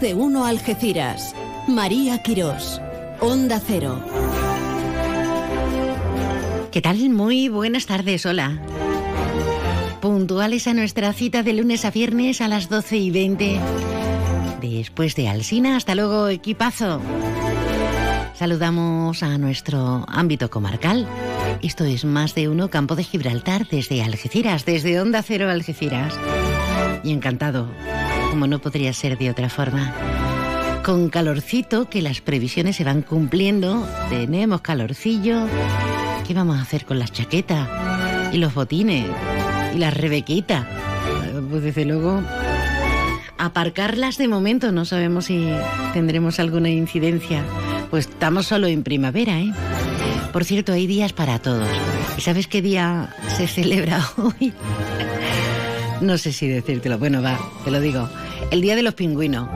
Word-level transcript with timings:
De 0.00 0.14
uno 0.14 0.44
Algeciras. 0.44 1.34
María 1.66 2.22
Quirós. 2.22 2.80
Onda 3.20 3.60
Cero. 3.64 4.00
¿Qué 6.70 6.80
tal? 6.80 7.10
Muy 7.10 7.48
buenas 7.48 7.86
tardes, 7.86 8.24
hola. 8.24 8.60
Puntuales 10.00 10.68
a 10.68 10.74
nuestra 10.74 11.12
cita 11.12 11.42
de 11.42 11.52
lunes 11.52 11.84
a 11.84 11.90
viernes 11.90 12.40
a 12.40 12.46
las 12.46 12.68
12 12.68 12.96
y 12.96 13.10
20. 13.10 13.60
Después 14.60 15.16
de 15.16 15.28
Alsina, 15.28 15.76
hasta 15.76 15.96
luego, 15.96 16.28
equipazo. 16.28 17.00
Saludamos 18.34 19.24
a 19.24 19.36
nuestro 19.36 20.04
ámbito 20.06 20.48
comarcal. 20.48 21.08
Esto 21.60 21.84
es 21.84 22.04
más 22.04 22.36
de 22.36 22.48
uno 22.48 22.70
Campo 22.70 22.94
de 22.94 23.02
Gibraltar 23.02 23.66
desde 23.68 24.04
Algeciras, 24.04 24.64
desde 24.64 25.00
Onda 25.00 25.24
Cero 25.24 25.50
Algeciras. 25.50 26.14
Y 27.02 27.12
encantado, 27.12 27.68
como 28.30 28.46
no 28.46 28.58
podría 28.58 28.92
ser 28.92 29.18
de 29.18 29.30
otra 29.30 29.48
forma. 29.48 29.92
Con 30.84 31.08
calorcito, 31.10 31.88
que 31.88 32.02
las 32.02 32.20
previsiones 32.20 32.76
se 32.76 32.84
van 32.84 33.02
cumpliendo, 33.02 33.86
tenemos 34.08 34.60
calorcillo. 34.60 35.46
¿Qué 36.26 36.34
vamos 36.34 36.58
a 36.58 36.62
hacer 36.62 36.84
con 36.84 36.98
las 36.98 37.12
chaquetas? 37.12 37.68
Y 38.32 38.38
los 38.38 38.54
botines. 38.54 39.06
Y 39.74 39.78
las 39.78 39.94
rebequitas. 39.94 40.66
Pues 41.50 41.62
desde 41.62 41.84
luego, 41.84 42.22
aparcarlas 43.38 44.18
de 44.18 44.28
momento, 44.28 44.72
no 44.72 44.84
sabemos 44.84 45.26
si 45.26 45.48
tendremos 45.92 46.38
alguna 46.40 46.70
incidencia. 46.70 47.42
Pues 47.90 48.06
estamos 48.06 48.46
solo 48.46 48.66
en 48.66 48.82
primavera, 48.82 49.40
¿eh? 49.40 49.52
Por 50.32 50.44
cierto, 50.44 50.72
hay 50.72 50.86
días 50.86 51.12
para 51.12 51.38
todos. 51.38 51.68
¿Y 52.16 52.20
sabes 52.20 52.46
qué 52.46 52.60
día 52.60 53.14
se 53.36 53.46
celebra 53.46 54.06
hoy? 54.16 54.52
no 56.00 56.18
sé 56.18 56.32
si 56.32 56.48
decírtelo. 56.48 56.98
Bueno, 56.98 57.22
va, 57.22 57.38
te 57.64 57.70
lo 57.70 57.80
digo. 57.80 58.08
El 58.50 58.60
día 58.60 58.76
de 58.76 58.82
los 58.82 58.94
pingüinos. 58.94 59.48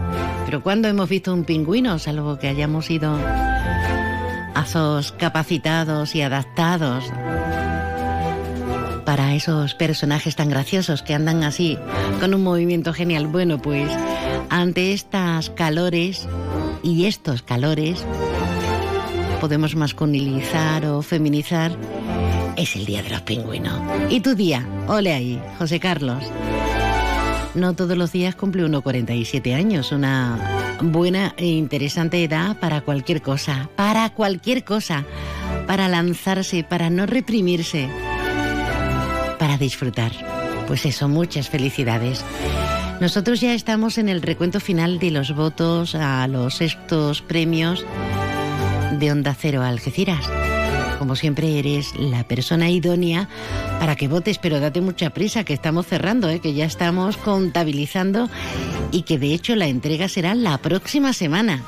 Pero 0.44 0.62
¿cuándo 0.62 0.88
hemos 0.88 1.08
visto 1.08 1.32
un 1.32 1.44
pingüino? 1.44 1.98
Salvo 1.98 2.38
que 2.38 2.48
hayamos 2.48 2.90
ido 2.90 3.18
azos 4.54 5.12
capacitados 5.12 6.14
y 6.14 6.22
adaptados 6.22 7.04
para 9.04 9.34
esos 9.34 9.74
personajes 9.74 10.36
tan 10.36 10.48
graciosos 10.48 11.02
que 11.02 11.14
andan 11.14 11.42
así, 11.42 11.78
con 12.20 12.34
un 12.34 12.42
movimiento 12.42 12.92
genial. 12.92 13.26
Bueno, 13.26 13.60
pues 13.60 13.90
ante 14.50 14.92
estas 14.92 15.50
calores 15.50 16.28
y 16.82 17.06
estos 17.06 17.42
calores, 17.42 18.04
podemos 19.40 19.74
masculinizar 19.74 20.86
o 20.86 21.02
feminizar, 21.02 21.72
es 22.56 22.76
el 22.76 22.84
Día 22.84 23.02
de 23.02 23.10
los 23.10 23.22
Pingüinos. 23.22 23.80
¿Y 24.10 24.20
tu 24.20 24.34
día? 24.34 24.66
Ole 24.86 25.12
ahí, 25.12 25.42
José 25.58 25.80
Carlos. 25.80 26.22
No 27.54 27.74
todos 27.74 27.98
los 27.98 28.12
días 28.12 28.34
cumple 28.34 28.64
uno 28.64 28.80
47 28.80 29.54
años, 29.54 29.92
una 29.92 30.38
buena 30.80 31.34
e 31.36 31.46
interesante 31.46 32.24
edad 32.24 32.58
para 32.58 32.80
cualquier 32.80 33.20
cosa, 33.20 33.68
para 33.76 34.08
cualquier 34.10 34.64
cosa, 34.64 35.04
para 35.66 35.88
lanzarse, 35.88 36.64
para 36.64 36.88
no 36.88 37.04
reprimirse, 37.04 37.90
para 39.38 39.58
disfrutar. 39.58 40.12
Pues 40.66 40.86
eso, 40.86 41.08
muchas 41.08 41.50
felicidades. 41.50 42.24
Nosotros 43.00 43.40
ya 43.40 43.52
estamos 43.52 43.98
en 43.98 44.08
el 44.08 44.22
recuento 44.22 44.58
final 44.58 44.98
de 44.98 45.10
los 45.10 45.34
votos 45.34 45.94
a 45.94 46.26
los 46.28 46.54
sextos 46.54 47.20
premios 47.20 47.84
de 48.98 49.12
Onda 49.12 49.36
Cero 49.38 49.62
Algeciras. 49.62 50.41
Como 51.02 51.16
siempre 51.16 51.58
eres 51.58 51.96
la 51.96 52.22
persona 52.22 52.70
idónea 52.70 53.28
para 53.80 53.96
que 53.96 54.06
votes, 54.06 54.38
pero 54.38 54.60
date 54.60 54.80
mucha 54.80 55.10
prisa 55.10 55.42
que 55.42 55.52
estamos 55.52 55.84
cerrando, 55.88 56.30
¿eh? 56.30 56.38
que 56.38 56.54
ya 56.54 56.64
estamos 56.64 57.16
contabilizando 57.16 58.30
y 58.92 59.02
que 59.02 59.18
de 59.18 59.34
hecho 59.34 59.56
la 59.56 59.66
entrega 59.66 60.08
será 60.08 60.36
la 60.36 60.58
próxima 60.58 61.12
semana. 61.12 61.64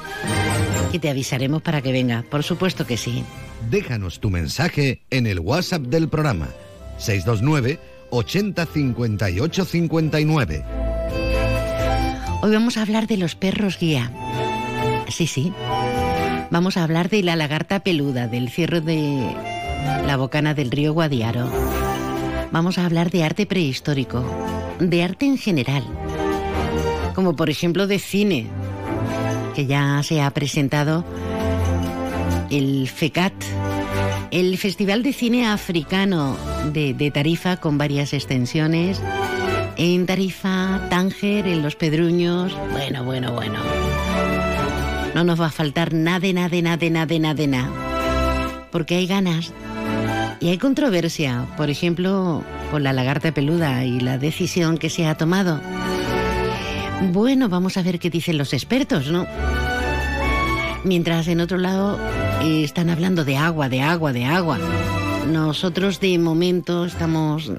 Que 0.92 1.00
te 1.00 1.10
avisaremos 1.10 1.62
para 1.62 1.82
que 1.82 1.90
venga, 1.90 2.24
por 2.30 2.44
supuesto 2.44 2.86
que 2.86 2.96
sí. 2.96 3.24
Déjanos 3.68 4.20
tu 4.20 4.30
mensaje 4.30 5.02
en 5.10 5.26
el 5.26 5.40
WhatsApp 5.40 5.82
del 5.82 6.08
programa 6.08 6.50
629 6.98 7.80
80 8.10 8.66
58 8.66 9.64
59. 9.64 10.64
Hoy 12.40 12.52
vamos 12.52 12.76
a 12.76 12.82
hablar 12.82 13.08
de 13.08 13.16
los 13.16 13.34
perros 13.34 13.80
guía. 13.80 14.12
Sí, 15.08 15.26
sí. 15.26 15.52
Vamos 16.50 16.76
a 16.76 16.84
hablar 16.84 17.08
de 17.08 17.22
la 17.22 17.36
lagarta 17.36 17.80
peluda, 17.80 18.28
del 18.28 18.48
cierre 18.48 18.80
de 18.80 19.34
la 20.06 20.16
bocana 20.16 20.54
del 20.54 20.70
río 20.70 20.92
Guadiaro. 20.92 21.48
Vamos 22.52 22.78
a 22.78 22.86
hablar 22.86 23.10
de 23.10 23.24
arte 23.24 23.46
prehistórico, 23.46 24.24
de 24.78 25.02
arte 25.02 25.26
en 25.26 25.38
general, 25.38 25.84
como 27.14 27.34
por 27.34 27.50
ejemplo 27.50 27.86
de 27.86 27.98
cine, 27.98 28.46
que 29.54 29.66
ya 29.66 30.02
se 30.02 30.22
ha 30.22 30.30
presentado 30.30 31.04
el 32.50 32.88
FECAT, 32.88 33.34
el 34.30 34.56
Festival 34.58 35.02
de 35.02 35.12
Cine 35.12 35.48
Africano 35.48 36.36
de, 36.72 36.94
de 36.94 37.10
Tarifa 37.10 37.56
con 37.56 37.78
varias 37.78 38.12
extensiones 38.12 39.00
en 39.76 40.06
Tarifa, 40.06 40.86
Tánger, 40.88 41.46
en 41.46 41.62
Los 41.62 41.76
Pedruños. 41.76 42.56
Bueno, 42.70 43.04
bueno, 43.04 43.32
bueno. 43.32 43.58
No 45.14 45.22
nos 45.22 45.40
va 45.40 45.46
a 45.46 45.50
faltar 45.50 45.94
nada, 45.94 46.32
nada, 46.32 46.60
nada, 46.60 46.90
nada, 46.90 47.18
nada, 47.18 47.46
nada. 47.46 47.70
Porque 48.72 48.96
hay 48.96 49.06
ganas 49.06 49.52
y 50.40 50.48
hay 50.48 50.58
controversia, 50.58 51.46
por 51.56 51.70
ejemplo, 51.70 52.42
con 52.70 52.82
la 52.82 52.92
lagarta 52.92 53.32
peluda 53.32 53.84
y 53.84 54.00
la 54.00 54.18
decisión 54.18 54.76
que 54.76 54.90
se 54.90 55.06
ha 55.06 55.16
tomado. 55.16 55.60
Bueno, 57.12 57.48
vamos 57.48 57.76
a 57.76 57.82
ver 57.82 57.98
qué 58.00 58.10
dicen 58.10 58.38
los 58.38 58.52
expertos, 58.52 59.10
¿no? 59.10 59.26
Mientras 60.82 61.28
en 61.28 61.40
otro 61.40 61.58
lado 61.58 61.98
están 62.42 62.90
hablando 62.90 63.24
de 63.24 63.36
agua, 63.36 63.68
de 63.68 63.82
agua, 63.82 64.12
de 64.12 64.24
agua. 64.24 64.58
Nosotros 65.30 66.00
de 66.00 66.18
momento 66.18 66.84
estamos 66.84 67.50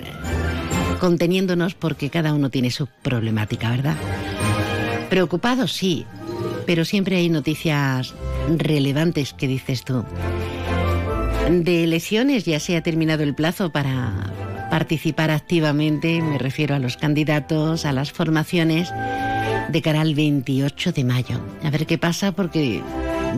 conteniéndonos 0.99 1.73
porque 1.73 2.09
cada 2.09 2.33
uno 2.33 2.49
tiene 2.49 2.69
su 2.69 2.87
problemática, 2.87 3.69
¿verdad? 3.69 3.95
Preocupados, 5.09 5.71
sí, 5.71 6.05
pero 6.65 6.85
siempre 6.85 7.17
hay 7.17 7.29
noticias 7.29 8.13
relevantes 8.57 9.33
que 9.33 9.47
dices 9.47 9.83
tú. 9.83 10.03
De 11.49 11.83
elecciones 11.83 12.45
ya 12.45 12.59
se 12.59 12.75
ha 12.75 12.81
terminado 12.81 13.23
el 13.23 13.35
plazo 13.35 13.71
para 13.71 14.33
participar 14.69 15.31
activamente, 15.31 16.21
me 16.21 16.37
refiero 16.37 16.75
a 16.75 16.79
los 16.79 16.97
candidatos, 16.97 17.85
a 17.85 17.91
las 17.91 18.11
formaciones, 18.11 18.91
de 19.69 19.81
cara 19.81 20.01
al 20.01 20.15
28 20.15 20.91
de 20.91 21.03
mayo. 21.03 21.39
A 21.63 21.69
ver 21.69 21.85
qué 21.85 21.97
pasa 21.97 22.31
porque 22.31 22.81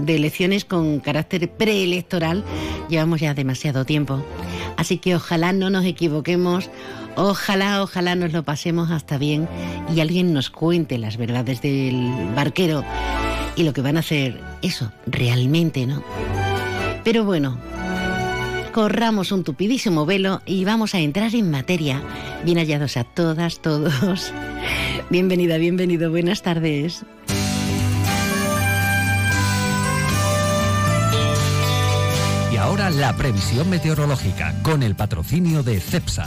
de 0.05 0.15
elecciones 0.15 0.65
con 0.65 0.99
carácter 0.99 1.49
preelectoral 1.49 2.43
llevamos 2.89 3.19
ya 3.19 3.33
demasiado 3.33 3.85
tiempo. 3.85 4.23
Así 4.77 4.97
que 4.97 5.15
ojalá 5.15 5.53
no 5.53 5.69
nos 5.69 5.85
equivoquemos, 5.85 6.69
ojalá, 7.17 7.81
ojalá 7.81 8.15
nos 8.15 8.31
lo 8.31 8.43
pasemos 8.43 8.91
hasta 8.91 9.17
bien 9.17 9.49
y 9.93 9.99
alguien 9.99 10.33
nos 10.33 10.49
cuente 10.49 10.97
las 10.97 11.17
verdades 11.17 11.61
del 11.61 12.13
barquero 12.35 12.83
y 13.55 13.63
lo 13.63 13.73
que 13.73 13.81
van 13.81 13.97
a 13.97 14.01
hacer 14.01 14.39
eso 14.61 14.91
realmente, 15.07 15.85
¿no? 15.85 16.03
Pero 17.03 17.25
bueno, 17.25 17.57
corramos 18.71 19.31
un 19.31 19.43
tupidísimo 19.43 20.05
velo 20.05 20.41
y 20.45 20.63
vamos 20.63 20.93
a 20.93 20.99
entrar 20.99 21.33
en 21.33 21.49
materia. 21.49 22.01
Bien 22.45 22.59
hallados 22.59 22.95
a 22.97 23.03
todas, 23.03 23.59
todos. 23.59 24.31
Bienvenida, 25.09 25.57
bienvenido, 25.57 26.11
buenas 26.11 26.43
tardes. 26.43 27.03
Y 32.51 32.57
ahora 32.57 32.89
la 32.89 33.15
previsión 33.15 33.69
meteorológica 33.69 34.53
con 34.61 34.83
el 34.83 34.95
patrocinio 34.95 35.63
de 35.63 35.79
CEPSA. 35.79 36.25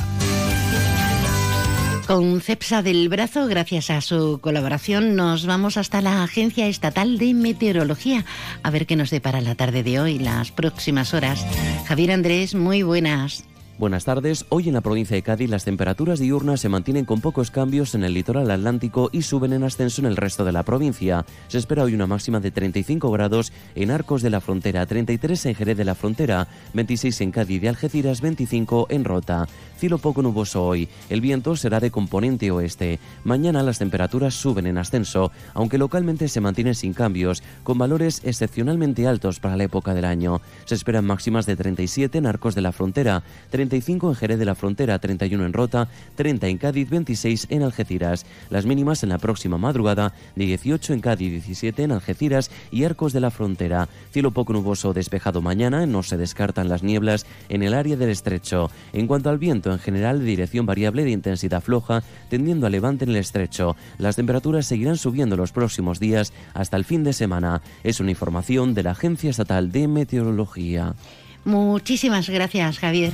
Con 2.11 2.41
CEPSA 2.41 2.83
del 2.83 3.09
brazo, 3.09 3.47
gracias 3.47 3.89
a 3.89 4.01
su 4.01 4.41
colaboración, 4.41 5.15
nos 5.15 5.47
vamos 5.47 5.77
hasta 5.77 6.03
la 6.03 6.25
Agencia 6.25 6.67
Estatal 6.67 7.19
de 7.19 7.35
Meteorología 7.35 8.25
a 8.65 8.71
ver 8.71 8.87
qué 8.87 8.97
nos 8.97 9.11
depara 9.11 9.41
la 9.41 9.55
tarde 9.55 9.85
de 9.85 10.01
hoy, 10.01 10.19
las 10.19 10.51
próximas 10.51 11.15
horas. 11.15 11.47
Javier 11.87 12.11
Andrés, 12.11 12.57
muy 12.57 12.83
buenas. 12.83 13.45
Buenas 13.81 14.05
tardes. 14.05 14.45
Hoy 14.51 14.69
en 14.69 14.75
la 14.75 14.83
provincia 14.83 15.17
de 15.17 15.23
Cádiz 15.23 15.49
las 15.49 15.65
temperaturas 15.65 16.19
diurnas 16.19 16.61
se 16.61 16.69
mantienen 16.69 17.07
con 17.07 17.23
pocos 17.23 17.51
cambios 17.51 17.95
en 17.95 18.05
el 18.05 18.13
litoral 18.13 18.51
atlántico 18.51 19.09
y 19.11 19.23
suben 19.23 19.55
en 19.55 19.65
ascenso 19.65 20.03
en 20.03 20.07
el 20.07 20.19
resto 20.19 20.45
de 20.45 20.53
la 20.53 20.65
provincia. 20.65 21.25
Se 21.49 21.57
espera 21.57 21.85
hoy 21.85 21.95
una 21.95 22.07
máxima 22.07 22.41
de 22.41 22.51
35 22.51 23.11
grados 23.11 23.55
en 23.75 23.91
Arcos 23.91 24.21
de 24.21 24.29
la 24.29 24.43
Frontera, 24.43 24.85
33 24.85 25.47
en 25.47 25.55
Jerez 25.55 25.79
de 25.79 25.87
la 25.87 25.95
Frontera, 25.95 26.47
26 26.75 27.23
en 27.23 27.31
Cádiz 27.31 27.63
de 27.63 27.71
Algeciras, 27.71 28.21
25 28.21 28.89
en 28.91 29.03
Rota. 29.03 29.49
Cielo 29.79 29.97
poco 29.97 30.21
nuboso 30.21 30.63
hoy. 30.63 30.91
El 31.09 31.23
viento 31.23 31.57
será 31.57 31.81
de 31.81 31.91
componente 31.91 32.51
oeste. 32.51 32.99
Mañana 33.25 33.63
las 33.63 33.79
temperaturas 33.79 34.35
suben 34.35 34.67
en 34.67 34.77
ascenso, 34.77 35.33
aunque 35.55 35.79
localmente 35.79 36.29
se 36.29 36.43
mantienen 36.43 36.75
sin 36.75 36.93
cambios, 36.93 37.43
con 37.63 37.79
valores 37.79 38.21
excepcionalmente 38.25 39.07
altos 39.07 39.41
para 39.41 39.57
la 39.57 39.65
época 39.65 39.95
del 39.95 40.05
año. 40.05 40.43
Se 40.67 40.75
esperan 40.75 41.07
máximas 41.07 41.47
de 41.47 41.57
37 41.57 42.19
en 42.19 42.27
Arcos 42.27 42.55
de 42.55 42.61
la 42.61 42.73
Frontera, 42.73 43.23
35 43.71 44.09
en 44.09 44.15
Jerez 44.17 44.39
de 44.39 44.45
la 44.45 44.57
Frontera, 44.57 44.99
31 44.99 45.47
en 45.47 45.53
Rota, 45.53 45.89
30 46.17 46.49
en 46.49 46.59
Cádiz, 46.59 46.91
26 46.91 47.47
en 47.51 47.63
Algeciras. 47.63 48.27
Las 48.51 48.67
mínimas 48.67 49.05
en 49.05 49.11
la 49.11 49.19
próxima 49.19 49.59
madrugada 49.59 50.13
de 50.35 50.45
18 50.47 50.93
en 50.93 51.01
Cádiz, 51.01 51.31
17 51.31 51.85
en 51.85 51.93
Algeciras 51.93 52.51
y 52.73 52.83
Arcos 52.83 53.13
de 53.13 53.21
la 53.21 53.31
Frontera. 53.31 53.89
Cielo 54.11 54.33
poco 54.33 54.53
nuboso 54.53 54.93
despejado 54.93 55.41
mañana, 55.41 55.87
no 55.87 56.03
se 56.03 56.17
descartan 56.17 56.69
las 56.69 56.83
nieblas 56.83 57.27
en 57.49 57.63
el 57.63 57.75
área 57.75 57.97
del 57.97 58.11
estrecho. 58.11 58.73
En 58.93 59.07
cuanto 59.07 59.31
al 59.31 59.39
viento, 59.39 59.71
en 59.71 59.79
general 59.79 60.19
de 60.19 60.25
dirección 60.25 60.67
variable 60.67 61.05
de 61.05 61.13
intensidad 61.13 61.63
floja, 61.63 62.03
tendiendo 62.29 62.67
a 62.67 62.71
levante 62.71 63.05
en 63.05 63.11
el 63.11 63.17
estrecho. 63.17 63.77
Las 63.99 64.17
temperaturas 64.17 64.67
seguirán 64.67 64.97
subiendo 64.97 65.37
los 65.37 65.53
próximos 65.53 66.01
días 66.01 66.33
hasta 66.55 66.77
el 66.77 66.85
fin 66.85 67.05
de 67.05 67.13
semana. 67.13 67.63
Es 67.85 68.01
una 68.01 68.11
información 68.11 68.75
de 68.75 68.83
la 68.83 68.91
Agencia 68.91 69.31
Estatal 69.31 69.71
de 69.71 69.87
Meteorología. 69.87 70.97
Muchísimas 71.45 72.29
gracias, 72.29 72.79
Javier. 72.79 73.13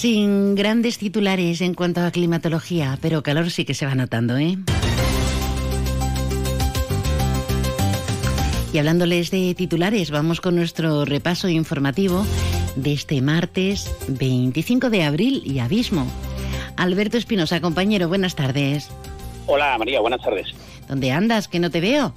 Sin 0.00 0.54
grandes 0.54 0.96
titulares 0.96 1.60
en 1.60 1.74
cuanto 1.74 2.00
a 2.00 2.10
climatología, 2.10 2.96
pero 3.02 3.22
calor 3.22 3.50
sí 3.50 3.66
que 3.66 3.74
se 3.74 3.84
va 3.84 3.94
notando, 3.94 4.38
¿eh? 4.38 4.56
Y 8.72 8.78
hablándoles 8.78 9.30
de 9.30 9.54
titulares, 9.54 10.10
vamos 10.10 10.40
con 10.40 10.56
nuestro 10.56 11.04
repaso 11.04 11.50
informativo 11.50 12.24
de 12.76 12.94
este 12.94 13.20
martes 13.20 13.94
25 14.08 14.88
de 14.88 15.02
abril 15.02 15.42
y 15.44 15.58
abismo. 15.58 16.06
Alberto 16.78 17.18
Espinosa, 17.18 17.60
compañero, 17.60 18.08
buenas 18.08 18.34
tardes. 18.34 18.88
Hola 19.46 19.76
María, 19.76 20.00
buenas 20.00 20.22
tardes. 20.22 20.54
¿Dónde 20.88 21.12
andas? 21.12 21.46
Que 21.46 21.58
no 21.58 21.70
te 21.70 21.82
veo. 21.82 22.14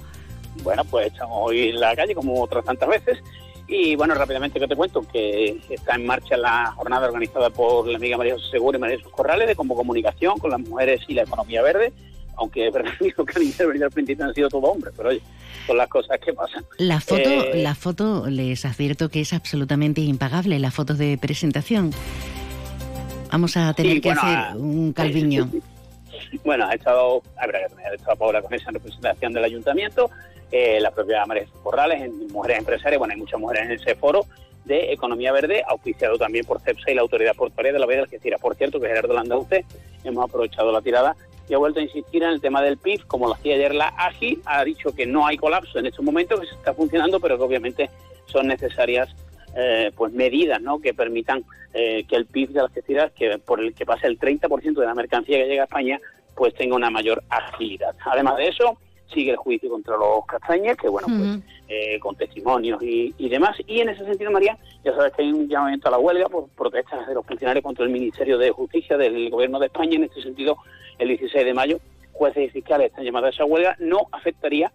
Bueno, 0.62 0.86
pues 0.86 1.08
estamos 1.08 1.50
hoy 1.50 1.68
en 1.68 1.80
la 1.80 1.94
calle 1.94 2.14
como 2.14 2.40
otras 2.40 2.64
tantas 2.64 2.88
veces. 2.88 3.18
Y 3.66 3.96
bueno, 3.96 4.14
rápidamente 4.14 4.60
que 4.60 4.68
te 4.68 4.76
cuento 4.76 5.00
que 5.10 5.58
está 5.70 5.94
en 5.94 6.04
marcha 6.04 6.36
la 6.36 6.72
jornada 6.72 7.06
organizada 7.06 7.48
por 7.50 7.88
la 7.88 7.96
amiga 7.96 8.18
María 8.18 8.34
José 8.34 8.50
Seguro 8.50 8.76
y 8.76 8.80
María 8.80 8.98
Jesús 8.98 9.12
Corrales 9.12 9.48
de 9.48 9.56
como 9.56 9.74
comunicación 9.74 10.38
con 10.38 10.50
las 10.50 10.60
mujeres 10.60 11.00
y 11.08 11.14
la 11.14 11.22
economía 11.22 11.62
verde. 11.62 11.92
Aunque 12.36 12.66
es 12.66 12.72
verdad 12.72 12.92
que 13.00 13.14
han 13.36 13.42
intervenido 13.42 13.86
al 13.86 13.92
principio 13.92 14.24
han 14.24 14.34
sido 14.34 14.48
todo 14.48 14.62
hombres, 14.62 14.92
pero 14.96 15.08
oye, 15.08 15.22
son 15.66 15.78
las 15.78 15.88
cosas 15.88 16.18
que 16.20 16.32
pasan. 16.32 16.64
La 16.78 17.00
foto, 17.00 17.30
eh, 17.30 17.62
la 17.62 17.74
foto 17.74 18.26
les 18.28 18.64
advierto 18.64 19.08
que 19.08 19.20
es 19.20 19.32
absolutamente 19.32 20.00
impagable, 20.02 20.58
la 20.58 20.70
foto 20.70 20.94
de 20.94 21.16
presentación. 21.16 21.92
Vamos 23.30 23.56
a 23.56 23.72
tener 23.72 24.00
que 24.00 24.10
hacer 24.10 24.56
un 24.56 24.92
calviño. 24.92 25.48
bueno, 26.44 26.66
ha 26.66 26.74
estado, 26.74 27.22
ha 27.36 27.94
estado 27.94 28.16
Paula 28.16 28.42
con 28.42 28.52
esa 28.52 28.70
representación 28.70 29.32
del 29.32 29.44
ayuntamiento, 29.44 30.10
eh, 30.56 30.78
la 30.80 30.92
propia 30.92 31.26
María 31.26 31.46
Corrales, 31.64 32.12
mujeres 32.30 32.60
empresarias, 32.60 32.96
bueno, 33.00 33.12
hay 33.12 33.18
muchas 33.18 33.40
mujeres 33.40 33.64
en 33.64 33.72
ese 33.72 33.96
foro 33.96 34.24
de 34.64 34.92
Economía 34.92 35.32
Verde, 35.32 35.64
auspiciado 35.66 36.16
también 36.16 36.44
por 36.46 36.60
CEPSA 36.60 36.92
y 36.92 36.94
la 36.94 37.02
Autoridad 37.02 37.34
Portuaria 37.34 37.72
de 37.72 37.80
la 37.80 37.86
Vega 37.86 37.98
de 37.98 38.04
Algeciras. 38.04 38.40
Por 38.40 38.54
cierto, 38.54 38.78
que 38.78 38.86
Gerardo 38.86 39.14
Landauce, 39.14 39.64
hemos 40.04 40.24
aprovechado 40.24 40.70
la 40.70 40.80
tirada 40.80 41.16
y 41.48 41.54
ha 41.54 41.58
vuelto 41.58 41.80
a 41.80 41.82
insistir 41.82 42.22
en 42.22 42.30
el 42.30 42.40
tema 42.40 42.62
del 42.62 42.78
PIB, 42.78 43.04
como 43.08 43.26
lo 43.26 43.34
hacía 43.34 43.56
ayer 43.56 43.74
la 43.74 43.88
AGI, 43.88 44.42
ha 44.44 44.64
dicho 44.64 44.94
que 44.94 45.06
no 45.06 45.26
hay 45.26 45.36
colapso 45.38 45.80
en 45.80 45.86
estos 45.86 46.04
momentos, 46.04 46.38
que 46.38 46.46
se 46.46 46.54
está 46.54 46.72
funcionando, 46.72 47.18
pero 47.18 47.36
que 47.36 47.42
obviamente 47.42 47.90
son 48.26 48.46
necesarias 48.46 49.08
eh, 49.56 49.90
pues 49.96 50.12
medidas 50.12 50.62
¿no? 50.62 50.78
que 50.78 50.94
permitan 50.94 51.44
eh, 51.72 52.04
que 52.08 52.14
el 52.14 52.26
PIB 52.26 52.50
de 52.50 52.60
Algeciras, 52.60 53.10
que 53.10 53.38
por 53.38 53.58
el 53.58 53.74
que 53.74 53.84
pase 53.84 54.06
el 54.06 54.20
30% 54.20 54.74
de 54.74 54.86
la 54.86 54.94
mercancía 54.94 55.36
que 55.36 55.48
llega 55.48 55.62
a 55.62 55.66
España, 55.66 56.00
pues 56.36 56.54
tenga 56.54 56.76
una 56.76 56.90
mayor 56.90 57.24
agilidad. 57.28 57.96
Además 58.04 58.36
de 58.36 58.46
eso, 58.46 58.78
sigue 59.12 59.32
el 59.32 59.36
juicio 59.36 59.70
contra 59.70 59.96
los 59.96 60.24
castañas, 60.26 60.76
que 60.76 60.88
bueno, 60.88 61.08
pues 61.08 61.40
eh, 61.68 61.98
con 62.00 62.16
testimonios 62.16 62.82
y, 62.82 63.14
y, 63.18 63.28
demás. 63.28 63.56
Y 63.66 63.80
en 63.80 63.88
ese 63.90 64.04
sentido, 64.04 64.30
María, 64.30 64.56
ya 64.84 64.94
sabes 64.94 65.12
que 65.12 65.22
hay 65.22 65.32
un 65.32 65.48
llamamiento 65.48 65.88
a 65.88 65.92
la 65.92 65.98
huelga 65.98 66.28
por 66.28 66.48
protestas 66.50 67.06
de 67.06 67.14
los 67.14 67.26
funcionarios 67.26 67.62
contra 67.62 67.84
el 67.84 67.90
Ministerio 67.90 68.38
de 68.38 68.50
Justicia 68.50 68.96
del 68.96 69.30
Gobierno 69.30 69.58
de 69.58 69.66
España. 69.66 69.96
En 69.96 70.04
este 70.04 70.22
sentido, 70.22 70.56
el 70.98 71.08
16 71.08 71.44
de 71.44 71.54
mayo, 71.54 71.78
jueces 72.12 72.44
y 72.44 72.50
fiscales 72.50 72.88
están 72.88 73.04
llamados 73.04 73.28
a 73.28 73.30
esa 73.30 73.44
huelga. 73.44 73.76
No 73.78 74.06
afectaría 74.12 74.72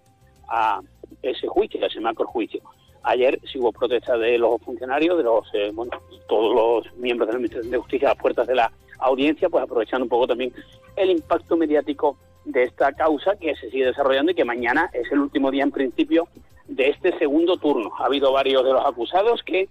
a 0.48 0.82
ese 1.22 1.48
juicio, 1.48 1.84
a 1.84 1.88
ese 1.88 2.00
macro 2.00 2.28
juicio. 2.28 2.62
Ayer 3.04 3.40
sí 3.52 3.60
hubo 3.60 3.72
protestas 3.72 4.20
de 4.20 4.38
los 4.38 4.62
funcionarios, 4.62 5.18
de 5.18 5.24
los, 5.24 5.48
eh, 5.54 5.72
bueno, 5.74 5.92
todos 6.28 6.84
los 6.86 6.98
miembros 6.98 7.28
de 7.28 7.34
la 7.34 7.38
Administración 7.38 7.72
de 7.72 7.78
Justicia 7.78 8.10
a 8.10 8.12
las 8.12 8.22
puertas 8.22 8.46
de 8.46 8.56
la 8.56 8.72
audiencia, 9.00 9.50
pues 9.50 9.64
aprovechando 9.64 10.04
un 10.04 10.10
poco 10.10 10.28
también 10.28 10.54
el 10.96 11.12
impacto 11.12 11.56
mediático 11.56 12.18
de 12.52 12.64
esta 12.64 12.92
causa 12.94 13.36
que 13.36 13.56
se 13.56 13.70
sigue 13.70 13.86
desarrollando 13.86 14.32
y 14.32 14.36
que 14.36 14.46
mañana 14.46 14.90
es 14.94 15.12
el 15.12 15.20
último 15.20 15.52
día 15.52 15.64
en 15.64 15.72
principio 15.72 16.28
de 16.68 16.90
este 16.90 17.18
segundo 17.18 17.58
turno. 17.58 17.92
Ha 18.00 18.06
habido 18.06 18.32
varios 18.32 18.64
de 18.64 18.74
los 18.74 18.86
acusados 18.86 19.44
que 19.44 19.70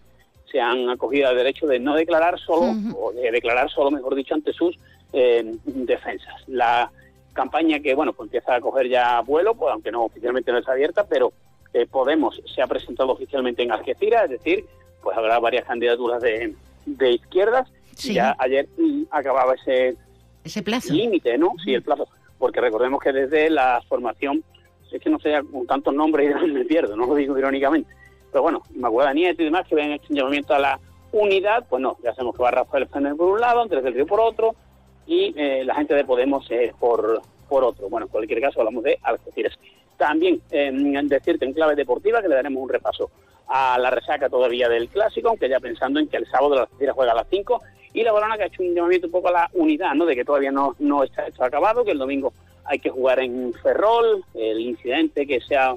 se 0.50 0.60
han 0.60 0.88
acogido 0.88 1.28
al 1.28 1.36
derecho 1.36 1.66
de 1.66 1.78
no 1.78 1.94
declarar 1.94 2.38
solo, 2.38 2.74
o 2.96 3.12
de 3.12 3.30
declarar 3.30 3.70
solo, 3.70 3.90
mejor 3.90 4.14
dicho, 4.14 4.34
ante 4.34 4.52
sus 4.52 4.78
eh, 5.12 5.56
defensas. 5.64 6.34
La 6.46 6.90
campaña 7.32 7.80
que, 7.80 7.94
bueno, 7.94 8.12
pues 8.12 8.28
empieza 8.28 8.54
a 8.54 8.60
coger 8.60 8.88
ya 8.88 9.20
vuelo, 9.20 9.54
pues 9.54 9.72
aunque 9.72 9.92
no 9.92 10.04
oficialmente 10.04 10.50
no 10.50 10.58
está 10.58 10.72
abierta, 10.72 11.04
pero 11.06 11.32
eh, 11.74 11.86
Podemos 11.86 12.40
se 12.54 12.62
ha 12.62 12.66
presentado 12.66 13.12
oficialmente 13.12 13.62
en 13.62 13.72
Algeciras, 13.72 14.24
es 14.24 14.30
decir, 14.30 14.64
pues 15.02 15.16
habrá 15.16 15.38
varias 15.38 15.66
candidaturas 15.66 16.22
de, 16.22 16.54
de 16.86 17.10
izquierdas. 17.10 17.68
Ya 17.96 18.34
ayer 18.38 18.66
mm, 18.78 19.02
acababa 19.10 19.54
ese, 19.54 19.96
ese 20.44 20.62
plazo. 20.62 20.94
límite, 20.94 21.36
¿no? 21.36 21.52
Sí, 21.62 21.74
el 21.74 21.82
plazo 21.82 22.08
porque 22.38 22.60
recordemos 22.60 23.00
que 23.00 23.12
desde 23.12 23.50
la 23.50 23.82
formación, 23.88 24.42
es 24.90 25.02
que 25.02 25.10
no 25.10 25.18
sé 25.18 25.34
con 25.50 25.66
tantos 25.66 25.94
nombres 25.94 26.34
y 26.42 26.46
me 26.52 26.64
pierdo, 26.64 26.96
no 26.96 27.06
lo 27.06 27.14
digo 27.14 27.36
irónicamente, 27.38 27.90
pero 28.30 28.42
bueno, 28.42 28.62
Inmaculada 28.74 29.12
Nieto 29.12 29.42
y 29.42 29.46
demás 29.46 29.66
que 29.66 29.74
ven 29.74 29.92
este 29.92 30.14
llamamiento 30.14 30.54
a 30.54 30.58
la 30.58 30.80
unidad, 31.12 31.66
pues 31.68 31.80
no, 31.82 31.96
ya 32.02 32.14
sabemos 32.14 32.36
que 32.36 32.42
va 32.42 32.50
Rafael 32.50 32.86
Fernández 32.86 33.18
por 33.18 33.28
un 33.28 33.40
lado, 33.40 33.62
Andrés 33.62 33.82
del 33.82 33.94
Río 33.94 34.06
por 34.06 34.20
otro, 34.20 34.54
y 35.06 35.32
eh, 35.36 35.64
la 35.64 35.74
gente 35.74 35.94
de 35.94 36.04
Podemos 36.04 36.46
por, 36.78 37.22
por 37.48 37.64
otro. 37.64 37.88
Bueno, 37.88 38.06
en 38.06 38.12
cualquier 38.12 38.40
caso 38.42 38.60
hablamos 38.60 38.84
de 38.84 38.98
Algeciras. 39.02 39.58
También 39.96 40.42
eh, 40.50 40.70
decirte 41.04 41.46
en 41.46 41.54
clave 41.54 41.74
deportiva 41.74 42.20
que 42.20 42.28
le 42.28 42.34
daremos 42.34 42.62
un 42.62 42.68
repaso 42.68 43.10
a 43.48 43.78
la 43.78 43.90
resaca 43.90 44.28
todavía 44.28 44.68
del 44.68 44.88
clásico, 44.88 45.30
aunque 45.30 45.48
ya 45.48 45.58
pensando 45.58 45.98
en 45.98 46.08
que 46.08 46.18
el 46.18 46.26
sábado 46.26 46.54
la 46.54 46.60
Algeciras 46.62 46.94
juega 46.94 47.12
a 47.12 47.16
las 47.16 47.26
5 47.30 47.60
y 47.92 48.02
la 48.02 48.12
Balona 48.12 48.36
que 48.36 48.44
ha 48.44 48.46
hecho 48.46 48.62
un 48.62 48.74
llamamiento 48.74 49.06
un 49.06 49.12
poco 49.12 49.28
a 49.28 49.32
la 49.32 49.50
unidad, 49.54 49.94
¿no? 49.94 50.06
De 50.06 50.14
que 50.14 50.24
todavía 50.24 50.50
no, 50.50 50.76
no 50.78 51.04
está 51.04 51.26
esto 51.26 51.44
acabado, 51.44 51.84
que 51.84 51.92
el 51.92 51.98
domingo 51.98 52.32
hay 52.64 52.78
que 52.78 52.90
jugar 52.90 53.20
en 53.20 53.52
Ferrol, 53.54 54.24
el 54.34 54.60
incidente 54.60 55.26
que 55.26 55.40
se 55.40 55.56
ha 55.56 55.74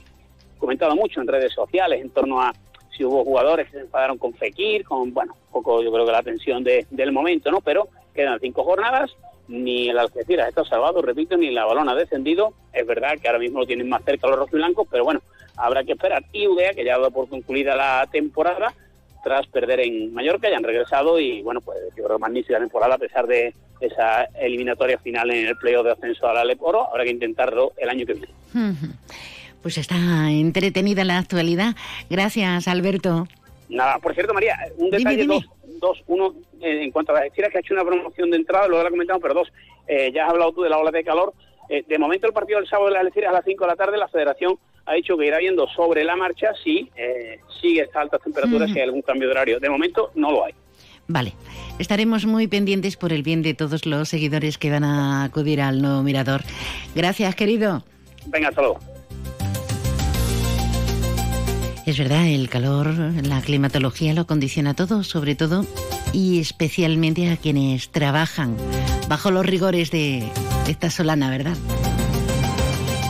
comentado 0.57 0.95
mucho 0.95 1.21
en 1.21 1.27
redes 1.27 1.53
sociales 1.53 2.01
en 2.01 2.09
torno 2.09 2.41
a 2.41 2.53
si 2.95 3.05
hubo 3.05 3.23
jugadores 3.23 3.67
que 3.67 3.77
se 3.77 3.79
enfadaron 3.81 4.17
con 4.17 4.33
Fekir, 4.33 4.83
con, 4.83 5.13
bueno, 5.13 5.33
un 5.47 5.53
poco 5.53 5.81
yo 5.81 5.91
creo 5.91 6.05
que 6.05 6.11
la 6.11 6.21
tensión 6.21 6.63
de, 6.63 6.85
del 6.89 7.11
momento, 7.11 7.49
¿no? 7.49 7.61
Pero 7.61 7.87
quedan 8.13 8.39
cinco 8.39 8.63
jornadas, 8.63 9.15
ni 9.47 9.89
el 9.89 9.97
Algeciras 9.97 10.49
está 10.49 10.63
salvado, 10.65 11.01
repito, 11.01 11.37
ni 11.37 11.51
la 11.51 11.65
balona 11.65 11.93
ha 11.93 11.95
descendido. 11.95 12.53
Es 12.73 12.85
verdad 12.85 13.17
que 13.19 13.27
ahora 13.27 13.39
mismo 13.39 13.59
lo 13.59 13.65
tienen 13.65 13.89
más 13.89 14.03
cerca 14.03 14.27
los 14.27 14.39
rojiblancos, 14.39 14.87
pero 14.89 15.03
bueno, 15.03 15.21
habrá 15.57 15.83
que 15.83 15.93
esperar. 15.93 16.23
Y 16.31 16.47
Udea, 16.47 16.73
que 16.73 16.83
ya 16.83 16.95
ha 16.95 16.97
dado 16.97 17.11
por 17.11 17.29
concluida 17.29 17.75
la 17.75 18.07
temporada, 18.11 18.73
tras 19.23 19.47
perder 19.47 19.81
en 19.81 20.13
Mallorca, 20.13 20.49
ya 20.49 20.57
han 20.57 20.63
regresado 20.63 21.19
y 21.19 21.41
bueno, 21.41 21.61
pues 21.61 21.77
yo 21.95 22.03
creo 22.03 22.19
magnífica 22.19 22.59
temporada 22.59 22.95
a 22.95 22.97
pesar 22.97 23.27
de 23.27 23.53
esa 23.79 24.23
eliminatoria 24.39 24.97
final 24.99 25.31
en 25.31 25.47
el 25.47 25.57
playoff 25.57 25.85
de 25.85 25.91
ascenso 25.91 26.27
a 26.27 26.33
la 26.33 26.45
Leporo, 26.45 26.87
habrá 26.89 27.03
que 27.03 27.11
intentarlo 27.11 27.73
el 27.77 27.89
año 27.89 28.05
que 28.05 28.13
viene. 28.13 28.33
Pues 29.61 29.77
está 29.77 29.95
entretenida 30.29 31.03
la 31.03 31.17
actualidad. 31.17 31.75
Gracias, 32.09 32.67
Alberto. 32.67 33.27
Nada, 33.69 33.99
por 33.99 34.13
cierto, 34.13 34.33
María, 34.33 34.57
un 34.77 34.89
detalle, 34.89 35.25
dos, 35.25 35.45
dos, 35.79 36.03
uno, 36.07 36.33
eh, 36.61 36.83
en 36.83 36.91
cuanto 36.91 37.15
a 37.15 37.21
las 37.21 37.33
que 37.33 37.43
ha 37.43 37.59
hecho 37.59 37.73
una 37.73 37.85
promoción 37.85 38.29
de 38.29 38.37
entrada, 38.37 38.67
lo 38.67 38.81
he 38.85 38.89
comentado, 38.89 39.19
pero 39.19 39.33
dos, 39.33 39.51
eh, 39.87 40.11
ya 40.13 40.25
has 40.25 40.31
hablado 40.31 40.51
tú 40.51 40.61
de 40.61 40.69
la 40.69 40.77
ola 40.77 40.91
de 40.91 41.03
calor. 41.03 41.33
Eh, 41.71 41.85
de 41.87 41.97
momento 41.97 42.27
el 42.27 42.33
partido 42.33 42.59
del 42.59 42.67
sábado 42.67 42.89
de 42.89 42.95
las 42.95 43.01
Algeciras 43.01 43.29
a 43.29 43.33
las 43.35 43.45
5 43.45 43.63
de 43.63 43.67
la 43.69 43.77
tarde, 43.77 43.97
la 43.97 44.09
federación 44.09 44.59
ha 44.85 44.93
dicho 44.93 45.17
que 45.17 45.25
irá 45.25 45.37
viendo 45.37 45.65
sobre 45.69 46.03
la 46.03 46.17
marcha 46.17 46.49
si 46.61 46.89
sigue 47.61 47.83
estas 47.83 48.03
altas 48.03 48.21
temperaturas, 48.21 48.69
si 48.69 48.77
hay 48.77 48.83
algún 48.83 49.01
cambio 49.01 49.29
de 49.29 49.31
horario. 49.31 49.59
De 49.59 49.69
momento 49.69 50.11
no 50.15 50.31
lo 50.31 50.43
hay. 50.43 50.53
Vale, 51.07 51.33
estaremos 51.79 52.25
muy 52.25 52.47
pendientes 52.47 52.97
por 52.97 53.13
el 53.13 53.23
bien 53.23 53.41
de 53.41 53.53
todos 53.53 53.85
los 53.85 54.09
seguidores 54.09 54.57
que 54.57 54.69
van 54.69 54.83
a 54.83 55.23
acudir 55.23 55.61
al 55.61 55.81
nuevo 55.81 56.03
mirador. 56.03 56.41
Gracias, 56.93 57.35
querido. 57.35 57.85
Venga, 58.25 58.49
hasta 58.49 58.61
luego. 58.61 58.79
Es 61.85 61.97
verdad, 61.97 62.27
el 62.27 62.49
calor, 62.49 62.87
la 63.23 63.41
climatología 63.41 64.13
lo 64.13 64.27
condiciona 64.27 64.75
todo, 64.75 65.03
sobre 65.03 65.35
todo 65.35 65.65
y 66.13 66.39
especialmente 66.39 67.29
a 67.29 67.37
quienes 67.37 67.89
trabajan 67.89 68.55
bajo 69.07 69.31
los 69.31 69.45
rigores 69.45 69.91
de, 69.91 70.23
esta 70.67 70.89
solana, 70.89 71.29
¿verdad? 71.29 71.57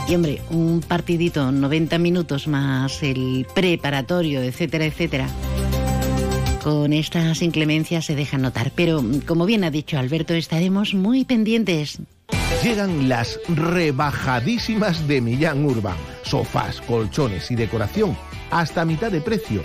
Y 0.08 0.14
hombre, 0.14 0.42
un 0.50 0.82
partidito, 0.86 1.52
90 1.52 1.98
minutos 1.98 2.48
más 2.48 3.02
el 3.02 3.46
preparatorio, 3.54 4.42
etcétera, 4.42 4.84
etcétera. 4.84 5.28
Con 6.62 6.92
estas 6.92 7.42
inclemencias 7.42 8.04
se 8.04 8.14
deja 8.14 8.38
notar, 8.38 8.72
pero 8.74 9.02
como 9.26 9.46
bien 9.46 9.64
ha 9.64 9.70
dicho 9.70 9.98
Alberto, 9.98 10.34
estaremos 10.34 10.94
muy 10.94 11.24
pendientes. 11.24 11.98
Llegan 12.62 13.08
las 13.08 13.40
rebajadísimas 13.48 15.08
de 15.08 15.20
Millán 15.20 15.64
Urban. 15.64 15.96
Sofás, 16.22 16.80
colchones 16.82 17.50
y 17.50 17.56
decoración 17.56 18.16
hasta 18.52 18.84
mitad 18.84 19.10
de 19.10 19.20
precio. 19.20 19.64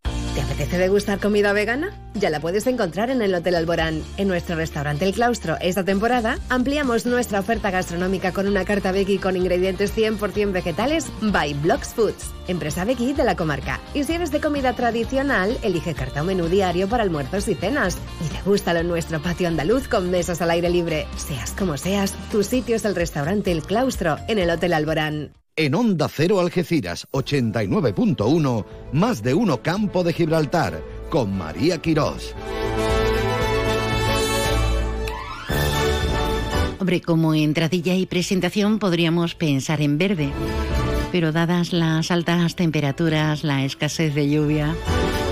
¿Te 0.61 0.65
apetece 0.65 0.83
degustar 0.83 1.19
comida 1.19 1.53
vegana? 1.53 1.89
Ya 2.13 2.29
la 2.29 2.39
puedes 2.39 2.67
encontrar 2.67 3.09
en 3.09 3.23
el 3.23 3.33
Hotel 3.33 3.55
Alborán. 3.55 4.03
En 4.17 4.27
nuestro 4.27 4.55
restaurante 4.55 5.05
El 5.05 5.11
Claustro, 5.11 5.57
esta 5.59 5.83
temporada, 5.83 6.37
ampliamos 6.49 7.07
nuestra 7.07 7.39
oferta 7.39 7.71
gastronómica 7.71 8.31
con 8.31 8.47
una 8.47 8.63
carta 8.63 8.91
veggie 8.91 9.19
con 9.19 9.35
ingredientes 9.35 9.97
100% 9.97 10.51
vegetales 10.51 11.07
by 11.19 11.55
Blocks 11.55 11.95
Foods, 11.95 12.29
empresa 12.47 12.85
veggie 12.85 13.15
de 13.15 13.23
la 13.23 13.35
comarca. 13.35 13.79
Y 13.95 14.03
si 14.03 14.13
eres 14.13 14.31
de 14.31 14.39
comida 14.39 14.73
tradicional, 14.73 15.57
elige 15.63 15.95
carta 15.95 16.21
o 16.21 16.25
menú 16.25 16.45
diario 16.45 16.87
para 16.87 17.01
almuerzos 17.01 17.47
y 17.47 17.55
cenas. 17.55 17.97
Y 18.23 18.31
degústalo 18.31 18.81
en 18.81 18.87
nuestro 18.87 19.19
patio 19.19 19.47
andaluz 19.47 19.87
con 19.87 20.11
mesas 20.11 20.43
al 20.43 20.51
aire 20.51 20.69
libre. 20.69 21.07
Seas 21.17 21.53
como 21.53 21.75
seas, 21.75 22.13
tu 22.31 22.43
sitio 22.43 22.75
es 22.75 22.85
el 22.85 22.93
restaurante 22.93 23.51
El 23.51 23.63
Claustro 23.63 24.17
en 24.27 24.37
el 24.37 24.51
Hotel 24.51 24.73
Alborán. 24.73 25.40
En 25.57 25.75
Onda 25.75 26.07
Cero 26.07 26.39
Algeciras 26.39 27.07
89.1, 27.11 28.65
más 28.93 29.21
de 29.21 29.33
uno 29.33 29.61
Campo 29.61 30.01
de 30.05 30.13
Gibraltar, 30.13 30.81
con 31.09 31.37
María 31.37 31.79
Quirós. 31.79 32.33
Hombre, 36.79 37.01
como 37.01 37.35
entradilla 37.35 37.95
y 37.95 38.05
presentación 38.05 38.79
podríamos 38.79 39.35
pensar 39.35 39.81
en 39.81 39.97
verde, 39.97 40.31
pero 41.11 41.33
dadas 41.33 41.73
las 41.73 42.11
altas 42.11 42.55
temperaturas, 42.55 43.43
la 43.43 43.65
escasez 43.65 44.15
de 44.15 44.29
lluvia, 44.29 44.73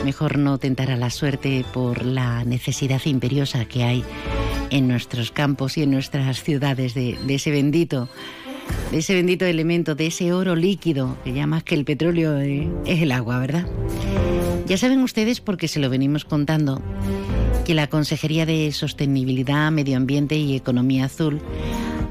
mejor 0.03 0.38
no 0.38 0.57
tentar 0.57 0.91
a 0.91 0.97
la 0.97 1.11
suerte 1.11 1.63
por 1.73 2.03
la 2.03 2.43
necesidad 2.43 3.01
imperiosa 3.05 3.63
que 3.63 3.85
hay 3.85 4.03
en 4.69 4.89
nuestros 4.89 5.31
campos 5.31 5.77
y 5.77 5.83
en 5.83 5.91
nuestras 5.91 6.43
ciudades 6.43 6.93
de, 6.93 7.17
de 7.25 7.35
ese 7.35 7.51
bendito 7.51 8.09
de 8.91 8.97
ese 8.97 9.13
bendito 9.13 9.45
elemento, 9.45 9.95
de 9.95 10.07
ese 10.07 10.33
oro 10.33 10.55
líquido, 10.55 11.17
que 11.23 11.33
ya 11.33 11.47
más 11.47 11.63
que 11.63 11.75
el 11.75 11.85
petróleo 11.85 12.39
eh, 12.39 12.67
es 12.85 13.01
el 13.01 13.11
agua, 13.11 13.39
¿verdad? 13.39 13.65
Ya 14.67 14.77
saben 14.77 15.01
ustedes, 15.01 15.41
porque 15.41 15.67
se 15.67 15.79
lo 15.79 15.89
venimos 15.89 16.25
contando, 16.25 16.81
que 17.65 17.73
la 17.73 17.88
Consejería 17.88 18.45
de 18.45 18.71
Sostenibilidad, 18.71 19.71
Medio 19.71 19.97
Ambiente 19.97 20.38
y 20.38 20.55
Economía 20.55 21.05
Azul 21.05 21.41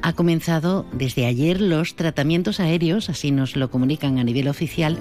ha 0.02 0.12
comenzado 0.12 0.86
desde 0.92 1.26
ayer 1.26 1.60
los 1.60 1.96
tratamientos 1.96 2.60
aéreos, 2.60 3.10
así 3.10 3.30
nos 3.30 3.56
lo 3.56 3.70
comunican 3.70 4.18
a 4.18 4.24
nivel 4.24 4.48
oficial, 4.48 4.98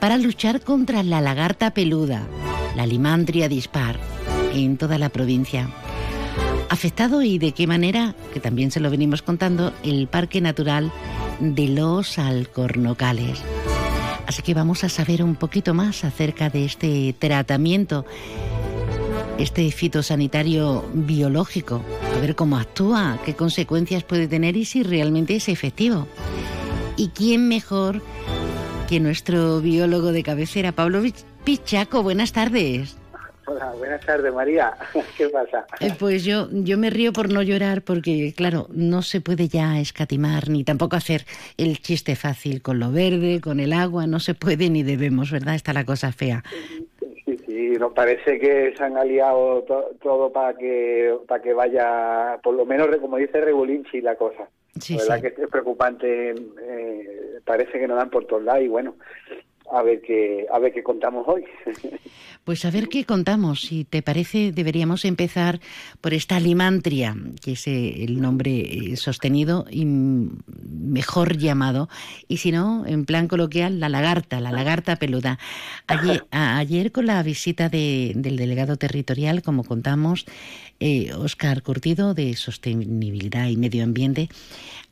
para 0.00 0.18
luchar 0.18 0.60
contra 0.60 1.02
la 1.02 1.20
lagarta 1.20 1.72
peluda, 1.74 2.26
la 2.76 2.86
limantria 2.86 3.48
dispar, 3.48 3.98
en 4.54 4.76
toda 4.76 4.98
la 4.98 5.08
provincia 5.08 5.68
afectado 6.68 7.22
y 7.22 7.38
de 7.38 7.52
qué 7.52 7.66
manera, 7.66 8.14
que 8.32 8.40
también 8.40 8.70
se 8.70 8.80
lo 8.80 8.90
venimos 8.90 9.22
contando, 9.22 9.72
el 9.82 10.08
Parque 10.08 10.40
Natural 10.40 10.92
de 11.40 11.68
los 11.68 12.18
Alcornocales. 12.18 13.42
Así 14.26 14.42
que 14.42 14.54
vamos 14.54 14.82
a 14.82 14.88
saber 14.88 15.22
un 15.22 15.36
poquito 15.36 15.74
más 15.74 16.04
acerca 16.04 16.50
de 16.50 16.64
este 16.64 17.14
tratamiento, 17.18 18.04
este 19.38 19.70
fitosanitario 19.70 20.84
biológico, 20.92 21.82
a 22.16 22.20
ver 22.20 22.34
cómo 22.34 22.56
actúa, 22.56 23.18
qué 23.24 23.34
consecuencias 23.34 24.02
puede 24.02 24.26
tener 24.26 24.56
y 24.56 24.64
si 24.64 24.82
realmente 24.82 25.36
es 25.36 25.48
efectivo. 25.48 26.08
¿Y 26.96 27.08
quién 27.08 27.46
mejor 27.46 28.02
que 28.88 28.98
nuestro 29.00 29.60
biólogo 29.60 30.12
de 30.12 30.22
cabecera, 30.22 30.72
Pablo 30.72 31.02
Pichaco? 31.44 32.02
Buenas 32.02 32.32
tardes. 32.32 32.96
Hola, 33.48 33.72
buenas 33.78 34.04
tardes, 34.04 34.34
María. 34.34 34.74
¿Qué 35.16 35.28
pasa? 35.28 35.66
Eh, 35.80 35.92
pues 35.98 36.24
yo, 36.24 36.48
yo 36.50 36.76
me 36.78 36.90
río 36.90 37.12
por 37.12 37.32
no 37.32 37.42
llorar 37.42 37.82
porque, 37.82 38.34
claro, 38.36 38.66
no 38.72 39.02
se 39.02 39.20
puede 39.20 39.46
ya 39.46 39.78
escatimar 39.78 40.48
ni 40.48 40.64
tampoco 40.64 40.96
hacer 40.96 41.22
el 41.56 41.78
chiste 41.78 42.16
fácil 42.16 42.60
con 42.60 42.80
lo 42.80 42.90
verde, 42.90 43.40
con 43.40 43.60
el 43.60 43.72
agua, 43.72 44.08
no 44.08 44.18
se 44.18 44.34
puede 44.34 44.68
ni 44.68 44.82
debemos, 44.82 45.30
¿verdad? 45.30 45.54
Está 45.54 45.72
la 45.72 45.84
cosa 45.84 46.10
fea. 46.10 46.42
Sí, 47.24 47.38
sí, 47.46 47.68
nos 47.78 47.92
parece 47.92 48.40
que 48.40 48.74
se 48.76 48.82
han 48.82 48.96
aliado 48.96 49.64
todo 50.02 50.32
para 50.32 50.56
que 50.56 51.14
para 51.28 51.42
que 51.42 51.52
vaya, 51.52 52.38
por 52.42 52.54
lo 52.54 52.66
menos, 52.66 52.88
como 52.96 53.16
dice 53.16 53.40
Regulinchi, 53.40 54.00
la 54.00 54.16
cosa. 54.16 54.48
Sí, 54.80 54.94
la 54.94 55.02
verdad 55.02 55.20
que 55.20 55.42
es 55.42 55.48
preocupante, 55.48 56.30
eh, 56.30 57.40
parece 57.44 57.78
que 57.78 57.86
nos 57.86 57.96
dan 57.96 58.10
por 58.10 58.26
todos 58.26 58.42
lados 58.42 58.62
y 58.62 58.68
bueno, 58.68 58.96
a 59.70 59.82
ver 59.82 60.00
qué 60.00 60.46
a 60.52 60.58
ver 60.58 60.72
qué 60.72 60.82
contamos 60.82 61.26
hoy. 61.28 61.44
Pues 62.46 62.64
a 62.64 62.70
ver 62.70 62.88
qué 62.88 63.04
contamos. 63.04 63.62
Si 63.62 63.82
te 63.82 64.02
parece, 64.02 64.52
deberíamos 64.52 65.04
empezar 65.04 65.58
por 66.00 66.14
esta 66.14 66.38
limantria, 66.38 67.16
que 67.42 67.54
es 67.54 67.66
eh, 67.66 68.04
el 68.04 68.20
nombre 68.20 68.60
eh, 68.60 68.96
sostenido 68.96 69.66
y 69.68 69.84
mejor 69.84 71.38
llamado, 71.38 71.88
y 72.28 72.36
si 72.36 72.52
no, 72.52 72.86
en 72.86 73.04
plan 73.04 73.26
coloquial, 73.26 73.80
la 73.80 73.88
lagarta, 73.88 74.38
la 74.38 74.52
lagarta 74.52 74.94
peluda. 74.94 75.40
Ayer, 76.30 76.92
con 76.92 77.06
la 77.06 77.20
visita 77.24 77.68
del 77.68 78.22
delegado 78.22 78.76
territorial, 78.76 79.42
como 79.42 79.64
contamos, 79.64 80.24
Oscar 81.18 81.58
eh, 81.58 81.62
Curtido, 81.62 82.14
de 82.14 82.36
Sostenibilidad 82.36 83.48
y 83.48 83.56
Medio 83.56 83.82
Ambiente, 83.82 84.28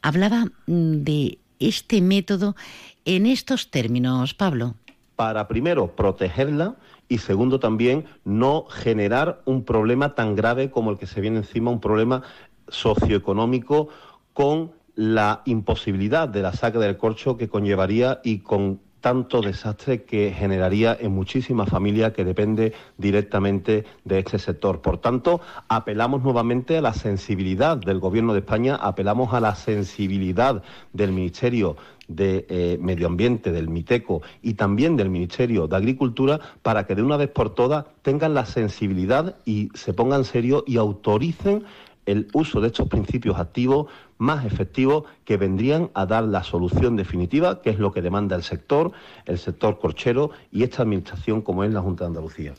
hablaba 0.02 0.46
mm, 0.66 1.04
de 1.04 1.38
este 1.60 2.00
método 2.00 2.56
en 3.04 3.26
estos 3.26 3.70
términos, 3.70 4.34
Pablo? 4.34 4.74
Para 5.16 5.46
primero 5.46 5.94
protegerla 5.94 6.76
y 7.08 7.18
segundo 7.18 7.60
también 7.60 8.06
no 8.24 8.64
generar 8.68 9.42
un 9.44 9.64
problema 9.64 10.14
tan 10.14 10.34
grave 10.34 10.70
como 10.70 10.90
el 10.90 10.98
que 10.98 11.06
se 11.06 11.20
viene 11.20 11.38
encima, 11.38 11.70
un 11.70 11.80
problema 11.80 12.22
socioeconómico 12.68 13.88
con 14.32 14.72
la 14.96 15.42
imposibilidad 15.44 16.28
de 16.28 16.42
la 16.42 16.52
saca 16.52 16.78
del 16.78 16.96
corcho 16.96 17.36
que 17.36 17.48
conllevaría 17.48 18.20
y 18.24 18.38
con 18.38 18.80
tanto 19.04 19.42
desastre 19.42 20.04
que 20.04 20.32
generaría 20.32 20.96
en 20.98 21.12
muchísimas 21.12 21.68
familias 21.68 22.14
que 22.14 22.24
depende 22.24 22.72
directamente 22.96 23.84
de 24.02 24.18
este 24.18 24.38
sector. 24.38 24.80
Por 24.80 24.96
tanto, 24.96 25.42
apelamos 25.68 26.22
nuevamente 26.22 26.78
a 26.78 26.80
la 26.80 26.94
sensibilidad 26.94 27.76
del 27.76 28.00
Gobierno 28.00 28.32
de 28.32 28.38
España, 28.38 28.76
apelamos 28.76 29.34
a 29.34 29.40
la 29.40 29.56
sensibilidad 29.56 30.62
del 30.94 31.12
Ministerio 31.12 31.76
de 32.08 32.46
eh, 32.48 32.78
Medio 32.80 33.06
Ambiente, 33.06 33.52
del 33.52 33.68
MITECO 33.68 34.22
y 34.40 34.54
también 34.54 34.96
del 34.96 35.10
Ministerio 35.10 35.66
de 35.66 35.76
Agricultura 35.76 36.40
para 36.62 36.86
que 36.86 36.94
de 36.94 37.02
una 37.02 37.18
vez 37.18 37.28
por 37.28 37.54
todas 37.54 37.84
tengan 38.00 38.32
la 38.32 38.46
sensibilidad 38.46 39.36
y 39.44 39.68
se 39.74 39.92
pongan 39.92 40.24
serio 40.24 40.64
y 40.66 40.78
autoricen 40.78 41.64
el 42.06 42.28
uso 42.32 42.60
de 42.60 42.68
estos 42.68 42.88
principios 42.88 43.38
activos 43.38 43.86
más 44.18 44.44
efectivos 44.44 45.04
que 45.24 45.36
vendrían 45.36 45.90
a 45.94 46.06
dar 46.06 46.24
la 46.24 46.42
solución 46.42 46.96
definitiva, 46.96 47.62
que 47.62 47.70
es 47.70 47.78
lo 47.78 47.92
que 47.92 48.02
demanda 48.02 48.36
el 48.36 48.42
sector, 48.42 48.92
el 49.26 49.38
sector 49.38 49.78
corchero 49.78 50.30
y 50.50 50.62
esta 50.62 50.82
administración 50.82 51.42
como 51.42 51.64
es 51.64 51.72
la 51.72 51.80
Junta 51.80 52.04
de 52.04 52.08
Andalucía. 52.08 52.54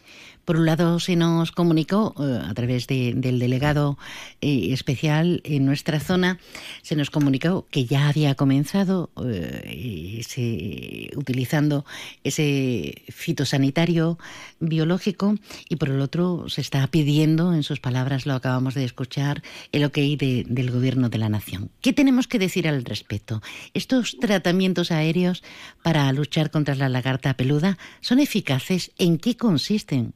Por 0.45 0.57
un 0.57 0.67
lado, 0.67 0.99
se 0.99 1.15
nos 1.15 1.51
comunicó 1.51 2.13
eh, 2.19 2.39
a 2.47 2.53
través 2.53 2.85
del 2.85 3.39
delegado 3.39 3.97
eh, 4.41 4.71
especial 4.71 5.41
en 5.43 5.65
nuestra 5.65 5.99
zona, 5.99 6.39
se 6.83 6.95
nos 6.95 7.09
comunicó 7.09 7.65
que 7.71 7.85
ya 7.85 8.07
había 8.07 8.35
comenzado 8.35 9.09
eh, 9.25 11.09
utilizando 11.15 11.83
ese 12.23 13.01
fitosanitario 13.09 14.19
biológico 14.59 15.35
y 15.67 15.77
por 15.77 15.89
el 15.89 15.99
otro 15.99 16.47
se 16.47 16.61
está 16.61 16.85
pidiendo, 16.87 17.53
en 17.53 17.63
sus 17.63 17.79
palabras 17.79 18.27
lo 18.27 18.35
acabamos 18.35 18.75
de 18.75 18.85
escuchar, 18.85 19.41
el 19.71 19.83
ok 19.83 19.97
del 19.97 20.69
Gobierno 20.69 21.09
de 21.09 21.17
la 21.17 21.29
Nación. 21.29 21.71
¿Qué 21.81 21.91
tenemos 21.91 22.27
que 22.27 22.37
decir 22.37 22.67
al 22.67 22.85
respecto? 22.85 23.41
¿Estos 23.73 24.17
tratamientos 24.19 24.91
aéreos 24.91 25.43
para 25.81 26.11
luchar 26.13 26.51
contra 26.51 26.75
la 26.75 26.87
lagarta 26.87 27.35
peluda 27.35 27.79
son 28.01 28.19
eficaces? 28.19 28.91
¿En 28.99 29.17
qué 29.17 29.37
consisten? 29.37 30.13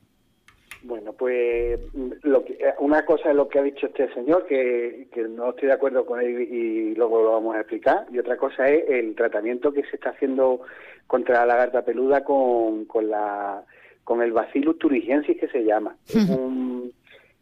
Bueno, 0.83 1.11
pues 1.13 1.79
lo 2.23 2.45
que, 2.45 2.57
una 2.79 3.05
cosa 3.05 3.31
es 3.31 3.35
lo 3.35 3.49
que 3.49 3.59
ha 3.59 3.63
dicho 3.63 3.87
este 3.87 4.13
señor, 4.13 4.45
que, 4.45 5.07
no 5.29 5.49
estoy 5.49 5.67
de 5.67 5.73
acuerdo 5.73 6.05
con 6.05 6.21
él 6.21 6.41
y 6.41 6.95
luego 6.95 7.21
lo 7.21 7.31
vamos 7.33 7.55
a 7.55 7.59
explicar, 7.59 8.05
y 8.11 8.17
otra 8.17 8.37
cosa 8.37 8.69
es 8.69 8.89
el 8.89 9.13
tratamiento 9.15 9.73
que 9.73 9.83
se 9.83 9.97
está 9.97 10.11
haciendo 10.11 10.61
contra 11.05 11.39
la 11.39 11.47
lagarta 11.47 11.83
peluda 11.83 12.23
con, 12.23 12.85
con, 12.85 13.09
la, 13.09 13.63
con 14.03 14.21
el 14.21 14.31
Bacillus 14.31 14.77
thuringiensis 14.77 15.37
que 15.37 15.49
se 15.49 15.65
llama. 15.65 15.97
Es 16.07 16.29
un 16.29 16.93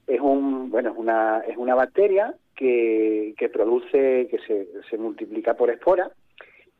es 0.07 0.21
un 0.21 0.71
bueno 0.71 0.91
es 0.91 0.97
una 0.97 1.43
es 1.45 1.57
una 1.57 1.75
bacteria 1.75 2.33
que, 2.55 3.35
que 3.37 3.49
produce 3.49 4.29
que 4.31 4.39
se, 4.47 4.67
se 4.89 4.97
multiplica 4.97 5.53
por 5.55 5.69
esporas 5.69 6.11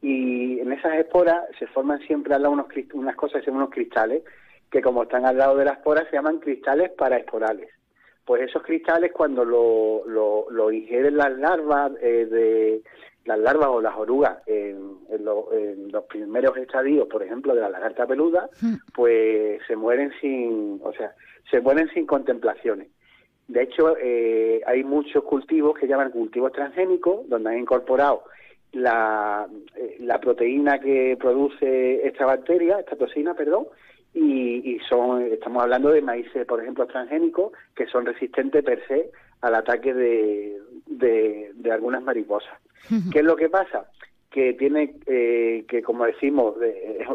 y 0.01 0.59
en 0.59 0.71
esas 0.71 0.95
esporas 0.95 1.43
se 1.57 1.67
forman 1.67 1.99
siempre 2.01 2.35
unos, 2.37 2.67
unas 2.93 3.15
cosas, 3.15 3.45
unos 3.47 3.69
cristales, 3.69 4.23
que 4.71 4.81
como 4.81 5.03
están 5.03 5.25
al 5.25 5.37
lado 5.37 5.55
de 5.55 5.65
las 5.65 5.77
esporas 5.77 6.05
se 6.09 6.15
llaman 6.15 6.39
cristales 6.39 6.91
paraesporales. 6.91 7.69
Pues 8.25 8.41
esos 8.41 8.61
cristales 8.63 9.11
cuando 9.13 9.45
lo, 9.45 10.03
lo, 10.05 10.47
lo 10.49 10.71
ingieren 10.71 11.15
las 11.15 11.31
larvas 11.37 11.93
eh, 12.01 12.25
de 12.25 12.81
las 13.27 13.39
larvas 13.39 13.67
o 13.67 13.81
las 13.81 13.95
orugas 13.95 14.39
en, 14.47 14.97
los 15.91 16.03
primeros 16.05 16.57
estadios, 16.57 17.07
por 17.07 17.23
ejemplo, 17.23 17.53
de 17.53 17.61
la 17.61 17.69
lagarta 17.69 18.07
peluda, 18.07 18.49
hmm. 18.61 18.75
pues 18.93 19.61
se 19.67 19.75
mueren 19.75 20.11
sin, 20.21 20.79
o 20.83 20.93
sea, 20.93 21.13
se 21.49 21.59
mueren 21.59 21.89
sin 21.93 22.05
contemplaciones. 22.05 22.87
De 23.47 23.63
hecho, 23.63 23.95
eh, 23.97 24.61
hay 24.65 24.83
muchos 24.83 25.23
cultivos 25.23 25.77
que 25.77 25.87
llaman 25.87 26.11
cultivos 26.11 26.51
transgénicos, 26.51 27.27
donde 27.29 27.49
han 27.49 27.59
incorporado 27.59 28.23
la, 28.73 29.47
eh, 29.75 29.97
la 29.99 30.19
proteína 30.19 30.79
que 30.79 31.17
produce 31.19 32.05
esta 32.05 32.25
bacteria, 32.25 32.79
esta 32.79 32.95
toxina, 32.95 33.33
perdón, 33.33 33.67
y, 34.19 34.79
son, 34.89 35.21
estamos 35.21 35.63
hablando 35.63 35.89
de 35.89 36.01
maíces, 36.01 36.45
por 36.45 36.61
ejemplo, 36.61 36.87
transgénicos, 36.87 37.51
que 37.75 37.87
son 37.87 38.05
resistentes 38.05 38.63
per 38.63 38.85
se 38.87 39.11
al 39.41 39.55
ataque 39.55 39.93
de, 39.93 40.57
de, 40.87 41.71
algunas 41.71 42.01
mariposas. 42.01 42.57
¿Qué 43.11 43.19
es 43.19 43.25
lo 43.25 43.35
que 43.35 43.49
pasa? 43.49 43.89
Que 44.31 44.53
tiene, 44.53 44.95
eh, 45.05 45.65
que 45.67 45.81
como 45.81 46.05
decimos, 46.05 46.55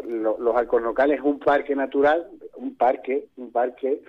los 0.07 0.55
alcornocales 0.55 1.19
es 1.19 1.25
un 1.25 1.39
parque 1.39 1.75
natural, 1.75 2.27
un 2.55 2.75
parque, 2.75 3.25
un 3.37 3.51
parque 3.51 4.01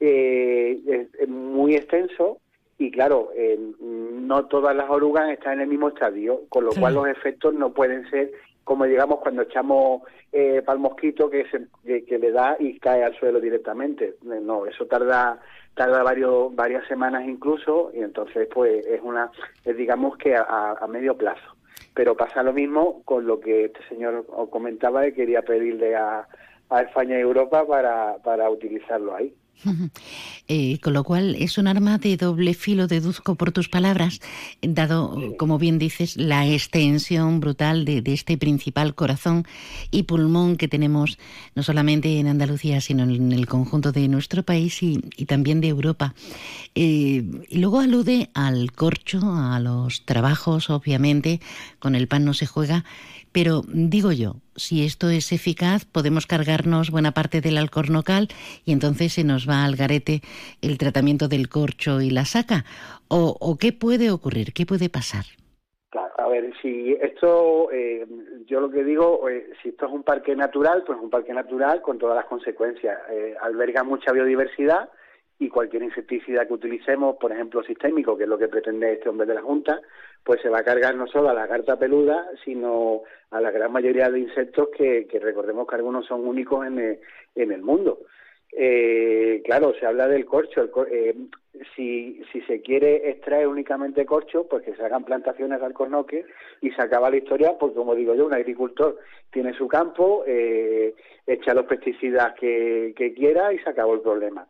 eh, 0.00 1.06
muy 1.28 1.76
extenso, 1.76 2.38
y 2.78 2.90
claro, 2.90 3.30
eh, 3.36 3.60
no 3.80 4.46
todas 4.46 4.74
las 4.74 4.88
orugas 4.88 5.30
están 5.30 5.54
en 5.54 5.60
el 5.60 5.68
mismo 5.68 5.88
estadio, 5.88 6.42
con 6.48 6.64
lo 6.64 6.72
cual 6.72 6.94
los 6.94 7.06
efectos 7.06 7.52
no 7.54 7.72
pueden 7.72 8.08
ser 8.08 8.32
como 8.64 8.84
digamos 8.84 9.20
cuando 9.20 9.42
echamos 9.42 10.02
eh, 10.32 10.62
para 10.64 10.76
el 10.76 10.82
mosquito 10.82 11.28
que, 11.28 11.44
se, 11.50 12.04
que, 12.04 12.18
le 12.18 12.30
da 12.30 12.56
y 12.58 12.78
cae 12.78 13.02
al 13.02 13.16
suelo 13.18 13.40
directamente. 13.40 14.16
Eh, 14.22 14.40
no, 14.42 14.66
eso 14.66 14.86
tarda 14.86 15.40
tarda 15.74 16.02
varios 16.02 16.54
varias 16.54 16.86
semanas 16.88 17.24
incluso 17.26 17.90
y 17.94 18.00
entonces 18.00 18.48
pues 18.52 18.84
es 18.86 19.00
una 19.02 19.30
es 19.64 19.76
digamos 19.76 20.16
que 20.16 20.34
a, 20.36 20.76
medio 20.88 21.16
plazo. 21.16 21.56
Pero 21.94 22.16
pasa 22.16 22.42
lo 22.42 22.52
mismo 22.52 23.02
con 23.04 23.26
lo 23.26 23.40
que 23.40 23.66
este 23.66 23.82
señor 23.88 24.26
comentaba 24.50 25.06
y 25.06 25.12
quería 25.12 25.42
pedirle 25.42 25.96
a, 25.96 26.26
a 26.68 26.82
España 26.82 27.18
y 27.18 27.20
Europa 27.20 27.66
para, 27.66 28.16
para 28.22 28.48
utilizarlo 28.48 29.14
ahí. 29.14 29.34
Eh, 30.52 30.80
con 30.80 30.94
lo 30.94 31.04
cual 31.04 31.36
es 31.36 31.58
un 31.58 31.68
arma 31.68 31.98
de 31.98 32.16
doble 32.16 32.54
filo, 32.54 32.88
deduzco 32.88 33.36
por 33.36 33.52
tus 33.52 33.68
palabras, 33.68 34.20
dado, 34.60 35.36
como 35.38 35.58
bien 35.58 35.78
dices, 35.78 36.16
la 36.16 36.44
extensión 36.44 37.38
brutal 37.38 37.84
de, 37.84 38.02
este 38.06 38.36
principal 38.36 38.96
corazón 38.96 39.46
y 39.92 40.04
pulmón 40.04 40.56
que 40.56 40.66
tenemos 40.66 41.18
no 41.54 41.62
solamente 41.62 42.18
en 42.18 42.26
Andalucía, 42.26 42.80
sino 42.80 43.04
en 43.04 43.30
el 43.30 43.46
conjunto 43.46 43.92
de 43.92 44.08
nuestro 44.08 44.42
país 44.42 44.82
y, 44.82 44.98
también 45.26 45.60
de 45.60 45.68
Europa. 45.68 46.14
Eh, 46.74 47.24
y 47.48 47.58
luego 47.58 47.78
alude 47.78 48.30
al 48.34 48.72
corcho, 48.72 49.20
a 49.22 49.60
los 49.60 50.04
trabajos, 50.04 50.68
obviamente, 50.68 51.40
con 51.78 51.94
el 51.94 52.08
pan 52.08 52.24
no 52.24 52.34
se 52.34 52.46
juega, 52.46 52.84
pero 53.30 53.62
digo 53.68 54.10
yo, 54.10 54.36
si 54.56 54.84
esto 54.84 55.08
es 55.08 55.32
eficaz, 55.32 55.84
podemos 55.84 56.26
cargarnos 56.26 56.90
buena 56.90 57.12
parte 57.12 57.40
del 57.40 57.58
alcornocal 57.58 58.28
y 58.64 58.72
entonces 58.72 59.12
se 59.12 59.24
nos 59.24 59.48
va 59.48 59.64
al 59.64 59.76
garete 59.76 60.20
el 60.62 60.78
tratamiento 60.78 61.28
del 61.28 61.48
corcho 61.48 62.00
y 62.00 62.10
la 62.10 62.24
saca. 62.24 62.64
¿O, 63.08 63.56
qué 63.58 63.72
puede 63.72 64.10
ocurrir? 64.10 64.52
¿Qué 64.52 64.66
puede 64.66 64.88
pasar? 64.88 65.24
A 66.18 66.28
ver, 66.28 66.52
si 66.62 66.92
esto, 67.00 67.72
eh, 67.72 68.06
yo 68.46 68.60
lo 68.60 68.70
que 68.70 68.84
digo, 68.84 69.28
eh, 69.28 69.50
si 69.60 69.70
esto 69.70 69.86
es 69.86 69.92
un 69.92 70.04
parque 70.04 70.36
natural, 70.36 70.84
pues 70.86 70.98
un 71.00 71.10
parque 71.10 71.32
natural 71.32 71.82
con 71.82 71.98
todas 71.98 72.14
las 72.14 72.26
consecuencias. 72.26 72.98
Eh, 73.10 73.34
alberga 73.40 73.82
mucha 73.82 74.12
biodiversidad 74.12 74.90
y 75.40 75.48
cualquier 75.48 75.82
insecticida 75.82 76.46
que 76.46 76.52
utilicemos, 76.52 77.16
por 77.16 77.32
ejemplo 77.32 77.62
sistémico, 77.62 78.16
que 78.16 78.24
es 78.24 78.28
lo 78.28 78.38
que 78.38 78.48
pretende 78.48 78.92
este 78.92 79.08
hombre 79.08 79.26
de 79.26 79.34
la 79.34 79.42
Junta, 79.42 79.80
pues 80.24 80.40
se 80.42 80.48
va 80.48 80.58
a 80.58 80.64
cargar 80.64 80.94
no 80.94 81.06
solo 81.06 81.30
a 81.30 81.34
la 81.34 81.48
carta 81.48 81.78
peluda, 81.78 82.28
sino 82.44 83.02
a 83.30 83.40
la 83.40 83.50
gran 83.50 83.72
mayoría 83.72 84.10
de 84.10 84.20
insectos 84.20 84.68
que, 84.76 85.06
recordemos 85.20 85.66
que 85.66 85.76
algunos 85.76 86.06
son 86.06 86.26
únicos 86.26 86.66
en 86.66 86.78
el, 86.78 87.00
en 87.34 87.52
el 87.52 87.62
mundo. 87.62 88.00
Eh, 88.52 89.42
claro, 89.44 89.72
se 89.78 89.86
habla 89.86 90.08
del 90.08 90.26
corcho. 90.26 90.68
Eh, 90.90 91.14
si, 91.74 92.22
si 92.32 92.40
se 92.42 92.60
quiere 92.62 93.10
extraer 93.10 93.48
únicamente 93.48 94.06
corcho, 94.06 94.46
pues 94.48 94.64
que 94.64 94.74
se 94.74 94.84
hagan 94.84 95.04
plantaciones 95.04 95.60
de 95.60 95.66
alcornoque 95.66 96.24
y 96.60 96.70
se 96.70 96.82
acaba 96.82 97.10
la 97.10 97.16
historia, 97.16 97.56
porque 97.58 97.76
como 97.76 97.94
digo 97.94 98.14
yo, 98.14 98.26
un 98.26 98.34
agricultor 98.34 98.98
tiene 99.30 99.52
su 99.54 99.68
campo, 99.68 100.24
eh, 100.26 100.94
echa 101.26 101.54
los 101.54 101.66
pesticidas 101.66 102.34
que, 102.34 102.92
quiera 103.16 103.52
y 103.52 103.58
se 103.58 103.70
acabó 103.70 103.94
el 103.94 104.00
problema. 104.00 104.46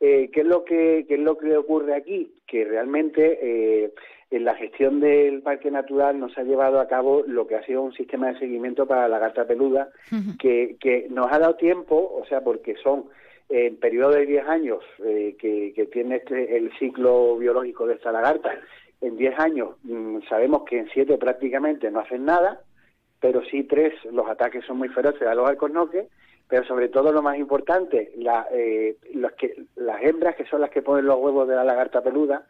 Eh, 0.00 0.30
¿qué, 0.32 0.40
es 0.40 0.46
lo 0.46 0.64
que, 0.64 1.04
¿Qué 1.06 1.14
es 1.14 1.20
lo 1.20 1.38
que 1.38 1.56
ocurre 1.56 1.94
aquí? 1.94 2.34
Que 2.46 2.64
realmente 2.64 3.38
eh, 3.40 3.92
en 4.32 4.46
la 4.46 4.54
gestión 4.54 4.98
del 4.98 5.42
parque 5.42 5.70
natural 5.70 6.18
no 6.18 6.30
se 6.30 6.40
ha 6.40 6.44
llevado 6.44 6.80
a 6.80 6.88
cabo 6.88 7.22
lo 7.26 7.46
que 7.46 7.54
ha 7.54 7.66
sido 7.66 7.82
un 7.82 7.92
sistema 7.92 8.28
de 8.28 8.38
seguimiento 8.38 8.86
para 8.86 9.02
la 9.02 9.08
lagarta 9.08 9.46
peluda, 9.46 9.90
que, 10.38 10.76
que 10.80 11.06
nos 11.10 11.30
ha 11.30 11.38
dado 11.38 11.56
tiempo, 11.56 11.96
o 12.18 12.24
sea, 12.26 12.40
porque 12.42 12.74
son 12.82 13.04
en 13.50 13.76
periodo 13.76 14.12
de 14.12 14.24
10 14.24 14.48
años 14.48 14.82
eh, 15.04 15.36
que, 15.38 15.74
que, 15.76 15.84
tiene 15.84 16.16
este, 16.16 16.56
el 16.56 16.72
ciclo 16.78 17.36
biológico 17.36 17.86
de 17.86 17.94
esta 17.94 18.10
lagarta, 18.10 18.58
en 19.02 19.18
10 19.18 19.38
años 19.38 19.76
mm, 19.82 20.20
sabemos 20.30 20.62
que 20.64 20.78
en 20.78 20.88
7 20.88 21.18
prácticamente 21.18 21.90
no 21.90 22.00
hacen 22.00 22.24
nada, 22.24 22.62
pero 23.20 23.44
sí 23.44 23.64
3 23.64 23.92
los 24.12 24.26
ataques 24.30 24.64
son 24.64 24.78
muy 24.78 24.88
feroces 24.88 25.28
a 25.28 25.34
los 25.34 25.46
alcornoques, 25.46 26.06
pero 26.48 26.64
sobre 26.64 26.88
todo 26.88 27.12
lo 27.12 27.20
más 27.20 27.36
importante, 27.36 28.12
la, 28.16 28.46
eh, 28.50 28.96
que, 29.36 29.64
las 29.76 30.02
hembras, 30.02 30.36
que 30.36 30.46
son 30.46 30.62
las 30.62 30.70
que 30.70 30.80
ponen 30.80 31.04
los 31.04 31.18
huevos 31.18 31.46
de 31.46 31.54
la 31.54 31.64
lagarta 31.64 32.00
peluda, 32.00 32.46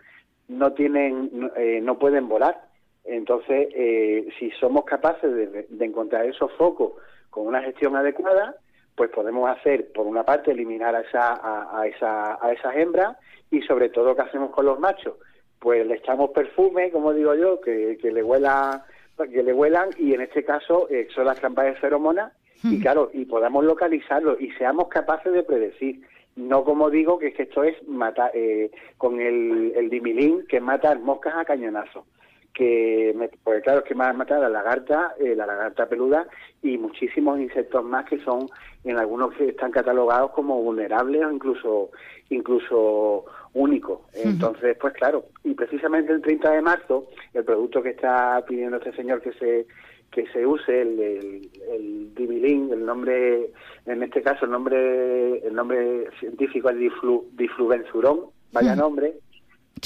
no 0.52 0.72
tienen, 0.72 1.30
no, 1.32 1.50
eh, 1.56 1.84
pueden 1.98 2.28
volar. 2.28 2.60
Entonces, 3.04 3.68
eh, 3.74 4.28
si 4.38 4.50
somos 4.52 4.84
capaces 4.84 5.32
de, 5.34 5.84
encontrar 5.84 6.24
esos 6.26 6.52
focos 6.52 6.92
con 7.30 7.46
una 7.46 7.62
gestión 7.62 7.96
adecuada, 7.96 8.56
pues 8.94 9.10
podemos 9.10 9.50
hacer, 9.50 9.92
por 9.92 10.06
una 10.06 10.24
parte, 10.24 10.52
eliminar 10.52 10.94
a, 10.94 11.00
esa, 11.00 11.78
a, 11.78 11.86
esa, 11.86 12.38
a 12.44 12.52
esas 12.52 12.76
hembras 12.76 13.16
y 13.50 13.62
sobre 13.62 13.88
todo, 13.88 14.14
¿qué 14.14 14.22
hacemos 14.22 14.50
con 14.50 14.66
los 14.66 14.78
machos? 14.78 15.14
Pues 15.58 15.86
le 15.86 15.94
echamos 15.94 16.30
perfume, 16.30 16.90
como 16.90 17.12
digo 17.12 17.34
yo, 17.34 17.60
que, 17.60 17.98
que 18.00 18.12
le 18.12 18.22
huela 18.22 18.84
que 19.30 19.42
le 19.42 19.52
huelan 19.52 19.90
y 19.98 20.14
en 20.14 20.22
este 20.22 20.42
caso 20.42 20.88
son 21.14 21.26
las 21.26 21.38
trampas 21.38 21.66
de 21.66 21.74
feromonas 21.74 22.32
y 22.64 22.80
claro, 22.80 23.10
y 23.12 23.24
podamos 23.24 23.64
localizarlo 23.64 24.38
y 24.38 24.50
seamos 24.52 24.88
capaces 24.88 25.32
de 25.32 25.42
predecir. 25.42 26.02
No 26.36 26.64
como 26.64 26.90
digo 26.90 27.18
que, 27.18 27.28
es 27.28 27.34
que 27.34 27.42
esto 27.44 27.62
es 27.64 27.76
matar 27.86 28.30
eh, 28.34 28.70
con 28.96 29.20
el, 29.20 29.72
el 29.76 29.90
dimilín 29.90 30.46
que 30.48 30.60
mata 30.60 30.94
moscas 30.94 31.34
a 31.36 31.44
cañonazo. 31.44 32.06
Que, 32.54 33.14
pues 33.42 33.62
claro, 33.62 33.80
es 33.80 33.84
que 33.86 33.94
más 33.94 34.14
mata 34.14 34.38
la 34.38 34.50
lagarta, 34.50 35.14
eh, 35.18 35.34
la 35.34 35.46
lagarta 35.46 35.88
peluda 35.88 36.26
y 36.62 36.76
muchísimos 36.76 37.40
insectos 37.40 37.82
más 37.82 38.04
que 38.06 38.18
son, 38.18 38.46
en 38.84 38.98
algunos 38.98 39.34
que 39.34 39.48
están 39.48 39.70
catalogados 39.70 40.32
como 40.32 40.60
vulnerables 40.62 41.24
o 41.24 41.30
incluso, 41.30 41.90
incluso 42.28 43.24
únicos. 43.54 44.00
Entonces, 44.12 44.76
pues 44.78 44.92
claro, 44.94 45.24
y 45.44 45.54
precisamente 45.54 46.12
el 46.12 46.20
30 46.20 46.50
de 46.50 46.62
marzo, 46.62 47.06
el 47.32 47.44
producto 47.44 47.82
que 47.82 47.90
está 47.90 48.44
pidiendo 48.46 48.76
este 48.76 48.92
señor 48.92 49.22
que 49.22 49.32
se 49.32 49.66
que 50.12 50.26
se 50.28 50.46
use 50.46 50.82
el, 50.82 51.00
el, 51.00 51.50
el 51.72 52.12
el 52.44 52.84
nombre, 52.84 53.50
en 53.86 54.02
este 54.02 54.22
caso 54.22 54.44
el 54.44 54.50
nombre, 54.50 55.38
el 55.38 55.54
nombre 55.54 56.08
científico 56.20 56.68
es 56.70 56.78
diflu, 56.78 57.26
diflubenzurón, 57.32 58.26
vaya 58.52 58.76
nombre, 58.76 59.14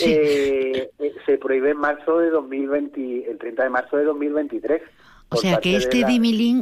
eh, 0.05 0.91
eh, 0.99 1.13
se 1.25 1.39
prohíbe 1.39 1.71
en 1.71 1.79
marzo 1.79 2.19
de 2.19 2.31
2020, 2.31 3.31
el 3.31 3.39
30 3.39 3.63
de 3.63 3.71
marzo 3.71 3.97
de 3.97 4.05
2023. 4.05 4.83
O 5.31 5.37
sea 5.37 5.59
que 5.59 5.77
este 5.77 6.01
la... 6.01 6.09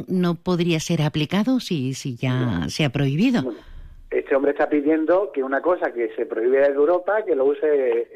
no 0.07 0.35
podría 0.35 0.79
ser 0.79 1.01
aplicado 1.01 1.59
si, 1.59 1.93
si 1.93 2.15
ya 2.15 2.65
se 2.67 2.85
ha 2.85 2.89
prohibido. 2.89 3.53
Este 4.09 4.35
hombre 4.35 4.51
está 4.51 4.69
pidiendo 4.69 5.31
que 5.33 5.43
una 5.43 5.61
cosa 5.61 5.91
que 5.91 6.09
se 6.15 6.25
prohíbe 6.25 6.65
en 6.65 6.73
Europa, 6.73 7.23
que 7.25 7.35
lo 7.35 7.45
use, 7.45 8.07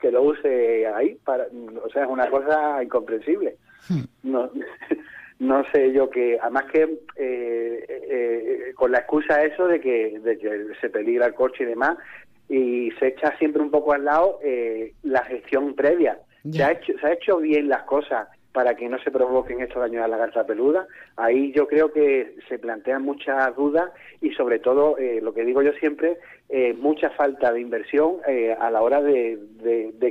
que 0.00 0.10
lo 0.10 0.22
use 0.22 0.86
ahí, 0.88 1.16
para, 1.24 1.46
o 1.84 1.90
sea, 1.90 2.04
es 2.04 2.08
una 2.08 2.28
cosa 2.28 2.82
incomprensible. 2.82 3.56
Hmm. 3.88 4.04
No, 4.22 4.50
no 5.38 5.64
sé 5.72 5.92
yo 5.92 6.10
que, 6.10 6.38
además 6.40 6.64
que 6.72 6.82
eh, 7.16 7.84
eh, 7.88 8.72
con 8.74 8.92
la 8.92 8.98
excusa 8.98 9.44
eso 9.44 9.66
de 9.66 9.80
que, 9.80 10.18
de 10.20 10.38
que 10.38 10.66
se 10.80 10.90
peligra 10.90 11.26
el 11.26 11.34
coche 11.34 11.64
y 11.64 11.66
demás, 11.66 11.96
y 12.48 12.90
se 12.98 13.08
echa 13.08 13.36
siempre 13.38 13.62
un 13.62 13.70
poco 13.70 13.92
al 13.92 14.04
lado 14.04 14.38
eh, 14.42 14.92
la 15.02 15.24
gestión 15.24 15.74
previa. 15.74 16.18
Se 16.50 16.62
ha, 16.62 16.70
hecho, 16.70 16.92
se 17.00 17.06
ha 17.06 17.12
hecho 17.12 17.38
bien 17.38 17.68
las 17.68 17.82
cosas, 17.82 18.28
para 18.56 18.74
que 18.74 18.88
no 18.88 18.98
se 19.00 19.10
provoquen 19.10 19.60
estos 19.60 19.82
daños 19.82 20.02
a 20.02 20.08
la 20.08 20.16
garza 20.16 20.46
peluda. 20.46 20.86
Ahí 21.18 21.52
yo 21.52 21.68
creo 21.68 21.92
que 21.92 22.36
se 22.48 22.58
plantean 22.58 23.02
muchas 23.02 23.54
dudas 23.54 23.90
y 24.22 24.30
sobre 24.30 24.60
todo, 24.60 24.96
eh, 24.96 25.20
lo 25.22 25.34
que 25.34 25.44
digo 25.44 25.60
yo 25.60 25.72
siempre, 25.74 26.16
eh, 26.48 26.72
mucha 26.72 27.10
falta 27.10 27.52
de 27.52 27.60
inversión 27.60 28.14
eh, 28.26 28.56
a 28.58 28.70
la 28.70 28.80
hora 28.80 29.02
de, 29.02 29.38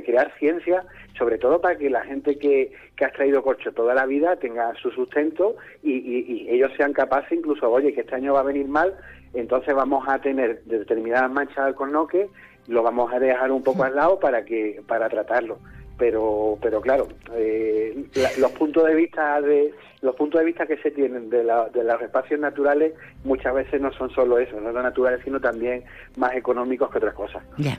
crear 0.04 0.32
ciencia, 0.38 0.84
sobre 1.18 1.38
todo 1.38 1.60
para 1.60 1.76
que 1.76 1.90
la 1.90 2.04
gente 2.04 2.38
que, 2.38 2.70
que 2.94 3.04
ha 3.04 3.10
traído 3.10 3.42
corcho 3.42 3.72
toda 3.72 3.96
la 3.96 4.06
vida 4.06 4.36
tenga 4.36 4.72
su 4.76 4.92
sustento 4.92 5.56
y, 5.82 6.46
ellos 6.48 6.70
sean 6.76 6.92
capaces 6.92 7.32
incluso, 7.32 7.68
oye, 7.68 7.92
que 7.92 8.02
este 8.02 8.14
año 8.14 8.34
va 8.34 8.40
a 8.40 8.44
venir 8.44 8.68
mal, 8.68 8.94
entonces 9.34 9.74
vamos 9.74 10.06
a 10.06 10.20
tener 10.20 10.62
determinadas 10.66 11.32
manchas 11.32 11.58
al 11.58 11.74
cornoque, 11.74 12.28
lo 12.68 12.84
vamos 12.84 13.12
a 13.12 13.18
dejar 13.18 13.50
un 13.50 13.64
poco 13.64 13.82
al 13.82 13.96
lado 13.96 14.20
para 14.20 14.44
que 14.44 14.80
para 14.86 15.08
tratarlo 15.08 15.58
pero 15.98 16.58
pero 16.60 16.80
claro 16.80 17.08
eh, 17.34 18.04
los 18.38 18.50
puntos 18.52 18.86
de 18.86 18.94
vista 18.94 19.40
de 19.40 19.72
los 20.02 20.14
puntos 20.14 20.40
de 20.40 20.46
vista 20.46 20.66
que 20.66 20.76
se 20.78 20.90
tienen 20.90 21.30
de, 21.30 21.42
la, 21.42 21.68
de 21.68 21.82
los 21.82 22.00
espacios 22.00 22.38
naturales 22.38 22.92
muchas 23.24 23.54
veces 23.54 23.80
no 23.80 23.92
son 23.92 24.10
solo 24.10 24.38
eso 24.38 24.60
no 24.60 24.72
son 24.72 24.82
naturales 24.82 25.20
sino 25.24 25.40
también 25.40 25.84
más 26.16 26.34
económicos 26.34 26.90
que 26.90 26.98
otras 26.98 27.14
cosas. 27.14 27.42
Ya. 27.58 27.78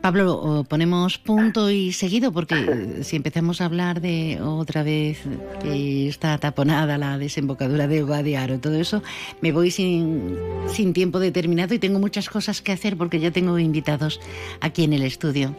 Pablo 0.00 0.64
ponemos 0.68 1.18
punto 1.18 1.68
y 1.70 1.92
seguido 1.92 2.32
porque 2.32 2.54
si 3.02 3.16
empezamos 3.16 3.60
a 3.60 3.64
hablar 3.64 4.00
de 4.00 4.38
otra 4.40 4.82
vez 4.82 5.22
que 5.62 6.08
está 6.08 6.38
taponada 6.38 6.96
la 6.96 7.18
desembocadura 7.18 7.88
de 7.88 8.02
Guadiaro 8.02 8.60
todo 8.60 8.74
eso 8.74 9.02
me 9.40 9.52
voy 9.52 9.70
sin 9.70 10.36
sin 10.68 10.92
tiempo 10.92 11.18
determinado 11.18 11.74
y 11.74 11.78
tengo 11.78 11.98
muchas 11.98 12.28
cosas 12.28 12.62
que 12.62 12.72
hacer 12.72 12.96
porque 12.96 13.18
ya 13.18 13.30
tengo 13.30 13.58
invitados 13.58 14.20
aquí 14.60 14.84
en 14.84 14.92
el 14.92 15.02
estudio 15.02 15.54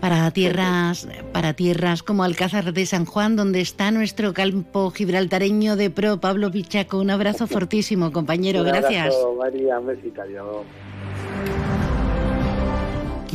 para 0.00 0.30
tierras, 0.30 1.08
para 1.32 1.54
tierras 1.54 2.02
como 2.02 2.24
Alcázar 2.24 2.72
de 2.72 2.86
San 2.86 3.04
Juan, 3.04 3.36
donde 3.36 3.60
está 3.60 3.90
nuestro 3.90 4.32
campo 4.32 4.90
gibraltareño 4.90 5.76
de 5.76 5.90
pro, 5.90 6.20
Pablo 6.20 6.50
Pichaco. 6.50 6.98
Un 6.98 7.10
abrazo 7.10 7.46
fortísimo, 7.48 8.12
compañero. 8.12 8.60
Un 8.60 8.66
Gracias. 8.66 9.14
Abrazo, 9.14 9.34
María, 9.38 9.78
un 9.78 9.86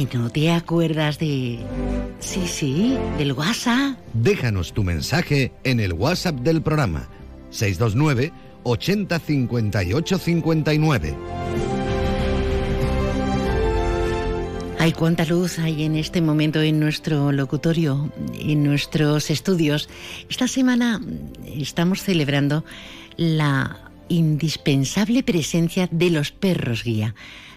Que 0.10 0.18
no 0.18 0.30
te 0.30 0.52
acuerdas 0.52 1.20
de... 1.20 1.60
Sí, 2.20 2.48
sí, 2.48 2.98
del 3.18 3.34
WhatsApp. 3.34 3.98
Déjanos 4.14 4.74
tu 4.74 4.84
mensaje 4.84 5.52
en 5.64 5.80
el 5.80 5.94
WhatsApp 5.94 6.36
del 6.36 6.62
programa 6.62 7.08
629 7.50 8.32
80 8.64 9.20
58 9.20 10.18
59. 10.18 11.16
Hay 14.82 14.94
cuánta 14.94 15.26
luz 15.26 15.60
hay 15.60 15.84
en 15.84 15.96
este 15.96 16.24
momento 16.24 16.60
en 16.60 16.80
nuestro 16.80 17.32
locutorio, 17.32 18.12
en 18.40 18.64
nuestros 18.64 19.30
estudios. 19.30 19.88
Esta 20.28 20.48
semana 20.48 21.00
estamos 21.46 22.02
celebrando 22.02 22.66
la 23.16 23.92
indispensable 24.10 25.22
presencia 25.22 25.88
de 25.92 26.10
los 26.10 26.32
perros 26.32 26.84
guía. 26.84 27.14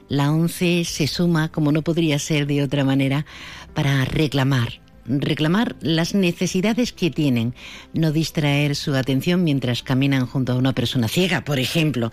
La 0.07 0.33
ONCE 0.33 0.85
se 0.85 1.07
suma, 1.07 1.51
como 1.51 1.73
no 1.73 1.81
podría 1.81 2.19
ser 2.19 2.47
de 2.47 2.63
otra 2.63 2.85
manera, 2.85 3.25
para 3.73 4.05
reclamar 4.05 4.84
reclamar 5.07 5.77
las 5.81 6.15
necesidades 6.15 6.93
que 6.93 7.11
tienen, 7.11 7.55
no 7.93 8.13
distraer 8.13 8.77
su 8.77 8.95
atención 8.95 9.45
mientras 9.45 9.83
caminan 9.83 10.27
junto 10.27 10.53
a 10.53 10.57
una 10.57 10.73
persona 10.73 11.09
ciega, 11.09 11.43
por 11.45 11.59
ejemplo. 11.59 12.11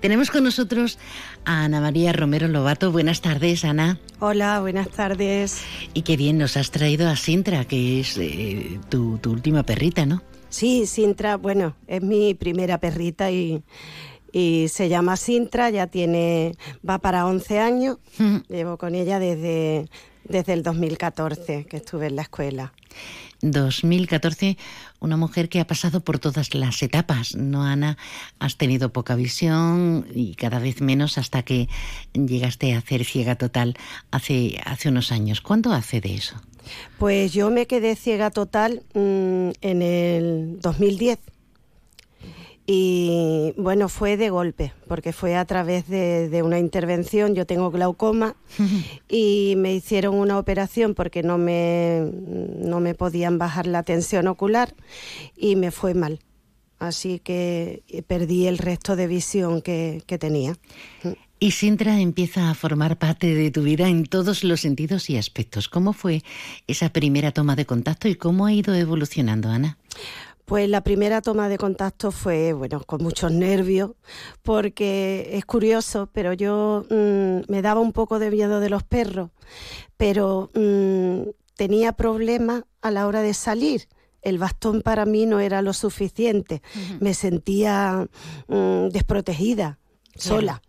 Tenemos 0.00 0.30
con 0.30 0.44
nosotros 0.44 0.98
a 1.44 1.64
Ana 1.64 1.80
María 1.80 2.12
Romero 2.12 2.48
Lobato. 2.48 2.92
Buenas 2.92 3.20
tardes, 3.20 3.64
Ana. 3.64 3.98
Hola, 4.20 4.60
buenas 4.60 4.88
tardes. 4.88 5.62
Y 5.94 6.02
qué 6.02 6.16
bien, 6.16 6.38
nos 6.38 6.56
has 6.56 6.70
traído 6.70 7.08
a 7.08 7.16
Sintra, 7.16 7.64
que 7.64 8.00
es 8.00 8.16
eh, 8.18 8.78
tu, 8.88 9.18
última 9.26 9.62
perrita, 9.62 10.06
¿no? 10.06 10.22
Sí, 10.48 10.86
Sintra, 10.86 11.36
bueno, 11.36 11.74
es 11.86 12.02
mi 12.02 12.34
primera 12.34 12.78
perrita 12.78 13.30
y, 13.30 13.62
y 14.32 14.66
se 14.68 14.88
llama 14.88 15.16
Sintra, 15.16 15.70
ya 15.70 15.86
tiene, 15.86 16.56
va 16.88 16.98
para 16.98 17.26
11 17.26 17.58
años, 17.58 17.98
llevo 18.48 18.76
con 18.76 18.94
ella 18.94 19.18
desde, 19.18 19.88
desde 20.24 20.52
el 20.52 20.62
2014 20.62 21.66
que 21.66 21.76
estuve 21.76 22.06
en 22.06 22.16
la 22.16 22.22
escuela. 22.22 22.72
2014, 23.42 24.56
una 25.00 25.16
mujer 25.16 25.48
que 25.48 25.58
ha 25.58 25.66
pasado 25.66 26.00
por 26.00 26.20
todas 26.20 26.54
las 26.54 26.80
etapas, 26.82 27.34
¿no, 27.34 27.64
Ana? 27.64 27.98
Has 28.38 28.56
tenido 28.56 28.92
poca 28.92 29.16
visión 29.16 30.06
y 30.14 30.34
cada 30.36 30.60
vez 30.60 30.80
menos 30.80 31.18
hasta 31.18 31.42
que 31.42 31.68
llegaste 32.12 32.72
a 32.72 32.78
hacer 32.78 33.04
ciega 33.04 33.34
total 33.34 33.76
hace, 34.12 34.60
hace 34.64 34.88
unos 34.88 35.10
años. 35.10 35.40
¿Cuándo 35.40 35.72
hace 35.72 36.00
de 36.00 36.14
eso? 36.14 36.40
Pues 36.98 37.32
yo 37.32 37.50
me 37.50 37.66
quedé 37.66 37.96
ciega 37.96 38.30
total 38.30 38.82
mm, 38.94 39.50
en 39.60 39.82
el 39.82 40.60
2010 40.60 41.18
y 42.66 43.54
bueno, 43.56 43.88
fue 43.88 44.16
de 44.16 44.30
golpe, 44.30 44.72
porque 44.86 45.12
fue 45.12 45.34
a 45.36 45.44
través 45.44 45.88
de, 45.88 46.42
una 46.44 46.58
intervención. 46.58 47.34
Yo 47.34 47.44
tengo 47.46 47.70
glaucoma 47.70 48.36
y 49.08 49.54
me 49.56 49.74
hicieron 49.74 50.14
una 50.14 50.38
operación 50.38 50.94
porque 50.94 51.22
no 51.22 51.38
me, 51.38 52.08
no 52.58 52.80
me 52.80 52.94
podían 52.94 53.38
bajar 53.38 53.66
la 53.66 53.82
tensión 53.82 54.28
ocular 54.28 54.74
y 55.36 55.56
me 55.56 55.70
fue 55.70 55.94
mal. 55.94 56.20
Así 56.78 57.20
que 57.20 57.82
perdí 58.06 58.46
el 58.46 58.58
resto 58.58 58.96
de 58.96 59.06
visión 59.06 59.62
que, 59.62 60.02
que 60.06 60.18
tenía. 60.18 60.56
Y 61.38 61.50
Sintra 61.50 62.00
empieza 62.00 62.50
a 62.50 62.54
formar 62.54 62.98
parte 62.98 63.34
de 63.34 63.50
tu 63.50 63.62
vida 63.62 63.88
en 63.88 64.06
todos 64.06 64.44
los 64.44 64.60
sentidos 64.60 65.10
y 65.10 65.16
aspectos. 65.16 65.68
¿Cómo 65.68 65.92
fue 65.92 66.22
esa 66.68 66.92
primera 66.92 67.32
toma 67.32 67.56
de 67.56 67.66
contacto 67.66 68.06
y 68.06 68.14
cómo 68.14 68.46
ha 68.46 68.52
ido 68.52 68.74
evolucionando, 68.74 69.48
Ana? 69.48 69.76
Pues 70.44 70.68
la 70.68 70.82
primera 70.82 71.22
toma 71.22 71.48
de 71.48 71.56
contacto 71.56 72.10
fue, 72.10 72.52
bueno, 72.52 72.82
con 72.84 73.02
muchos 73.02 73.30
nervios, 73.32 73.92
porque 74.42 75.30
es 75.32 75.44
curioso, 75.44 76.08
pero 76.12 76.32
yo 76.32 76.84
mm, 76.90 77.50
me 77.50 77.62
daba 77.62 77.80
un 77.80 77.92
poco 77.92 78.18
de 78.18 78.30
miedo 78.30 78.60
de 78.60 78.68
los 78.68 78.82
perros, 78.82 79.30
pero 79.96 80.50
mm, 80.54 81.30
tenía 81.56 81.92
problemas 81.92 82.64
a 82.80 82.90
la 82.90 83.06
hora 83.06 83.22
de 83.22 83.34
salir. 83.34 83.88
El 84.20 84.38
bastón 84.38 84.82
para 84.82 85.04
mí 85.04 85.26
no 85.26 85.40
era 85.40 85.62
lo 85.62 85.72
suficiente. 85.72 86.62
Me 87.00 87.12
sentía 87.12 88.08
mm, 88.46 88.88
desprotegida, 88.88 89.78
sola. 90.16 90.62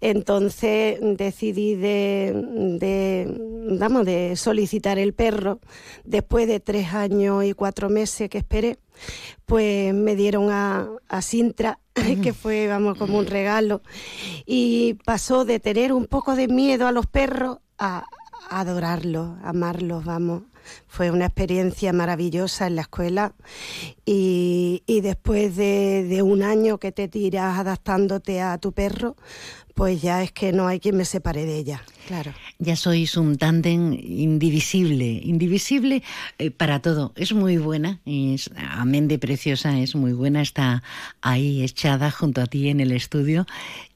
Entonces 0.00 0.98
decidí 1.00 1.74
de, 1.74 2.32
de, 2.80 4.04
de 4.04 4.36
solicitar 4.36 4.98
el 4.98 5.12
perro. 5.14 5.60
Después 6.04 6.46
de 6.46 6.60
tres 6.60 6.94
años 6.94 7.44
y 7.44 7.52
cuatro 7.52 7.90
meses 7.90 8.28
que 8.28 8.38
esperé, 8.38 8.78
pues 9.46 9.92
me 9.94 10.16
dieron 10.16 10.50
a, 10.50 10.88
a 11.08 11.22
Sintra, 11.22 11.78
que 12.22 12.32
fue, 12.32 12.66
vamos, 12.66 12.96
como 12.98 13.18
un 13.18 13.26
regalo. 13.26 13.82
Y 14.46 14.94
pasó 15.04 15.44
de 15.44 15.60
tener 15.60 15.92
un 15.92 16.06
poco 16.06 16.36
de 16.36 16.48
miedo 16.48 16.86
a 16.86 16.92
los 16.92 17.06
perros 17.06 17.58
a, 17.78 17.98
a 17.98 18.04
adorarlos, 18.48 19.38
amarlos, 19.42 20.04
vamos 20.04 20.42
fue 20.86 21.10
una 21.10 21.26
experiencia 21.26 21.92
maravillosa 21.92 22.66
en 22.66 22.76
la 22.76 22.82
escuela 22.82 23.34
y, 24.04 24.82
después 25.02 25.56
de, 25.56 26.20
un 26.22 26.42
año 26.42 26.78
que 26.78 26.92
te 26.92 27.08
tiras 27.08 27.58
adaptándote 27.58 28.40
a 28.40 28.58
tu 28.58 28.72
perro, 28.72 29.16
pues 29.74 30.02
ya 30.02 30.22
es 30.22 30.32
que 30.32 30.52
no 30.52 30.66
hay 30.66 30.80
quien 30.80 30.96
me 30.96 31.04
separe 31.04 31.46
de 31.46 31.56
ella, 31.56 31.82
claro. 32.06 32.34
Ya 32.58 32.76
sois 32.76 33.16
un 33.16 33.38
tándem 33.38 33.94
indivisible, 33.94 35.20
indivisible 35.24 36.02
eh, 36.38 36.50
para 36.50 36.82
todo. 36.82 37.12
Es 37.16 37.32
muy 37.32 37.56
buena, 37.56 38.00
es, 38.04 38.50
amén 38.56 39.08
de 39.08 39.18
preciosa, 39.18 39.78
es 39.78 39.94
muy 39.94 40.12
buena, 40.12 40.42
está 40.42 40.82
ahí 41.22 41.62
echada 41.62 42.10
junto 42.10 42.42
a 42.42 42.46
ti 42.46 42.68
en 42.68 42.80
el 42.80 42.92
estudio 42.92 43.46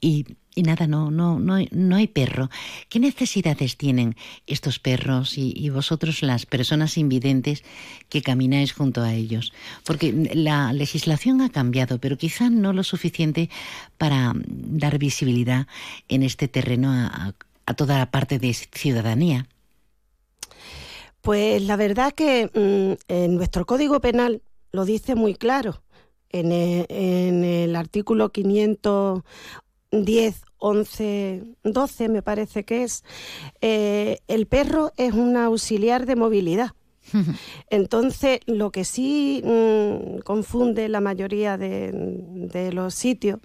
y 0.01 0.25
y 0.55 0.63
nada, 0.63 0.87
no, 0.87 1.11
no, 1.11 1.37
no, 1.37 1.57
no 1.69 1.95
hay 1.97 2.07
perro. 2.07 2.49
¿Qué 2.87 2.99
necesidades 2.99 3.75
tienen 3.75 4.15
estos 4.47 4.79
perros 4.79 5.37
y, 5.37 5.69
vosotros, 5.69 6.21
las 6.21 6.45
personas 6.45 6.97
invidentes 6.97 7.63
que 8.07 8.21
camináis 8.21 8.71
junto 8.71 9.01
a 9.01 9.13
ellos? 9.13 9.51
Porque 9.83 10.31
la 10.33 10.71
legislación 10.71 11.41
ha 11.41 11.49
cambiado, 11.49 11.99
pero 11.99 12.17
quizá 12.17 12.49
no 12.49 12.71
lo 12.71 12.83
suficiente 12.83 13.49
para 13.97 14.31
dar 14.35 14.97
visibilidad 14.97 15.67
en 16.07 16.23
este 16.23 16.47
terreno 16.47 16.89
a, 16.91 17.33
toda 17.75 17.97
la 17.97 18.09
parte 18.09 18.39
de 18.39 18.53
ciudadanía. 18.53 19.47
Pues 21.21 21.61
la 21.63 21.75
verdad 21.75 22.13
que 22.13 22.45
mm, 22.53 23.11
en 23.11 23.35
nuestro 23.35 23.65
Código 23.65 23.99
Penal 23.99 24.41
lo 24.71 24.85
dice 24.85 25.15
muy 25.15 25.35
claro. 25.35 25.81
En 26.29 26.51
el, 26.51 26.85
en 26.89 27.43
el 27.43 27.75
artículo 27.75 28.31
500 28.31 29.23
10, 30.03 30.41
11, 30.59 31.43
12 31.63 32.09
me 32.09 32.21
parece 32.21 32.63
que 32.63 32.83
es, 32.83 33.03
eh, 33.61 34.19
el 34.27 34.47
perro 34.47 34.91
es 34.97 35.13
un 35.13 35.37
auxiliar 35.37 36.05
de 36.05 36.15
movilidad. 36.15 36.71
Entonces, 37.69 38.39
lo 38.47 38.71
que 38.71 38.83
sí 38.83 39.43
mm, 39.43 40.19
confunde 40.19 40.89
la 40.89 41.01
mayoría 41.01 41.57
de, 41.57 42.71
los 42.73 42.95
sitios, 42.95 43.39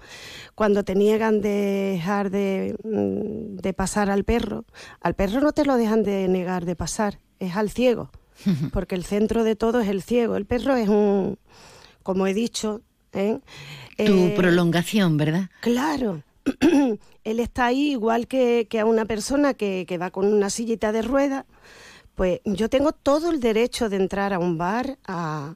cuando 0.55 0.83
te 0.83 0.95
niegan 0.95 1.41
de 1.41 1.93
dejar 1.95 2.31
de, 2.31 2.77
mm, 2.83 3.57
de, 3.57 3.73
pasar 3.75 4.11
al 4.11 4.25
perro, 4.25 4.65
al 5.01 5.15
perro 5.15 5.41
no 5.41 5.53
te 5.53 5.67
lo 5.67 5.77
dejan 5.77 6.03
de 6.03 6.27
negar 6.29 6.65
de 6.65 6.77
pasar, 6.77 7.19
es 7.39 7.57
al 7.57 7.71
ciego. 7.71 8.11
porque 8.73 8.95
el 8.95 9.05
centro 9.05 9.45
de 9.45 9.57
todo 9.57 9.81
es 9.81 9.89
el 9.89 10.03
ciego. 10.03 10.37
El 10.37 10.47
perro 10.47 10.77
es 10.77 10.89
un, 10.89 11.39
como 12.03 12.27
he 12.27 12.35
dicho, 12.35 12.83
¿eh? 13.13 13.39
tu 13.97 14.13
eh, 14.13 14.35
prolongación, 14.37 15.17
¿verdad? 15.17 15.51
Claro. 15.61 16.23
Él 17.25 17.41
está 17.41 17.67
ahí 17.67 17.93
igual 17.93 18.27
que, 18.27 18.67
a 18.81 18.85
una 18.85 19.05
persona 19.05 19.55
que, 19.55 19.99
va 20.01 20.11
con 20.11 20.27
una 20.27 20.51
sillita 20.51 20.93
de 20.93 21.03
ruedas. 21.03 21.45
Pues 22.15 22.41
yo 22.45 22.69
tengo 22.69 22.93
todo 22.93 23.31
el 23.31 23.41
derecho 23.41 23.89
de 23.89 23.97
entrar 23.97 24.33
a 24.33 24.39
un 24.39 24.59
bar, 24.59 24.99
a, 25.07 25.55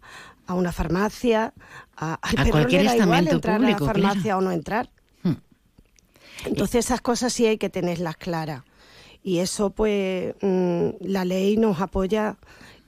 una 0.48 0.72
farmacia, 0.72 1.52
a, 1.96 2.18
a 2.22 2.50
cualquier 2.50 2.86
estamento 2.86 3.32
entrar 3.32 3.58
público, 3.58 3.84
a 3.84 3.86
la 3.86 3.92
farmacia 3.92 4.38
o 4.38 4.40
no 4.40 4.52
entrar. 4.52 4.90
Hmm. 5.22 5.34
Entonces 6.44 6.86
esas 6.86 7.00
cosas 7.00 7.32
sí 7.32 7.46
hay 7.46 7.58
que 7.58 7.70
tenerlas 7.70 8.16
claras. 8.16 8.62
Y 9.22 9.38
eso 9.38 9.70
pues 9.70 10.34
mm, 10.42 10.88
la 11.00 11.24
ley 11.24 11.56
nos 11.56 11.80
apoya 11.80 12.36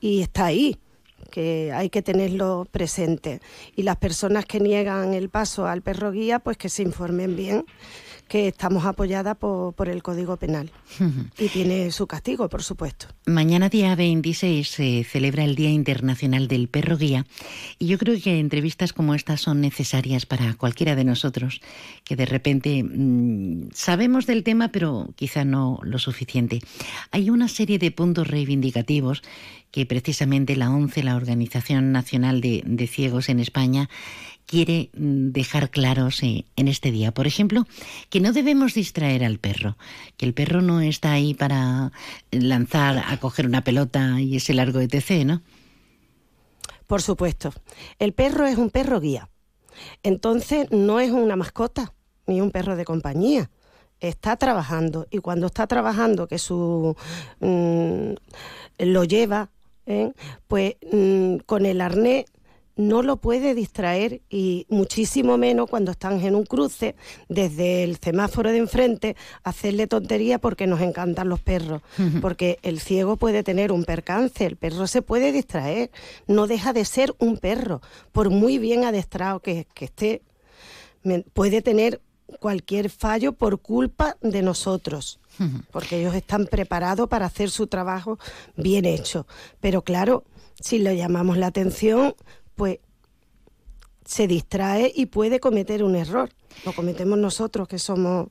y 0.01 0.23
está 0.23 0.47
ahí 0.47 0.79
que 1.27 1.73
hay 1.73 1.91
que 1.91 2.03
tenerlo 2.03 2.67
presente. 2.71 3.41
Y 3.75 3.83
las 3.83 3.97
personas 3.97 4.45
que 4.45 4.61
niegan 4.61 5.15
el 5.15 5.29
paso 5.29 5.67
al 5.67 5.83
perro 5.83 6.13
guía, 6.13 6.39
pues 6.39 6.57
que 6.57 6.69
se 6.69 6.83
informen 6.83 7.37
bien 7.37 7.65
que 8.29 8.49
estamos 8.49 8.85
apoyadas 8.85 9.37
por, 9.37 9.89
el 9.89 10.03
Código 10.03 10.37
Penal 10.37 10.71
y 11.39 11.49
tiene 11.49 11.91
su 11.91 12.07
castigo, 12.07 12.49
por 12.49 12.63
supuesto. 12.63 13.07
Mañana 13.27 13.69
día 13.69 13.95
26 13.95 14.69
se 14.69 15.05
celebra 15.05 15.45
el 15.45 15.55
Día 15.55 15.71
Internacional 15.71 16.49
del 16.49 16.69
Perro 16.69 16.97
Guía 16.97 17.27
y 17.79 17.87
yo 17.87 17.99
creo 17.99 18.21
que 18.21 18.39
entrevistas 18.39 18.93
como 18.93 19.15
estas 19.15 19.41
son 19.41 19.61
necesarias 19.61 20.27
para 20.27 20.55
cualquiera 20.55 20.97
de 20.97 21.05
nosotros 21.05 21.61
que 22.05 22.17
de 22.17 22.27
repente 22.27 22.83
mm, 22.83 23.69
sabemos 23.73 24.27
del 24.27 24.43
tema 24.43 24.69
pero 24.69 25.09
quizá 25.15 25.45
no 25.45 25.79
lo 25.83 25.99
suficiente. 25.99 26.61
Hay 27.13 27.31
una 27.31 27.49
serie 27.49 27.79
de 27.79 27.91
puntos 27.91 28.29
reivindicativos 28.29 29.23
que 29.71 29.85
precisamente 29.85 30.57
la 30.57 30.71
ONCE, 30.71 31.03
la 31.03 31.17
Organización 31.17 31.93
Nacional 31.93 32.41
de 32.41 32.87
Ciegos 32.87 33.29
en 33.29 33.41
España, 33.41 33.91
quiere 34.47 34.91
mm, 34.95 35.31
dejar 35.31 35.71
claros 35.71 36.23
eh, 36.23 36.47
en 36.57 36.69
este 36.69 36.91
día. 36.91 37.13
Por 37.13 37.27
ejemplo, 37.27 37.67
que 38.09 38.21
no 38.21 38.33
debemos 38.33 38.75
distraer 38.75 39.25
al 39.25 39.39
perro, 39.39 39.77
que 40.17 40.27
el 40.27 40.33
perro 40.33 40.63
no 40.63 40.81
está 40.81 41.13
ahí 41.13 41.35
para 41.35 41.93
lanzar 42.31 43.03
a 43.07 43.17
coger 43.19 43.47
una 43.47 43.63
pelota 43.63 44.21
y 44.21 44.37
ese 44.37 44.55
largo 44.55 44.81
etc., 44.81 45.25
¿no? 45.25 45.43
Por 46.87 47.03
supuesto. 47.03 47.53
El 47.99 48.13
perro 48.13 48.47
es 48.47 48.57
un 48.57 48.71
perro 48.71 49.01
guía. 49.01 49.29
Entonces 50.03 50.71
no 50.71 51.01
es 51.01 51.11
una 51.11 51.37
mascota 51.37 51.93
ni 52.27 52.41
un 52.41 52.51
perro 52.51 52.77
de 52.77 52.85
compañía. 52.85 53.51
Está 53.99 54.37
trabajando 54.37 55.07
y 55.11 55.19
cuando 55.19 55.47
está 55.47 55.67
trabajando, 55.67 56.29
que 56.29 56.39
su 56.39 56.97
mm, 57.41 58.13
lo 58.79 59.05
lleva, 59.05 59.51
¿eh? 59.87 60.13
pues 60.47 60.77
mm, 60.93 61.39
con 61.47 61.67
el 61.67 61.81
arnés 61.81 62.27
no 62.77 63.03
lo 63.03 63.17
puede 63.17 63.55
distraer 63.55 64.21
y 64.29 64.67
muchísimo 64.69 65.39
menos 65.39 65.69
cuando 65.69 65.93
están 65.93 66.21
en 66.21 66.35
un 66.35 66.45
cruce, 66.45 66.95
desde 67.29 67.83
el 67.83 67.97
semáforo 67.97 68.51
de 68.51 68.59
enfrente, 68.59 69.17
hacerle 69.43 69.87
tontería 69.87 70.39
porque 70.39 70.67
nos 70.67 70.83
encantan 70.83 71.31
los 71.31 71.41
perros. 71.41 71.81
Porque 72.21 72.59
el 72.63 72.79
ciego 72.81 73.17
puede 73.17 73.43
tener 73.43 73.73
un 73.73 73.85
percance, 73.85 74.45
el 74.45 74.57
perro 74.57 74.87
se 74.87 75.01
puede 75.01 75.33
distraer, 75.33 75.91
no 76.27 76.47
deja 76.47 76.75
de 76.75 76.85
ser 76.85 77.15
un 77.19 77.39
perro, 77.39 77.81
por 78.13 78.29
muy 78.31 78.59
bien 78.59 78.85
adestrado 78.85 79.41
que, 79.41 79.67
esté, 79.81 80.23
puede 81.33 81.63
tener 81.63 82.03
cualquier 82.41 82.91
fallo 82.91 83.33
por 83.33 83.61
culpa 83.61 84.19
de 84.21 84.43
nosotros. 84.43 85.19
Porque 85.71 86.01
ellos 86.01 86.15
están 86.15 86.47
preparados 86.47 87.09
para 87.09 87.27
hacer 87.27 87.51
su 87.51 87.67
trabajo 87.67 88.19
bien 88.57 88.87
hecho. 88.87 89.27
Pero 89.61 89.83
claro, 89.83 90.25
si 90.61 90.79
le 90.79 90.97
llamamos 90.97 91.37
la 91.37 91.49
atención, 91.49 92.15
pues 92.57 92.81
se 94.05 94.27
distrae 94.27 94.91
y 94.95 95.07
puede 95.07 95.41
cometer 95.41 95.83
un 95.83 95.97
error. 95.97 96.31
Lo 96.65 96.73
cometemos 96.73 97.19
nosotros 97.19 97.69
que 97.69 97.79
somos 97.79 98.29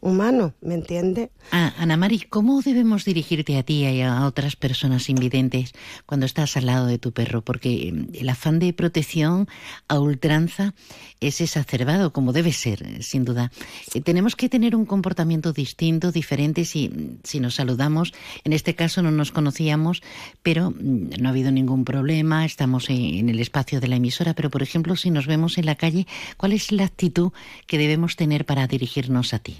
humano, 0.00 0.54
¿me 0.60 0.74
entiende? 0.74 1.30
Ah, 1.50 1.74
Ana 1.78 1.96
Mari, 1.96 2.20
¿cómo 2.20 2.60
debemos 2.62 3.04
dirigirte 3.04 3.58
a 3.58 3.62
ti 3.62 3.84
y 3.84 4.02
a 4.02 4.26
otras 4.26 4.54
personas 4.54 5.08
invidentes 5.08 5.72
cuando 6.06 6.26
estás 6.26 6.56
al 6.56 6.66
lado 6.66 6.86
de 6.86 6.98
tu 6.98 7.12
perro? 7.12 7.42
Porque 7.42 7.92
mm, 7.92 8.14
el 8.14 8.28
afán 8.28 8.58
de 8.58 8.72
protección 8.72 9.48
a 9.88 9.98
ultranza 9.98 10.74
es 11.20 11.40
exacerbado, 11.40 12.12
como 12.12 12.32
debe 12.32 12.52
ser, 12.52 13.02
sin 13.02 13.24
duda. 13.24 13.50
Eh, 13.94 14.00
tenemos 14.00 14.36
que 14.36 14.48
tener 14.48 14.76
un 14.76 14.86
comportamiento 14.86 15.52
distinto, 15.52 16.12
diferente, 16.12 16.64
si, 16.64 17.18
si 17.24 17.40
nos 17.40 17.56
saludamos. 17.56 18.12
En 18.44 18.52
este 18.52 18.74
caso 18.74 19.02
no 19.02 19.10
nos 19.10 19.32
conocíamos, 19.32 20.02
pero 20.42 20.70
mm, 20.70 21.20
no 21.20 21.28
ha 21.28 21.32
habido 21.32 21.50
ningún 21.50 21.84
problema, 21.84 22.44
estamos 22.44 22.88
en 22.90 23.28
el 23.28 23.40
espacio 23.40 23.80
de 23.80 23.88
la 23.88 23.96
emisora, 23.96 24.34
pero 24.34 24.50
por 24.50 24.62
ejemplo, 24.62 24.94
si 24.96 25.10
nos 25.10 25.26
vemos 25.26 25.58
en 25.58 25.66
la 25.66 25.74
calle, 25.74 26.06
¿cuál 26.36 26.52
es 26.52 26.70
la 26.70 26.84
actitud 26.84 27.32
que 27.66 27.78
debemos 27.78 28.16
tener 28.16 28.44
para 28.44 28.66
dirigirnos 28.66 29.34
a 29.34 29.40
ti? 29.40 29.56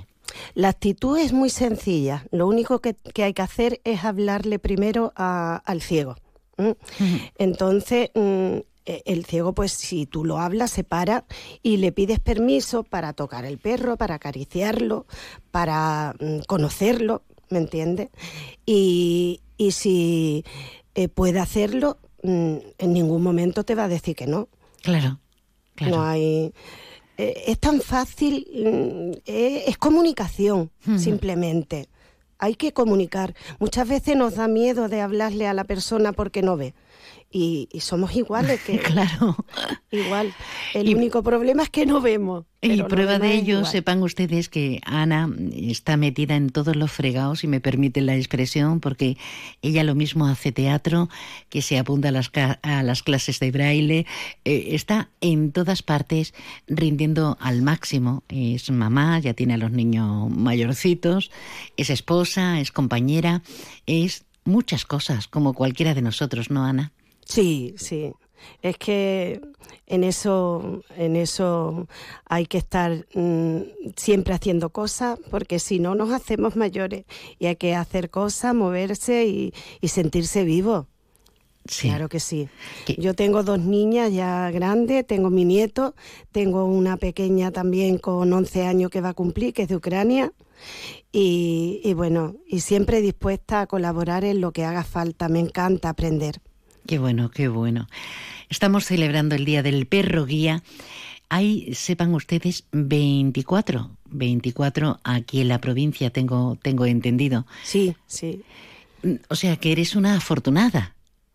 La 0.54 0.68
actitud 0.68 1.18
es 1.18 1.32
muy 1.32 1.50
sencilla. 1.50 2.24
Lo 2.30 2.46
único 2.46 2.80
que, 2.80 2.96
hay 3.22 3.32
que 3.32 3.42
hacer 3.42 3.80
es 3.84 4.04
hablarle 4.04 4.58
primero 4.58 5.12
al 5.16 5.82
ciego. 5.82 6.16
Entonces, 7.38 8.10
mm, 8.14 8.58
e, 8.84 9.02
el 9.04 9.24
ciego, 9.26 9.52
pues 9.52 9.72
si 9.72 10.06
tú 10.06 10.24
lo 10.24 10.38
hablas, 10.38 10.70
se 10.72 10.82
para 10.82 11.24
y 11.62 11.76
le 11.76 11.92
pides 11.92 12.20
permiso 12.20 12.82
para 12.82 13.12
tocar 13.12 13.44
el 13.44 13.58
perro, 13.58 13.96
para 13.96 14.16
acariciarlo, 14.16 15.06
para 15.50 16.14
mm, 16.18 16.40
conocerlo, 16.46 17.22
¿me 17.50 17.58
entiendes? 17.58 18.08
Y, 18.66 19.40
si 19.70 20.44
eh, 20.94 21.08
puede 21.08 21.38
hacerlo, 21.38 21.98
mm, 22.22 22.56
en 22.78 22.92
ningún 22.92 23.22
momento 23.22 23.64
te 23.64 23.74
va 23.74 23.84
a 23.84 23.88
decir 23.88 24.16
que 24.16 24.26
no. 24.26 24.48
Claro, 24.82 25.20
claro. 25.74 25.96
No 25.96 26.02
hay 26.02 26.52
eh, 27.18 27.44
es 27.48 27.58
tan 27.58 27.80
fácil, 27.80 28.46
mm, 28.52 29.18
eh, 29.26 29.64
es 29.66 29.76
comunicación, 29.76 30.70
simplemente. 30.96 31.88
Hay 32.38 32.54
que 32.54 32.72
comunicar. 32.72 33.34
Muchas 33.58 33.88
veces 33.88 34.16
nos 34.16 34.36
da 34.36 34.46
miedo 34.46 34.88
de 34.88 35.00
hablarle 35.00 35.48
a 35.48 35.52
la 35.54 35.64
persona 35.64 36.12
porque 36.12 36.40
no 36.40 36.56
ve 36.56 36.74
y, 37.30 37.68
somos 37.80 38.14
iguales 38.16 38.60
que 38.62 38.78
claro. 38.78 39.36
igual. 39.90 40.34
El 40.74 40.94
único 40.94 41.22
problema 41.22 41.62
es 41.62 41.70
que 41.70 41.86
no 41.86 42.00
vemos 42.00 42.44
y 42.60 42.82
prueba 42.82 43.20
de 43.20 43.34
ello 43.34 43.64
sepan 43.64 44.02
ustedes 44.02 44.48
que 44.48 44.80
Ana 44.84 45.30
está 45.52 45.96
metida 45.96 46.34
en 46.34 46.50
todos 46.50 46.74
los 46.74 46.90
fregados 46.90 47.44
y 47.44 47.46
me 47.46 47.60
permiten 47.60 48.06
la 48.06 48.16
expresión 48.16 48.80
porque 48.80 49.16
ella 49.62 49.84
lo 49.84 49.94
mismo 49.94 50.26
hace 50.26 50.50
teatro 50.50 51.08
que 51.50 51.62
se 51.62 51.78
apunta 51.78 52.08
a 52.08 52.12
las, 52.12 52.32
a 52.62 52.82
las 52.82 53.04
clases 53.04 53.38
de 53.38 53.52
braille 53.52 54.06
eh, 54.44 54.68
está 54.72 55.08
en 55.20 55.52
todas 55.52 55.84
partes 55.84 56.34
rindiendo 56.66 57.36
al 57.40 57.62
máximo. 57.62 58.24
Es 58.28 58.70
mamá 58.72 59.20
ya 59.20 59.34
tiene 59.34 59.54
a 59.54 59.58
los 59.58 59.70
niños 59.70 60.28
mayorcitos 60.30 61.30
es 61.76 61.90
esposa 61.90 62.60
es 62.60 62.72
compañera 62.72 63.42
es 63.86 64.24
muchas 64.44 64.84
cosas 64.84 65.28
como 65.28 65.54
cualquiera 65.54 65.94
de 65.94 66.02
nosotros 66.02 66.50
no 66.50 66.64
Ana 66.64 66.92
Sí, 67.28 67.74
sí. 67.76 68.12
Es 68.62 68.78
que 68.78 69.40
en 69.86 70.04
eso, 70.04 70.82
en 70.96 71.16
eso 71.16 71.88
hay 72.24 72.46
que 72.46 72.58
estar 72.58 73.06
mm, 73.14 73.58
siempre 73.96 74.34
haciendo 74.34 74.70
cosas, 74.70 75.18
porque 75.30 75.58
si 75.58 75.78
no 75.78 75.94
nos 75.94 76.10
hacemos 76.10 76.56
mayores 76.56 77.04
y 77.38 77.46
hay 77.46 77.56
que 77.56 77.74
hacer 77.74 78.10
cosas, 78.10 78.54
moverse 78.54 79.26
y, 79.26 79.52
sentirse 79.86 80.44
vivo. 80.44 80.86
Claro 81.80 82.08
que 82.08 82.18
sí. 82.18 82.48
Yo 82.96 83.12
tengo 83.12 83.42
dos 83.42 83.58
niñas 83.58 84.10
ya 84.10 84.50
grandes, 84.50 85.06
tengo 85.06 85.28
mi 85.28 85.44
nieto, 85.44 85.94
tengo 86.32 86.64
una 86.64 86.96
pequeña 86.96 87.50
también 87.50 87.98
con 87.98 88.32
11 88.32 88.64
años 88.64 88.90
que 88.90 89.02
va 89.02 89.10
a 89.10 89.14
cumplir, 89.14 89.52
que 89.52 89.62
es 89.62 89.68
de 89.68 89.76
Ucrania. 89.76 90.32
Y, 91.12 91.82
y 91.84 91.92
bueno, 91.92 92.36
y 92.46 92.60
siempre 92.60 93.02
dispuesta 93.02 93.60
a 93.60 93.66
colaborar 93.66 94.24
en 94.24 94.40
lo 94.40 94.52
que 94.52 94.64
haga 94.64 94.82
falta. 94.82 95.28
Me 95.28 95.40
encanta 95.40 95.90
aprender. 95.90 96.40
Qué 96.88 96.98
bueno, 96.98 97.30
qué 97.30 97.48
bueno. 97.48 97.86
Estamos 98.48 98.86
celebrando 98.86 99.34
el 99.34 99.44
Día 99.44 99.62
del 99.62 99.84
Perro 99.84 100.24
Guía. 100.24 100.62
Hay, 101.28 101.74
sepan 101.74 102.14
ustedes, 102.14 102.64
24, 102.72 103.90
24 104.06 104.98
aquí 105.04 105.42
en 105.42 105.48
la 105.48 105.60
provincia, 105.60 106.08
tengo, 106.08 106.56
tengo 106.62 106.86
entendido. 106.86 107.46
Sí, 107.62 107.94
sí. 108.06 108.40
O 109.28 109.36
sea 109.36 109.58
que 109.58 109.72
eres 109.72 109.96
una 109.96 110.16
afortunada. 110.16 110.94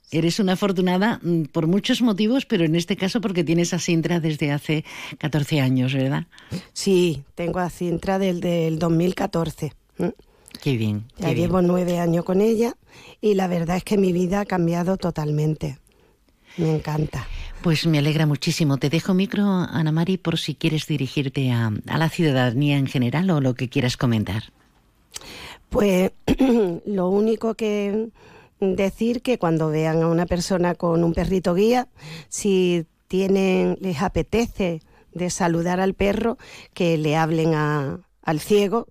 Eres 0.10 0.40
una 0.40 0.54
afortunada 0.54 1.20
mm, 1.22 1.44
por 1.52 1.68
muchos 1.68 2.02
motivos, 2.02 2.48
pero 2.48 2.66
en 2.66 2.76
este 2.76 2.98
caso 2.98 3.22
porque 3.22 3.44
tienes 3.44 3.76
a 3.76 3.80
Sintra 3.80 4.20
desde 4.20 4.52
hace 4.52 4.84
14 5.20 5.62
años, 5.62 5.94
¿verdad? 5.94 6.26
Sí, 6.74 7.26
tengo 7.36 7.60
a 7.60 7.70
Sintra 7.70 8.18
desde 8.18 8.66
el 8.66 8.80
2014. 8.80 9.74
Qué 10.64 10.78
bien. 10.78 11.04
ya 11.18 11.34
llevo 11.34 11.62
nueve 11.62 12.00
años 12.00 12.24
con 12.24 12.40
ella 12.40 12.78
y 13.20 13.34
la 13.34 13.48
verdad 13.48 13.76
es 13.76 13.84
que 13.84 13.98
mi 13.98 14.14
vida 14.14 14.40
ha 14.40 14.46
cambiado 14.46 14.96
totalmente. 14.96 15.78
Me 16.56 16.74
encanta. 16.74 17.28
Pues 17.62 17.86
me 17.86 17.98
alegra 18.00 18.26
muchísimo. 18.26 18.78
Te 18.78 18.90
dejo 18.90 19.14
micro, 19.14 19.44
Ana 19.46 19.92
Mari, 19.92 20.18
por 20.18 20.40
si 20.40 20.56
quieres 20.56 20.88
dirigirte 20.88 21.52
a, 21.52 21.70
a 21.86 21.98
la 21.98 22.08
ciudadanía 22.08 22.78
en 22.78 22.88
general 22.88 23.30
o 23.32 23.42
lo 23.42 23.56
que 23.56 23.68
quieras 23.68 23.98
comentar. 23.98 24.54
Pues 25.68 26.14
lo 26.86 27.10
único 27.10 27.56
que 27.56 28.08
decir 28.62 29.22
que 29.22 29.38
cuando 29.38 29.68
vean 29.68 30.02
a 30.02 30.08
una 30.08 30.26
persona 30.26 30.76
con 30.76 31.04
un 31.04 31.14
perrito 31.14 31.56
guía, 31.56 31.90
si 32.30 32.86
tienen, 33.10 33.78
les 33.82 34.02
apetece 34.02 34.80
de 35.12 35.30
saludar 35.30 35.82
al 35.82 35.94
perro, 35.94 36.38
que 36.74 36.98
le 36.98 37.18
hablen 37.18 37.54
al 38.24 38.40
ciego 38.40 38.88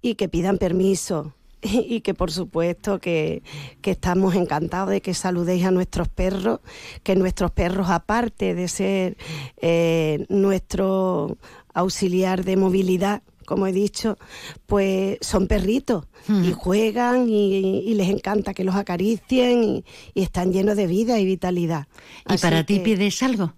y 0.00 0.14
que 0.14 0.28
pidan 0.28 0.58
permiso 0.58 1.34
y 1.62 2.00
que 2.00 2.14
por 2.14 2.30
supuesto 2.30 2.98
que, 3.00 3.42
estamos 3.82 4.34
encantados 4.34 4.90
de 4.90 5.00
que 5.00 5.14
saludéis 5.14 5.64
a 5.64 5.70
nuestros 5.70 6.08
perros, 6.08 6.60
que 7.02 7.16
nuestros 7.16 7.50
perros, 7.50 7.88
aparte 7.88 8.54
de 8.54 8.68
ser 8.68 9.16
eh, 9.56 10.26
nuestro 10.28 11.38
auxiliar 11.72 12.44
de 12.44 12.56
movilidad, 12.56 13.22
como 13.46 13.66
he 13.66 13.72
dicho, 13.72 14.18
pues 14.66 15.16
son 15.22 15.46
perritos 15.46 16.04
y 16.28 16.52
juegan 16.52 17.30
y, 17.30 17.94
les 17.94 18.10
encanta 18.10 18.52
que 18.52 18.62
los 18.62 18.74
acaricien 18.74 19.64
y, 19.64 19.84
están 20.14 20.52
llenos 20.52 20.76
de 20.76 20.86
vida 20.86 21.18
y 21.18 21.24
vitalidad. 21.24 21.86
¿Y 22.28 22.36
para 22.36 22.64
ti 22.64 22.80
pides 22.80 23.22
algo? 23.22 23.54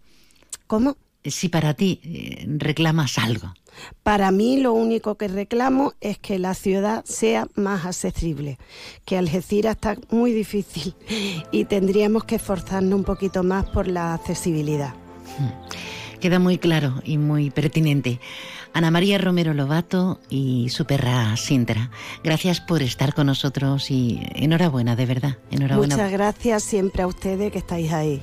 ¿Cómo? 0.68 0.96
Si 1.24 1.48
para 1.48 1.74
ti 1.74 2.00
eh, 2.02 2.46
reclamas 2.48 3.18
algo. 3.18 3.52
Para 4.02 4.30
mí 4.30 4.60
lo 4.60 4.72
único 4.72 5.16
que 5.16 5.28
reclamo 5.28 5.94
es 6.00 6.18
que 6.18 6.38
la 6.38 6.54
ciudad 6.54 7.04
sea 7.04 7.46
más 7.54 7.86
accesible, 7.86 8.58
que 9.04 9.16
Algeciras 9.16 9.76
está 9.76 9.96
muy 10.10 10.32
difícil 10.32 10.94
y 11.52 11.64
tendríamos 11.64 12.24
que 12.24 12.36
esforzarnos 12.36 12.94
un 12.98 13.04
poquito 13.04 13.42
más 13.42 13.68
por 13.68 13.88
la 13.88 14.14
accesibilidad. 14.14 14.94
Queda 16.20 16.38
muy 16.38 16.58
claro 16.58 17.00
y 17.04 17.16
muy 17.16 17.50
pertinente. 17.50 18.20
Ana 18.72 18.90
María 18.90 19.18
Romero 19.18 19.52
Lobato 19.54 20.20
y 20.28 20.68
su 20.68 20.84
perra 20.84 21.36
Sintra. 21.36 21.90
Gracias 22.22 22.60
por 22.60 22.82
estar 22.82 23.14
con 23.14 23.26
nosotros 23.26 23.90
y 23.90 24.20
enhorabuena, 24.34 24.94
de 24.96 25.06
verdad. 25.06 25.38
Enhorabuena. 25.50 25.96
Muchas 25.96 26.12
gracias 26.12 26.62
siempre 26.62 27.02
a 27.02 27.06
ustedes 27.06 27.50
que 27.50 27.58
estáis 27.58 27.92
ahí. 27.92 28.22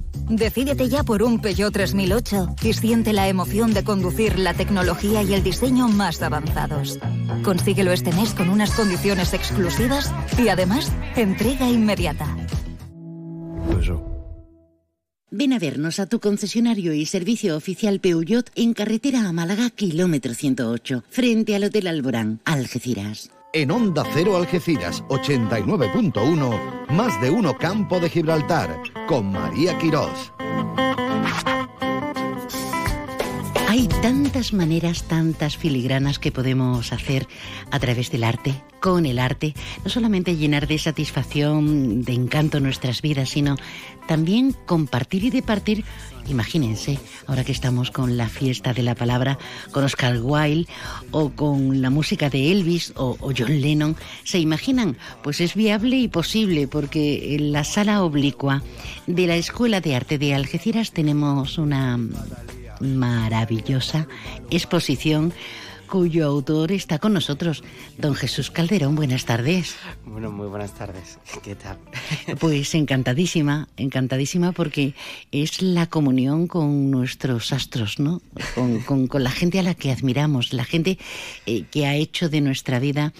Decídete 0.29 0.87
ya 0.89 1.03
por 1.03 1.23
un 1.23 1.39
Peugeot 1.39 1.73
3008 1.73 2.55
y 2.63 2.73
siente 2.73 3.13
la 3.13 3.27
emoción 3.27 3.73
de 3.73 3.83
conducir 3.83 4.39
la 4.39 4.53
tecnología 4.53 5.23
y 5.23 5.33
el 5.33 5.43
diseño 5.43 5.87
más 5.87 6.21
avanzados. 6.21 6.99
Consíguelo 7.43 7.91
este 7.91 8.13
mes 8.13 8.33
con 8.33 8.49
unas 8.49 8.71
condiciones 8.71 9.33
exclusivas 9.33 10.13
y 10.37 10.49
además 10.49 10.91
entrega 11.15 11.69
inmediata. 11.69 12.27
Ven 15.33 15.53
a 15.53 15.59
vernos 15.59 15.99
a 15.99 16.07
tu 16.07 16.19
concesionario 16.19 16.93
y 16.93 17.05
servicio 17.05 17.55
oficial 17.55 17.99
Peugeot 17.99 18.51
en 18.55 18.73
carretera 18.73 19.27
a 19.27 19.31
Málaga, 19.31 19.69
kilómetro 19.69 20.33
108, 20.33 21.03
frente 21.09 21.55
al 21.55 21.63
Hotel 21.63 21.87
Alborán, 21.87 22.41
Algeciras. 22.43 23.31
En 23.53 23.69
Onda 23.69 24.05
Cero 24.13 24.37
Algeciras 24.37 25.03
89.1, 25.09 26.87
más 26.91 27.19
de 27.21 27.29
uno 27.29 27.57
Campo 27.57 27.99
de 27.99 28.09
Gibraltar, 28.09 28.81
con 29.09 29.29
María 29.29 29.77
Quirós. 29.77 30.31
Hay 33.71 33.87
tantas 33.87 34.51
maneras, 34.51 35.03
tantas 35.03 35.55
filigranas 35.55 36.19
que 36.19 36.33
podemos 36.33 36.91
hacer 36.91 37.25
a 37.71 37.79
través 37.79 38.11
del 38.11 38.25
arte, 38.25 38.53
con 38.81 39.05
el 39.05 39.17
arte, 39.17 39.53
no 39.85 39.89
solamente 39.89 40.35
llenar 40.35 40.67
de 40.67 40.77
satisfacción, 40.77 42.03
de 42.03 42.11
encanto 42.11 42.59
nuestras 42.59 43.01
vidas, 43.01 43.29
sino 43.29 43.55
también 44.09 44.53
compartir 44.65 45.23
y 45.23 45.29
departir 45.29 45.85
Imagínense, 46.27 46.99
ahora 47.27 47.43
que 47.43 47.51
estamos 47.51 47.91
con 47.91 48.15
la 48.15 48.29
fiesta 48.29 48.73
de 48.73 48.83
la 48.83 48.93
palabra, 48.93 49.39
con 49.71 49.83
Oscar 49.83 50.19
Wilde 50.21 50.67
o 51.11 51.29
con 51.29 51.81
la 51.81 51.89
música 51.89 52.29
de 52.29 52.51
Elvis 52.51 52.93
o, 52.95 53.17
John 53.37 53.59
Lennon, 53.59 53.95
¿se 54.23 54.39
imaginan? 54.39 54.97
Pues 55.23 55.41
es 55.41 55.55
viable 55.55 55.97
y 55.97 56.07
posible 56.07 56.67
porque 56.67 57.35
en 57.35 57.51
la 57.51 57.63
sala 57.63 58.03
oblicua 58.03 58.63
de 59.07 59.27
la 59.27 59.35
Escuela 59.35 59.81
de 59.81 59.95
Arte 59.95 60.17
de 60.17 60.35
Algeciras 60.35 60.91
tenemos 60.91 61.57
una 61.57 61.97
maravillosa 62.81 64.07
exposición 64.49 65.33
cuyo 65.91 66.25
autor 66.25 66.71
está 66.71 66.99
con 66.99 67.11
nosotros, 67.11 67.65
don 67.97 68.15
Jesús 68.15 68.49
Calderón. 68.49 68.95
Buenas 68.95 69.25
tardes. 69.25 69.75
Bueno, 70.05 70.31
muy 70.31 70.47
buenas 70.47 70.73
tardes. 70.73 71.19
¿Qué 71.43 71.53
tal? 71.53 71.77
Pues 72.39 72.73
encantadísima, 72.75 73.67
encantadísima 73.75 74.53
porque 74.53 74.95
es 75.33 75.61
la 75.61 75.87
comunión 75.87 76.47
con 76.47 76.89
nuestros 76.91 77.51
astros, 77.51 77.99
¿no? 77.99 78.21
Con, 78.85 79.09
la 79.21 79.31
gente 79.31 79.59
a 79.59 79.63
la 79.63 79.73
que 79.73 79.91
admiramos, 79.91 80.53
la 80.53 80.63
gente 80.63 80.97
eh, 81.45 81.65
que 81.69 81.85
ha 81.85 81.95
hecho 81.95 82.29
de 82.29 82.39
nuestra 82.39 82.79
vida 82.79 83.11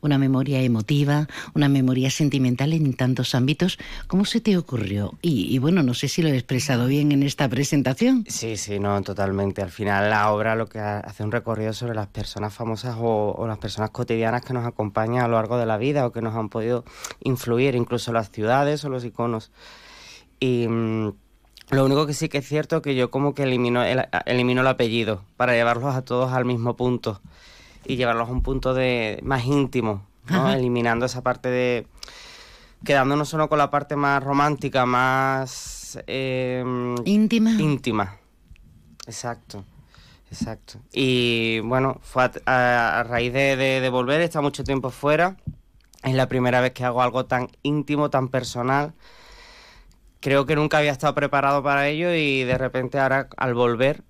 una 0.00 0.16
memoria 0.16 0.62
emotiva, 0.62 1.26
una 1.54 1.68
memoria 1.68 2.10
sentimental 2.10 2.72
en 2.72 2.94
tantos 2.94 3.34
ámbitos. 3.34 3.76
¿Cómo 4.06 4.24
se 4.24 4.40
te 4.40 4.56
ocurrió? 4.56 5.18
Y, 5.20 5.58
bueno, 5.58 5.82
no 5.82 5.94
sé 5.94 6.06
si 6.06 6.22
lo 6.22 6.28
he 6.28 6.36
expresado 6.36 6.86
bien 6.86 7.10
en 7.10 7.24
esta 7.24 7.48
presentación. 7.48 8.24
Sí, 8.28 8.56
sí, 8.56 8.78
no, 8.78 9.02
totalmente. 9.02 9.62
Al 9.62 9.70
final 9.70 10.10
la 10.10 10.30
obra 10.30 10.54
lo 10.54 10.68
que 10.68 10.78
hace 10.78 11.24
un 11.24 11.32
recorrido 11.32 11.72
sobre 11.72 11.96
las 11.96 12.06
personas 12.20 12.52
famosas 12.52 12.96
o, 13.00 13.46
las 13.46 13.56
personas 13.56 13.88
cotidianas 13.88 14.44
que 14.44 14.52
nos 14.52 14.66
acompañan 14.66 15.24
a 15.24 15.28
lo 15.28 15.36
largo 15.36 15.56
de 15.56 15.64
la 15.64 15.78
vida 15.78 16.04
o 16.04 16.12
que 16.12 16.20
nos 16.20 16.34
han 16.36 16.50
podido 16.50 16.84
influir, 17.24 17.74
incluso 17.74 18.12
las 18.12 18.30
ciudades 18.30 18.84
o 18.84 18.90
los 18.90 19.06
iconos. 19.06 19.50
Y 20.38 20.68
mm, 20.68 21.12
lo 21.70 21.84
único 21.86 22.06
que 22.06 22.12
sí 22.12 22.28
que 22.28 22.38
es 22.38 22.46
cierto 22.46 22.76
es 22.76 22.82
que 22.82 22.94
yo 22.94 23.10
como 23.10 23.32
que 23.34 23.44
elimino 23.44 23.82
el, 23.82 24.06
elimino 24.26 24.60
el 24.60 24.66
apellido 24.66 25.22
para 25.38 25.54
llevarlos 25.54 25.94
a 25.94 26.02
todos 26.02 26.30
al 26.34 26.44
mismo 26.44 26.76
punto 26.76 27.22
y 27.86 27.96
llevarlos 27.96 28.28
a 28.28 28.32
un 28.32 28.42
punto 28.42 28.74
de 28.74 29.18
más 29.22 29.46
íntimo, 29.46 30.04
eliminando 30.54 31.06
esa 31.06 31.22
parte 31.22 31.48
de 31.48 31.86
quedándonos 32.84 33.30
solo 33.30 33.48
con 33.48 33.56
la 33.56 33.70
parte 33.70 33.96
más 33.96 34.22
romántica, 34.22 34.84
más 34.84 35.98
em, 36.06 36.96
íntima. 37.06 37.52
Íntima. 37.52 38.18
Exacto. 39.06 39.64
Exacto. 40.30 40.80
Y 40.92 41.60
bueno, 41.60 41.98
fue 42.02 42.30
a, 42.46 43.04
raíz 43.06 43.32
de, 43.32 43.56
de, 43.56 43.88
volver, 43.90 44.20
estado 44.20 44.44
mucho 44.44 44.62
tiempo 44.64 44.90
fuera. 44.90 45.36
Es 46.02 46.14
la 46.14 46.28
primera 46.28 46.60
vez 46.60 46.72
que 46.72 46.84
hago 46.84 47.02
algo 47.02 47.26
tan 47.26 47.48
íntimo, 47.62 48.10
tan 48.10 48.28
personal. 48.28 48.94
Creo 50.20 50.46
que 50.46 50.54
nunca 50.54 50.78
había 50.78 50.92
estado 50.92 51.14
preparado 51.14 51.62
para 51.62 51.88
ello 51.88 52.14
y 52.14 52.44
de 52.44 52.58
repente 52.58 52.98
ahora 52.98 53.28
al 53.36 53.54
volver 53.54 54.04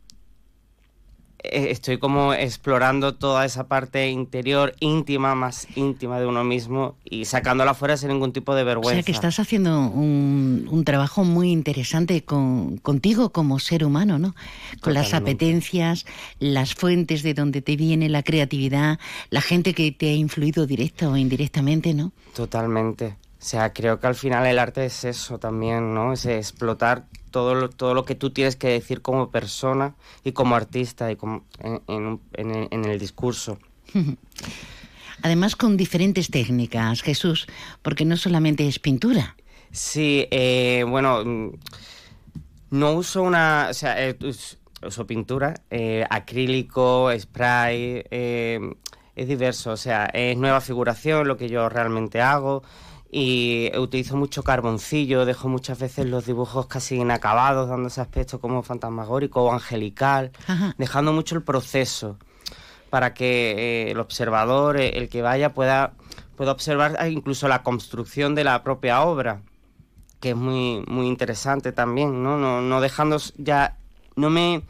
estoy 1.42 1.98
como 1.98 2.34
explorando 2.34 3.14
toda 3.14 3.45
esa 3.45 3.66
parte 3.66 4.09
interior 4.11 4.74
íntima, 4.80 5.34
más 5.34 5.66
íntima 5.76 6.20
de 6.20 6.26
uno 6.26 6.45
mismo 6.45 6.97
y 7.05 7.24
sacándola 7.24 7.74
fuera 7.74 7.97
sin 7.97 8.11
ningún 8.11 8.32
tipo 8.32 8.55
de 8.55 8.64
vergüenza. 8.64 8.91
O 8.91 8.95
sea 8.95 9.03
que 9.03 9.12
estás 9.12 9.38
haciendo 9.38 9.80
un, 9.80 10.82
trabajo 10.84 11.24
muy 11.24 11.51
interesante 11.51 12.24
con, 12.24 12.78
contigo 12.78 13.30
como 13.30 13.59
ser 13.59 13.84
humano, 13.84 14.18
¿no? 14.18 14.34
Con 14.80 14.95
las 14.95 15.14
apetencias, 15.14 16.07
las 16.38 16.74
fuentes 16.74 17.22
de 17.22 17.34
donde 17.34 17.62
te 17.62 17.76
viene 17.76 18.09
la 18.09 18.22
creatividad, 18.22 18.99
la 19.30 19.41
gente 19.41 19.74
que 19.74 19.93
te 19.93 20.11
ha 20.11 20.14
influido 20.14 20.66
directa 20.66 21.09
o 21.09 21.16
indirectamente, 21.16 21.95
¿no? 21.95 22.12
Totalmente. 22.34 23.16
O 23.41 23.43
sea, 23.43 23.72
creo 23.72 23.99
que 23.99 24.07
al 24.07 24.14
final 24.14 24.47
el 24.47 24.59
arte 24.59 24.84
es 24.84 25.03
eso 25.05 25.38
también, 25.38 25.95
¿no? 25.95 26.12
Es 26.12 26.26
explotar 26.26 27.07
todo 27.30 27.55
lo, 27.55 27.70
todo 27.70 27.95
lo 27.95 28.05
que 28.05 28.14
tú 28.14 28.30
tienes 28.30 28.55
que 28.55 28.68
decir 28.68 29.01
como 29.01 29.30
persona 29.30 29.95
y 30.24 30.32
como 30.32 30.57
artista 30.57 31.11
y 31.11 31.16
como 31.16 31.45
en, 31.62 32.84
el 32.84 32.99
discurso. 32.99 33.59
Además 35.22 35.57
con 35.57 35.78
diferentes 35.78 36.30
técnicas, 36.30 37.01
Jesús, 37.01 37.47
porque 37.80 38.05
no 38.05 38.18
solamente 38.18 38.68
es 38.68 38.78
pintura. 38.78 39.36
Sí, 39.72 40.26
eh, 40.30 40.84
bueno, 40.86 41.24
mm, 41.24 41.53
no 42.72 42.93
uso 42.93 43.22
una, 43.22 43.68
o 43.70 43.74
sea, 43.74 44.07
eh, 44.07 44.18
uso 44.82 45.07
pintura, 45.07 45.55
eh, 45.70 46.05
acrílico, 46.11 47.11
spray, 47.18 48.05
es 48.11 49.28
diverso, 49.28 49.72
o 49.72 49.76
sea, 49.78 50.07
es 50.12 50.36
nueva 50.36 50.61
figuración 50.61 51.26
lo 51.26 51.38
que 51.38 51.49
yo 51.49 51.70
realmente 51.70 52.20
hago 52.20 52.62
y 53.12 53.70
utilizo 53.76 54.16
mucho 54.16 54.42
carboncillo, 54.42 55.24
dejo 55.24 55.48
muchas 55.48 55.78
veces 55.78 56.06
los 56.06 56.26
dibujos 56.26 56.66
casi 56.66 56.96
inacabados, 56.96 57.68
dando 57.68 57.88
ese 57.88 58.00
aspecto 58.00 58.40
como 58.40 58.62
fantasmagórico 58.62 59.42
o 59.42 59.52
angelical, 59.52 60.30
dejando 60.78 61.12
mucho 61.12 61.34
el 61.34 61.42
proceso 61.42 62.18
para 62.88 63.14
que 63.14 63.90
el 63.90 63.98
observador, 63.98 64.76
el 64.76 65.08
que 65.08 65.22
vaya, 65.22 65.54
pueda, 65.54 65.94
pueda 66.36 66.52
observar 66.52 66.96
incluso 67.11 67.48
la 67.48 67.62
construcción 67.62 68.34
de 68.34 68.44
la 68.44 68.62
propia 68.62 69.02
obra 69.02 69.42
que 70.20 70.30
es 70.30 70.36
muy, 70.36 70.84
muy 70.86 71.06
interesante 71.06 71.72
también, 71.72 72.22
¿no? 72.22 72.36
No, 72.36 72.61
no 72.61 72.80
dejando 72.80 73.16
ya, 73.38 73.78
no 74.16 74.30
me, 74.30 74.62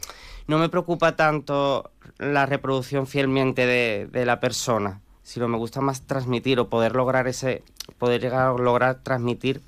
no 0.47 0.57
me 0.57 0.69
preocupa 0.69 1.15
tanto 1.15 1.91
la 2.17 2.45
reproducción 2.45 3.05
fielmente 3.05 3.65
de, 3.65 4.07
de 4.09 4.25
la 4.25 4.39
persona, 4.39 5.01
sino 5.31 5.47
me 5.47 5.57
gusta 5.57 5.79
más 5.79 6.01
transmitir 6.01 6.59
o 6.59 6.67
poder 6.67 6.93
lograr 6.93 7.25
ese, 7.29 7.63
poder 7.97 8.19
llegar 8.19 8.47
a 8.47 8.51
lograr 8.51 9.01
transmitir 9.01 9.61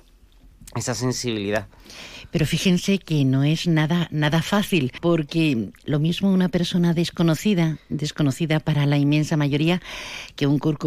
esa 0.76 0.94
sensibilidad. 0.94 1.68
Pero 2.34 2.46
fíjense 2.46 2.98
que 2.98 3.24
no 3.24 3.44
es 3.44 3.68
nada, 3.68 4.08
nada 4.10 4.42
fácil, 4.42 4.90
porque 5.00 5.70
lo 5.84 6.00
mismo 6.00 6.32
una 6.32 6.48
persona 6.48 6.92
desconocida, 6.92 7.78
desconocida 7.88 8.58
para 8.58 8.86
la 8.86 8.98
inmensa 8.98 9.36
mayoría, 9.36 9.80
que 10.34 10.48
un 10.48 10.58
Kurt 10.58 10.82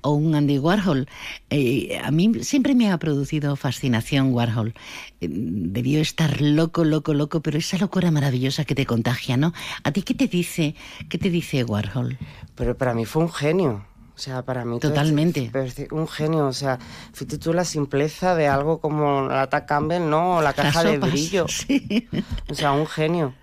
o 0.00 0.10
un 0.12 0.34
Andy 0.34 0.58
Warhol. 0.58 1.06
Eh, 1.50 2.00
a 2.02 2.10
mí 2.10 2.32
siempre 2.40 2.74
me 2.74 2.90
ha 2.90 2.96
producido 2.96 3.54
fascinación 3.56 4.32
Warhol. 4.32 4.72
Eh, 5.20 5.28
debió 5.28 6.00
estar 6.00 6.40
loco, 6.40 6.82
loco, 6.82 7.12
loco, 7.12 7.42
pero 7.42 7.58
esa 7.58 7.76
locura 7.76 8.10
maravillosa 8.10 8.64
que 8.64 8.74
te 8.74 8.86
contagia, 8.86 9.36
¿no? 9.36 9.52
¿A 9.82 9.92
ti 9.92 10.00
qué 10.00 10.14
te 10.14 10.28
dice, 10.28 10.74
qué 11.10 11.18
te 11.18 11.28
dice 11.28 11.62
Warhol? 11.64 12.16
Pero 12.54 12.74
para 12.74 12.94
mí 12.94 13.04
fue 13.04 13.22
un 13.24 13.30
genio. 13.30 13.84
O 14.14 14.18
sea, 14.18 14.42
para 14.42 14.64
mí... 14.64 14.78
Totalmente. 14.78 15.50
un 15.90 16.06
genio, 16.06 16.46
o 16.46 16.52
sea, 16.52 16.78
fíjate 17.12 17.38
tú 17.38 17.52
la 17.52 17.64
simpleza 17.64 18.36
de 18.36 18.46
algo 18.46 18.78
como 18.78 19.22
la 19.28 19.48
Tac 19.48 19.66
Campbell, 19.66 20.08
¿no? 20.08 20.36
O 20.36 20.42
la 20.42 20.52
caja 20.52 20.84
de 20.84 20.98
brillo. 20.98 21.46
Sí. 21.48 22.08
O 22.48 22.54
sea, 22.54 22.72
un 22.72 22.86
genio. 22.86 23.34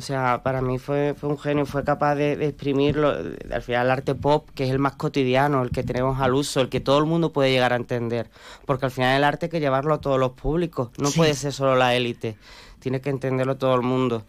O 0.00 0.02
sea, 0.02 0.42
para 0.42 0.62
mí 0.62 0.78
fue, 0.78 1.14
fue 1.14 1.28
un 1.28 1.38
genio, 1.38 1.66
fue 1.66 1.84
capaz 1.84 2.14
de, 2.14 2.34
de 2.34 2.46
exprimirlo, 2.46 3.10
al 3.52 3.60
final 3.60 3.84
el 3.84 3.90
arte 3.90 4.14
pop, 4.14 4.48
que 4.54 4.64
es 4.64 4.70
el 4.70 4.78
más 4.78 4.94
cotidiano, 4.94 5.62
el 5.62 5.70
que 5.70 5.82
tenemos 5.82 6.18
al 6.22 6.32
uso, 6.32 6.62
el 6.62 6.70
que 6.70 6.80
todo 6.80 6.96
el 6.96 7.04
mundo 7.04 7.34
puede 7.34 7.50
llegar 7.50 7.74
a 7.74 7.76
entender. 7.76 8.30
Porque 8.64 8.86
al 8.86 8.92
final 8.92 9.18
el 9.18 9.24
arte 9.24 9.46
hay 9.46 9.50
que 9.50 9.60
llevarlo 9.60 9.92
a 9.92 10.00
todos 10.00 10.18
los 10.18 10.30
públicos, 10.30 10.88
no 10.96 11.10
puede 11.10 11.34
ser 11.34 11.52
solo 11.52 11.76
la 11.76 11.94
élite, 11.94 12.38
tiene 12.78 13.02
que 13.02 13.10
entenderlo 13.10 13.58
todo 13.58 13.74
el 13.74 13.82
mundo. 13.82 14.24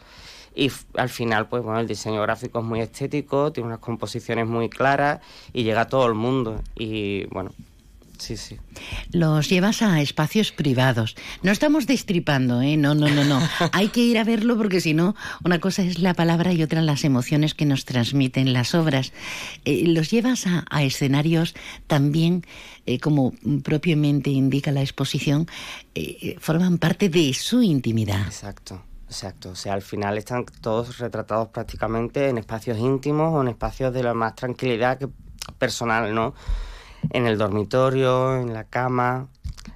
Y 0.56 0.72
al 0.96 1.10
final, 1.10 1.48
pues 1.48 1.64
bueno, 1.64 1.80
el 1.80 1.88
diseño 1.88 2.22
gráfico 2.22 2.60
es 2.60 2.66
muy 2.66 2.82
estético, 2.82 3.52
tiene 3.52 3.68
unas 3.68 3.80
composiciones 3.80 4.48
muy 4.48 4.70
claras 4.70 5.22
y 5.54 5.64
llega 5.64 5.82
a 5.82 5.88
todo 5.88 6.06
el 6.08 6.14
mundo. 6.14 6.62
Y 6.76 7.26
bueno, 7.28 7.52
sí, 8.18 8.36
sí. 8.36 8.58
Los 9.14 9.50
llevas 9.50 9.82
a 9.82 10.02
espacios 10.02 10.52
privados. 10.52 11.16
No 11.42 11.54
estamos 11.54 11.88
destripando, 11.88 12.62
¿eh? 12.62 12.76
No, 12.76 12.96
no, 12.96 13.08
no, 13.08 13.24
no. 13.24 13.42
Hay 13.72 13.88
que 13.90 14.02
ir 14.02 14.18
a 14.18 14.26
verlo 14.26 14.58
porque 14.58 14.82
si 14.82 14.94
no, 14.94 15.16
una 15.44 15.60
cosa 15.60 15.84
es 15.84 16.00
la 16.00 16.14
palabra 16.14 16.52
y 16.52 16.62
otra 16.64 16.82
las 16.82 17.06
emociones 17.06 17.54
que 17.54 17.66
nos 17.66 17.86
transmiten 17.86 18.52
las 18.52 18.76
obras. 18.76 19.14
Eh, 19.64 19.88
los 19.88 20.12
llevas 20.12 20.46
a, 20.48 20.84
escenarios 20.84 21.56
también, 21.88 22.46
eh, 22.86 23.00
como 23.00 23.34
propiamente 23.64 24.30
indica 24.32 24.72
la 24.74 24.82
exposición, 24.82 25.48
eh, 25.96 26.36
forman 26.40 26.78
parte 26.78 27.08
de 27.08 27.34
su 27.34 27.64
intimidad. 27.64 28.26
Exacto. 28.26 28.84
Exacto, 29.12 29.50
o 29.50 29.56
sea, 29.56 29.74
al 29.74 29.82
final 29.82 30.18
están 30.18 30.46
todos 30.46 30.98
retratados 30.98 31.50
prácticamente 31.50 32.30
en 32.30 32.38
espacios 32.38 32.78
íntimos 32.78 33.34
o 33.34 33.42
en 33.42 33.50
espacios 33.50 33.94
de 33.94 34.04
la 34.04 34.14
más 34.14 34.36
tranquilidad 34.36 34.98
que 34.98 35.10
personal, 35.58 36.16
¿no? 36.16 36.34
En 37.10 37.28
el 37.28 37.38
dormitorio, 37.38 38.38
en 38.38 38.54
la 38.54 38.64
cama, 38.64 39.28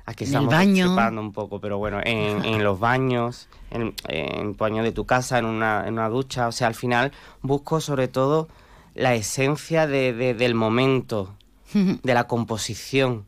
aquí 0.06 0.24
en 0.24 0.30
estamos 0.30 0.54
baño. 0.54 0.96
un 1.20 1.34
poco, 1.34 1.60
pero 1.60 1.78
bueno, 1.78 2.00
en, 2.02 2.64
los 2.64 2.80
baños, 2.80 3.50
en, 3.72 3.94
en, 4.08 4.56
baño 4.56 4.84
de 4.84 4.94
tu 4.94 5.06
casa, 5.06 5.38
en 5.38 5.44
una, 5.48 5.86
en 5.86 5.96
una 5.96 6.08
ducha, 6.08 6.48
o 6.48 6.54
sea, 6.54 6.68
al 6.68 6.76
final 6.76 7.12
busco 7.42 7.82
sobre 7.82 8.08
todo 8.08 8.48
la 8.94 9.16
esencia 9.16 9.86
de, 9.86 10.14
del 10.14 10.56
momento, 10.56 11.36
de 11.74 12.14
la 12.14 12.26
composición 12.26 13.26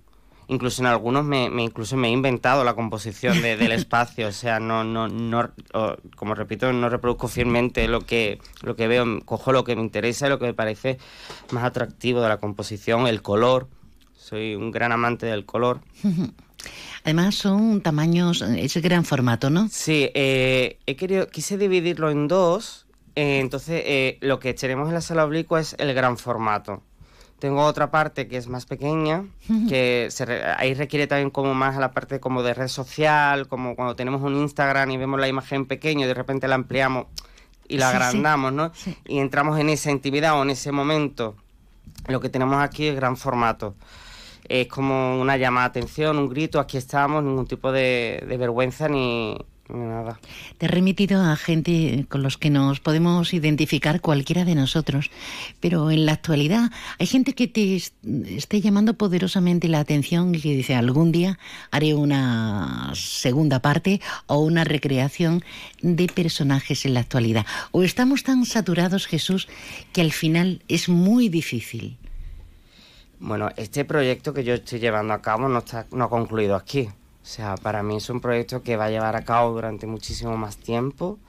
incluso 0.47 0.81
en 0.81 0.87
algunos 0.87 1.25
me, 1.25 1.45
incluso 1.61 1.97
me 1.97 2.07
he 2.07 2.11
inventado 2.11 2.63
la 2.63 2.73
composición 2.73 3.41
del 3.41 3.71
espacio, 3.71 4.27
o 4.27 4.31
sea, 4.31 4.59
no, 4.59 4.83
no, 4.83 5.07
no 5.07 5.51
como 6.15 6.35
repito, 6.35 6.71
no 6.73 6.89
reproduzco 6.89 7.27
fielmente 7.27 7.87
lo 7.87 8.01
que, 8.01 8.39
lo 8.61 8.75
que 8.75 8.87
veo, 8.87 9.05
cojo 9.25 9.51
lo 9.51 9.63
que 9.63 9.75
me 9.75 9.81
interesa, 9.81 10.29
lo 10.29 10.39
que 10.39 10.45
me 10.45 10.53
parece 10.53 10.97
más 11.51 11.63
atractivo 11.63 12.21
de 12.21 12.29
la 12.29 12.37
composición, 12.37 13.07
el 13.07 13.21
color, 13.21 13.67
soy 14.15 14.55
un 14.55 14.71
gran 14.71 14.91
amante 14.91 15.25
del 15.25 15.45
color. 15.45 15.81
Además 17.03 17.35
son 17.35 17.81
tamaños, 17.81 18.41
es 18.41 18.81
gran 18.81 19.05
formato, 19.05 19.49
¿no? 19.49 19.69
Sí, 19.71 20.09
eh, 20.13 20.79
he 20.85 20.95
querido, 20.95 21.29
quise 21.29 21.57
dividirlo 21.57 22.09
en 22.09 22.27
dos, 22.27 22.85
eh, 23.15 23.39
entonces 23.39 23.81
eh, 23.85 24.17
lo 24.21 24.39
que 24.39 24.53
tenemos 24.53 24.89
en 24.89 24.95
la 24.95 25.01
sala 25.01 25.23
oblicua 25.23 25.61
es 25.61 25.75
el 25.79 25.93
gran 25.93 26.17
formato. 26.17 26.83
Tengo 27.39 27.63
otra 27.63 27.91
parte 27.91 28.27
que 28.27 28.37
es 28.37 28.47
más 28.47 28.65
pequeña, 28.65 29.25
que 29.69 30.09
ahí 30.57 30.73
requiere 30.73 31.05
también 31.05 31.29
como 31.29 31.53
más 31.53 31.77
a 31.77 31.79
la 31.79 31.91
parte 31.91 32.19
como 32.19 32.41
de 32.41 32.55
red 32.55 32.67
social, 32.67 33.47
como 33.47 33.75
cuando 33.75 33.95
tenemos 33.95 34.23
un 34.23 34.35
Instagram 34.37 34.89
y 34.89 34.97
vemos 34.97 35.19
la 35.19 35.27
imagen 35.27 35.67
pequeña 35.67 36.05
y 36.05 36.07
de 36.07 36.15
repente 36.15 36.47
la 36.47 36.55
ampliamos 36.55 37.05
y 37.67 37.77
la 37.77 37.89
agrandamos, 37.89 38.53
¿no? 38.53 38.71
Y 39.05 39.19
entramos 39.19 39.59
en 39.59 39.69
esa 39.69 39.91
intimidad 39.91 40.39
o 40.39 40.41
en 40.41 40.49
ese 40.49 40.71
momento. 40.71 41.35
Lo 42.07 42.19
que 42.19 42.29
tenemos 42.29 42.57
aquí 42.57 42.87
es 42.87 42.95
gran 42.95 43.17
formato. 43.17 43.75
Es 44.49 44.67
como 44.67 45.19
una 45.19 45.37
llamada 45.37 45.69
de 45.69 45.79
atención, 45.79 46.17
un 46.17 46.29
grito, 46.29 46.59
aquí 46.59 46.77
estamos, 46.77 47.23
ningún 47.23 47.45
tipo 47.45 47.71
de 47.71 48.23
vergüenza 48.39 48.87
ni, 48.87 49.37
Nada. 49.69 50.19
Te 50.57 50.65
he 50.65 50.69
remitido 50.69 51.21
a 51.21 51.35
gente 51.35 52.05
con 52.07 52.23
los 52.23 52.37
que 52.37 52.49
nos 52.49 52.79
podemos 52.79 53.33
identificar 53.33 53.99
cualquiera 53.99 54.45
de 54.45 54.55
nosotros, 54.55 55.11
pero 55.59 55.91
en 55.91 56.05
la 56.05 56.13
actualidad 56.13 56.71
hay 56.99 57.05
gente 57.05 57.33
que 57.33 57.47
te 57.47 57.75
esté 57.75 58.61
llamando 58.61 58.93
poderosamente 58.93 59.67
la 59.67 59.79
atención 59.79 60.33
y 60.33 60.39
que 60.39 60.55
dice 60.55 60.75
algún 60.75 61.11
día 61.11 61.37
haré 61.69 61.93
una 61.93 62.91
segunda 62.95 63.59
parte 63.59 63.99
o 64.27 64.39
una 64.39 64.63
recreación 64.63 65.43
de 65.81 66.07
personajes 66.07 66.85
en 66.85 66.93
la 66.93 67.01
actualidad. 67.01 67.45
O 67.71 67.83
estamos 67.83 68.23
tan 68.23 68.45
saturados, 68.45 69.05
Jesús, 69.05 69.49
que 69.91 69.99
al 69.99 70.13
final 70.13 70.61
es 70.69 70.87
muy 70.87 71.27
difícil. 71.27 71.97
Bueno, 73.19 73.49
este 73.57 73.83
proyecto 73.83 74.33
que 74.33 74.43
yo 74.43 74.53
estoy 74.53 74.79
llevando 74.79 75.13
a 75.13 75.21
cabo 75.21 75.49
no, 75.49 75.59
está, 75.59 75.87
no 75.91 76.05
ha 76.05 76.09
concluido 76.09 76.55
aquí. 76.55 76.87
O 77.27 77.29
sea, 77.29 77.57
para 77.57 77.83
mí 77.83 77.97
es 77.97 78.09
un 78.09 78.21
proyecto 78.21 78.63
que 78.63 78.77
va 78.77 78.85
a 78.85 78.89
llevar 78.89 79.17
a 79.17 79.25
cabo 79.25 79.51
durante 79.51 79.85
muchísimo 79.85 80.37
más 80.37 80.55
tiempo. 80.55 81.19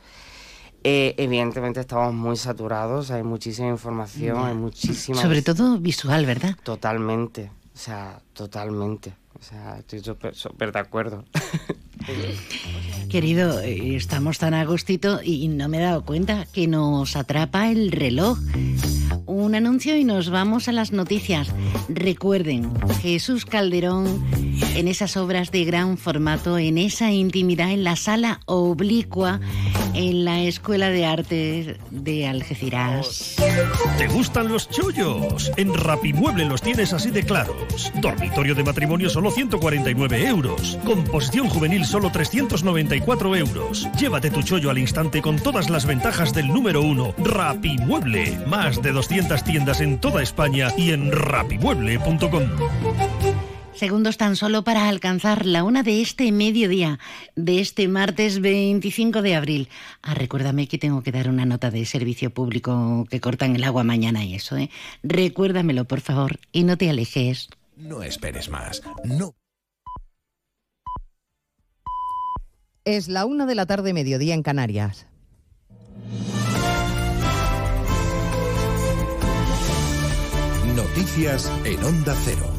Eh, 0.84 1.16
evidentemente 1.18 1.80
estamos 1.80 2.14
muy 2.14 2.36
saturados, 2.36 3.11
hay 3.11 3.24
muchísima 3.24 3.66
información, 3.66 4.46
hay 4.46 4.55
muchísima... 4.55 5.20
Sobre 5.20 5.42
todo 5.42 5.76
visual, 5.78 6.24
¿verdad? 6.24 6.55
Totalmente, 6.62 7.51
o 7.74 7.76
sea, 7.76 8.20
totalmente. 8.32 9.12
O 9.40 9.42
sea, 9.42 9.80
estoy 9.80 10.01
súper 10.34 10.70
de 10.70 10.78
acuerdo. 10.78 11.24
Querido, 13.09 13.61
eh, 13.61 13.96
estamos 13.96 14.38
tan 14.38 14.54
a 14.54 14.64
gustito 14.64 15.20
y 15.22 15.48
no 15.48 15.68
me 15.68 15.78
he 15.78 15.80
dado 15.80 16.04
cuenta 16.04 16.46
que 16.52 16.66
nos 16.66 17.16
atrapa 17.16 17.70
el 17.70 17.90
reloj. 17.90 18.38
Un 19.26 19.54
anuncio 19.54 19.96
y 19.96 20.04
nos 20.04 20.30
vamos 20.30 20.68
a 20.68 20.72
las 20.72 20.92
noticias. 20.92 21.48
Recuerden, 21.88 22.70
Jesús 23.00 23.44
Calderón 23.44 24.24
en 24.74 24.88
esas 24.88 25.16
obras 25.16 25.50
de 25.50 25.64
gran 25.64 25.98
formato, 25.98 26.59
en 26.59 26.78
esa 26.78 27.11
intimidad, 27.11 27.70
en 27.70 27.84
la 27.84 27.96
sala 27.96 28.40
oblicua, 28.46 29.40
en 29.94 30.24
la 30.24 30.42
Escuela 30.42 30.90
de 30.90 31.04
Arte 31.04 31.78
de 31.90 32.26
Algeciras. 32.26 33.36
¿Te 33.96 34.06
gustan 34.09 34.48
los 34.48 34.68
chollos? 34.68 35.50
En 35.56 35.74
Rapimueble 35.74 36.44
los 36.44 36.62
tienes 36.62 36.92
así 36.92 37.11
de 37.11 37.22
claros. 37.22 37.92
Dormitorio 38.00 38.54
de 38.54 38.64
matrimonio 38.64 39.11
solo 39.11 39.30
149 39.30 40.26
euros. 40.26 40.78
Composición 40.84 41.48
juvenil 41.48 41.84
solo 41.99 42.12
394 42.12 43.36
euros. 43.36 43.88
Llévate 43.99 44.30
tu 44.30 44.40
chollo 44.42 44.70
al 44.70 44.78
instante 44.78 45.20
con 45.20 45.36
todas 45.36 45.68
las 45.68 45.84
ventajas 45.84 46.32
del 46.32 46.46
número 46.46 46.80
uno. 46.80 47.12
Rapimueble. 47.18 48.38
Más 48.46 48.80
de 48.80 48.92
200 48.92 49.42
tiendas 49.42 49.80
en 49.80 49.99
toda 49.99 50.22
España 50.22 50.68
y 50.76 50.92
en 50.92 51.11
rapimueble.com. 51.11 52.51
Segundos 53.74 54.16
tan 54.16 54.36
solo 54.36 54.62
para 54.62 54.88
alcanzar 54.88 55.44
la 55.44 55.64
una 55.64 55.82
de 55.82 56.01
este 56.01 56.30
mediodía, 56.30 57.01
de 57.34 57.61
este 57.61 57.88
martes 57.88 58.40
25 58.40 59.20
de 59.20 59.34
abril. 59.34 59.68
Ah, 60.01 60.14
recuérdame 60.14 60.68
que 60.68 60.78
tengo 60.78 61.03
que 61.03 61.11
dar 61.11 61.28
una 61.28 61.46
nota 61.46 61.72
de 61.72 61.84
servicio 61.84 62.30
público 62.30 63.07
que 63.11 63.20
cortan 63.20 63.57
el 63.57 63.64
agua 63.64 63.82
mañana 63.82 64.24
y 64.24 64.36
eso, 64.36 64.57
¿eh? 64.57 64.70
Recuérdamelo, 65.03 65.84
por 65.84 66.01
favor, 66.01 66.38
y 66.53 66.62
no 66.62 66.76
te 66.76 66.90
alejes. 66.90 67.49
No 67.76 68.05
esperes 68.05 68.49
más. 68.49 68.82
No 69.05 69.34
Es 72.89 73.09
la 73.09 73.26
una 73.26 73.45
de 73.45 73.55
la 73.55 73.66
tarde, 73.66 73.93
mediodía 73.93 74.32
en 74.32 74.43
Canarias. 74.43 75.07
Noticias 80.74 81.53
en 81.66 81.84
Onda 81.84 82.16
Cero. 82.24 82.59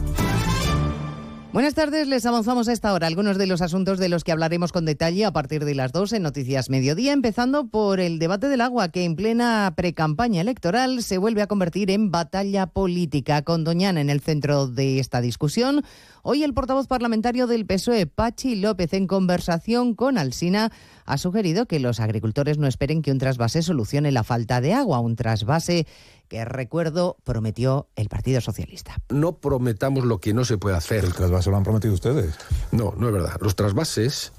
Buenas 1.51 1.73
tardes, 1.73 2.07
les 2.07 2.27
avanzamos 2.27 2.67
a 2.67 2.73
esta 2.73 2.93
hora 2.93 3.07
algunos 3.07 3.39
de 3.39 3.47
los 3.47 3.63
asuntos 3.63 3.97
de 3.97 4.07
los 4.07 4.23
que 4.23 4.31
hablaremos 4.31 4.71
con 4.71 4.85
detalle 4.85 5.25
a 5.25 5.33
partir 5.33 5.65
de 5.65 5.73
las 5.73 5.91
2 5.91 6.13
en 6.13 6.21
Noticias 6.21 6.69
Mediodía, 6.69 7.11
empezando 7.11 7.69
por 7.69 7.99
el 7.99 8.19
debate 8.19 8.49
del 8.49 8.61
agua 8.61 8.89
que 8.89 9.03
en 9.03 9.15
plena 9.15 9.73
precampaña 9.75 10.41
electoral 10.41 11.01
se 11.01 11.17
vuelve 11.17 11.41
a 11.41 11.47
convertir 11.47 11.89
en 11.89 12.11
batalla 12.11 12.67
política, 12.67 13.41
con 13.41 13.63
Doñana 13.63 13.99
en 13.99 14.11
el 14.11 14.21
centro 14.21 14.67
de 14.67 14.99
esta 14.99 15.21
discusión. 15.21 15.83
Hoy 16.21 16.43
el 16.43 16.53
portavoz 16.53 16.87
parlamentario 16.87 17.47
del 17.47 17.65
PSOE, 17.65 18.05
Pachi 18.05 18.55
López, 18.55 18.93
en 18.93 19.07
conversación 19.07 19.95
con 19.95 20.17
Alsina, 20.17 20.71
ha 21.05 21.17
sugerido 21.17 21.65
que 21.65 21.79
los 21.79 21.99
agricultores 21.99 22.57
no 22.57 22.67
esperen 22.67 23.01
que 23.01 23.11
un 23.11 23.19
trasvase 23.19 23.61
solucione 23.61 24.11
la 24.11 24.23
falta 24.23 24.61
de 24.61 24.73
agua, 24.73 24.99
un 24.99 25.15
trasvase 25.15 25.87
que 26.27 26.43
recuerdo 26.45 27.17
prometió 27.23 27.87
el 27.95 28.09
Partido 28.09 28.41
Socialista. 28.41 28.97
No 29.09 29.37
prometamos 29.37 30.05
lo 30.05 30.19
que 30.19 30.33
no 30.33 30.45
se 30.45 30.57
puede 30.57 30.75
hacer. 30.75 31.05
¿El 31.05 31.13
trasvase 31.13 31.49
lo 31.49 31.57
han 31.57 31.63
prometido 31.63 31.93
ustedes? 31.93 32.35
No, 32.71 32.93
no 32.97 33.07
es 33.07 33.13
verdad. 33.13 33.37
Los 33.41 33.55
trasvases, 33.55 34.31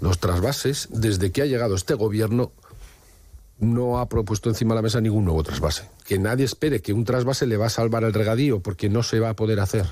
los 0.00 0.18
trasvases, 0.18 0.88
desde 0.90 1.30
que 1.32 1.42
ha 1.42 1.46
llegado 1.46 1.74
este 1.74 1.94
gobierno, 1.94 2.50
no 3.58 3.98
ha 3.98 4.08
propuesto 4.08 4.48
encima 4.48 4.74
de 4.74 4.78
la 4.78 4.82
mesa 4.82 5.00
ningún 5.00 5.24
nuevo 5.24 5.42
trasvase. 5.42 5.88
Que 6.04 6.18
nadie 6.18 6.44
espere 6.44 6.82
que 6.82 6.92
un 6.92 7.04
trasvase 7.04 7.46
le 7.46 7.56
va 7.56 7.66
a 7.66 7.70
salvar 7.70 8.04
el 8.04 8.12
regadío, 8.12 8.60
porque 8.60 8.88
no 8.88 9.02
se 9.02 9.20
va 9.20 9.30
a 9.30 9.36
poder 9.36 9.60
hacer. 9.60 9.86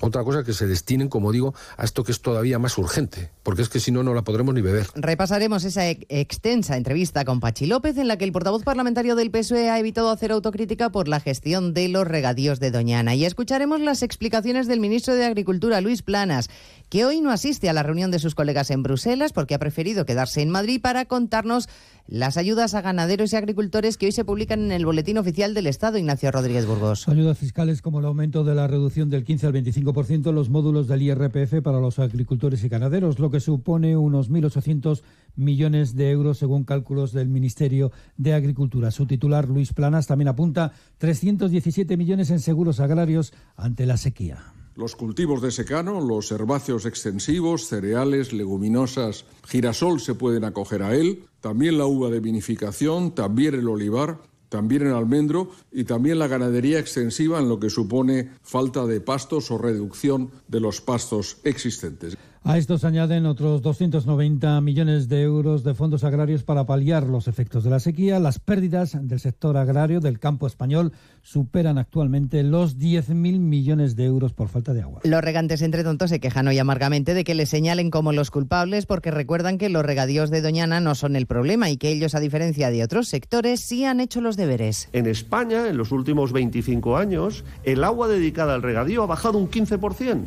Otra 0.00 0.24
cosa 0.24 0.44
que 0.44 0.54
se 0.54 0.66
destinen, 0.66 1.08
como 1.08 1.30
digo, 1.30 1.54
a 1.76 1.84
esto 1.84 2.04
que 2.04 2.12
es 2.12 2.22
todavía 2.22 2.58
más 2.58 2.78
urgente, 2.78 3.30
porque 3.42 3.62
es 3.62 3.68
que 3.68 3.80
si 3.80 3.92
no, 3.92 4.02
no 4.02 4.14
la 4.14 4.22
podremos 4.22 4.54
ni 4.54 4.62
beber. 4.62 4.86
Repasaremos 4.94 5.64
esa 5.64 5.88
extensa 5.88 6.76
entrevista 6.76 7.24
con 7.24 7.40
Pachi 7.40 7.66
López, 7.66 7.98
en 7.98 8.08
la 8.08 8.16
que 8.16 8.24
el 8.24 8.32
portavoz 8.32 8.62
parlamentario 8.62 9.14
del 9.14 9.30
PSOE 9.30 9.68
ha 9.68 9.78
evitado 9.78 10.10
hacer 10.10 10.32
autocrítica 10.32 10.90
por 10.90 11.06
la 11.06 11.20
gestión 11.20 11.74
de 11.74 11.88
los 11.88 12.06
regadíos 12.06 12.60
de 12.60 12.70
Doñana. 12.70 13.14
Y 13.14 13.24
escucharemos 13.26 13.80
las 13.80 14.02
explicaciones 14.02 14.66
del 14.66 14.80
ministro 14.80 15.14
de 15.14 15.26
Agricultura, 15.26 15.80
Luis 15.80 16.02
Planas, 16.02 16.48
que 16.90 17.04
hoy 17.04 17.20
no 17.20 17.30
asiste 17.30 17.70
a 17.70 17.72
la 17.72 17.84
reunión 17.84 18.10
de 18.10 18.18
sus 18.18 18.34
colegas 18.34 18.70
en 18.70 18.82
Bruselas 18.82 19.32
porque 19.32 19.54
ha 19.54 19.60
preferido 19.60 20.04
quedarse 20.04 20.42
en 20.42 20.50
Madrid 20.50 20.80
para 20.82 21.04
contarnos 21.04 21.68
las 22.08 22.36
ayudas 22.36 22.74
a 22.74 22.80
ganaderos 22.80 23.32
y 23.32 23.36
agricultores 23.36 23.96
que 23.96 24.06
hoy 24.06 24.12
se 24.12 24.24
publican 24.24 24.60
en 24.64 24.72
el 24.72 24.84
Boletín 24.84 25.16
Oficial 25.16 25.54
del 25.54 25.68
Estado, 25.68 25.98
Ignacio 25.98 26.32
Rodríguez 26.32 26.66
Burgos. 26.66 27.08
Ayudas 27.08 27.38
fiscales 27.38 27.80
como 27.80 28.00
el 28.00 28.06
aumento 28.06 28.42
de 28.42 28.56
la 28.56 28.66
reducción 28.66 29.08
del 29.08 29.24
15 29.24 29.46
al 29.46 29.52
25% 29.52 30.28
en 30.28 30.34
los 30.34 30.50
módulos 30.50 30.88
del 30.88 31.02
IRPF 31.02 31.62
para 31.62 31.78
los 31.78 32.00
agricultores 32.00 32.64
y 32.64 32.68
ganaderos, 32.68 33.20
lo 33.20 33.30
que 33.30 33.38
supone 33.38 33.96
unos 33.96 34.28
1.800 34.28 35.02
millones 35.36 35.94
de 35.94 36.10
euros 36.10 36.38
según 36.38 36.64
cálculos 36.64 37.12
del 37.12 37.28
Ministerio 37.28 37.92
de 38.16 38.34
Agricultura. 38.34 38.90
Su 38.90 39.06
titular, 39.06 39.48
Luis 39.48 39.72
Planas, 39.72 40.08
también 40.08 40.26
apunta 40.26 40.72
317 40.98 41.96
millones 41.96 42.30
en 42.30 42.40
seguros 42.40 42.80
agrarios 42.80 43.32
ante 43.54 43.86
la 43.86 43.96
sequía. 43.96 44.54
Los 44.76 44.94
cultivos 44.94 45.42
de 45.42 45.50
secano, 45.50 46.00
los 46.00 46.30
herbáceos 46.30 46.86
extensivos, 46.86 47.66
cereales, 47.66 48.32
leguminosas, 48.32 49.24
girasol 49.46 50.00
se 50.00 50.14
pueden 50.14 50.44
acoger 50.44 50.82
a 50.82 50.94
él, 50.94 51.24
también 51.40 51.76
la 51.76 51.86
uva 51.86 52.08
de 52.08 52.20
vinificación, 52.20 53.14
también 53.14 53.54
el 53.54 53.68
olivar, 53.68 54.20
también 54.48 54.86
el 54.86 54.94
almendro 54.94 55.50
y 55.72 55.84
también 55.84 56.18
la 56.18 56.28
ganadería 56.28 56.78
extensiva 56.78 57.38
en 57.38 57.48
lo 57.48 57.58
que 57.58 57.70
supone 57.70 58.30
falta 58.42 58.86
de 58.86 59.00
pastos 59.00 59.50
o 59.50 59.58
reducción 59.58 60.30
de 60.48 60.60
los 60.60 60.80
pastos 60.80 61.38
existentes. 61.44 62.16
A 62.42 62.56
estos 62.56 62.84
añaden 62.84 63.26
otros 63.26 63.60
290 63.60 64.60
millones 64.62 65.10
de 65.10 65.22
euros 65.22 65.62
de 65.62 65.74
fondos 65.74 66.04
agrarios 66.04 66.42
para 66.42 66.64
paliar 66.64 67.02
los 67.02 67.28
efectos 67.28 67.64
de 67.64 67.70
la 67.70 67.80
sequía. 67.80 68.18
Las 68.18 68.38
pérdidas 68.38 68.96
del 68.98 69.20
sector 69.20 69.58
agrario 69.58 70.00
del 70.00 70.18
campo 70.18 70.46
español 70.46 70.92
superan 71.22 71.76
actualmente 71.76 72.42
los 72.42 72.78
10.000 72.78 73.38
millones 73.38 73.94
de 73.94 74.06
euros 74.06 74.32
por 74.32 74.48
falta 74.48 74.72
de 74.72 74.80
agua. 74.80 75.00
Los 75.04 75.22
regantes 75.22 75.60
entre 75.60 75.84
tontos 75.84 76.08
se 76.08 76.18
quejan 76.18 76.48
hoy 76.48 76.58
amargamente 76.58 77.12
de 77.12 77.24
que 77.24 77.34
les 77.34 77.50
señalen 77.50 77.90
como 77.90 78.10
los 78.10 78.30
culpables 78.30 78.86
porque 78.86 79.10
recuerdan 79.10 79.58
que 79.58 79.68
los 79.68 79.84
regadíos 79.84 80.30
de 80.30 80.40
Doñana 80.40 80.80
no 80.80 80.94
son 80.94 81.16
el 81.16 81.26
problema 81.26 81.68
y 81.68 81.76
que 81.76 81.90
ellos, 81.90 82.14
a 82.14 82.20
diferencia 82.20 82.70
de 82.70 82.82
otros 82.82 83.08
sectores, 83.08 83.60
sí 83.60 83.84
han 83.84 84.00
hecho 84.00 84.22
los 84.22 84.38
deberes. 84.38 84.88
En 84.94 85.06
España, 85.06 85.68
en 85.68 85.76
los 85.76 85.92
últimos 85.92 86.32
25 86.32 86.96
años, 86.96 87.44
el 87.64 87.84
agua 87.84 88.08
dedicada 88.08 88.54
al 88.54 88.62
regadío 88.62 89.02
ha 89.02 89.06
bajado 89.06 89.36
un 89.36 89.50
15%. 89.50 90.20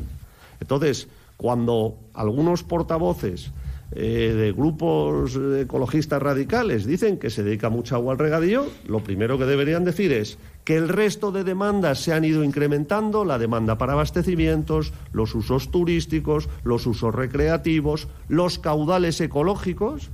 Entonces, 0.61 1.07
cuando 1.43 1.97
algunos 2.13 2.63
portavoces 2.63 3.51
eh, 3.91 4.33
de 4.33 4.53
grupos 4.53 5.37
ecologistas 5.59 6.21
radicales 6.21 6.85
dicen 6.85 7.17
que 7.17 7.29
se 7.29 7.43
dedica 7.43 7.69
mucha 7.69 7.95
agua 7.95 8.13
al 8.13 8.19
regadío, 8.19 8.65
lo 8.87 9.03
primero 9.03 9.37
que 9.37 9.43
deberían 9.43 9.83
decir 9.83 10.13
es 10.13 10.37
que 10.63 10.77
el 10.77 10.87
resto 10.87 11.33
de 11.33 11.43
demandas 11.43 11.99
se 11.99 12.13
han 12.13 12.23
ido 12.23 12.45
incrementando, 12.45 13.25
la 13.25 13.39
demanda 13.39 13.77
para 13.77 13.91
abastecimientos, 13.91 14.93
los 15.11 15.35
usos 15.35 15.69
turísticos, 15.69 16.47
los 16.63 16.87
usos 16.87 17.13
recreativos, 17.13 18.07
los 18.29 18.57
caudales 18.57 19.19
ecológicos, 19.19 20.11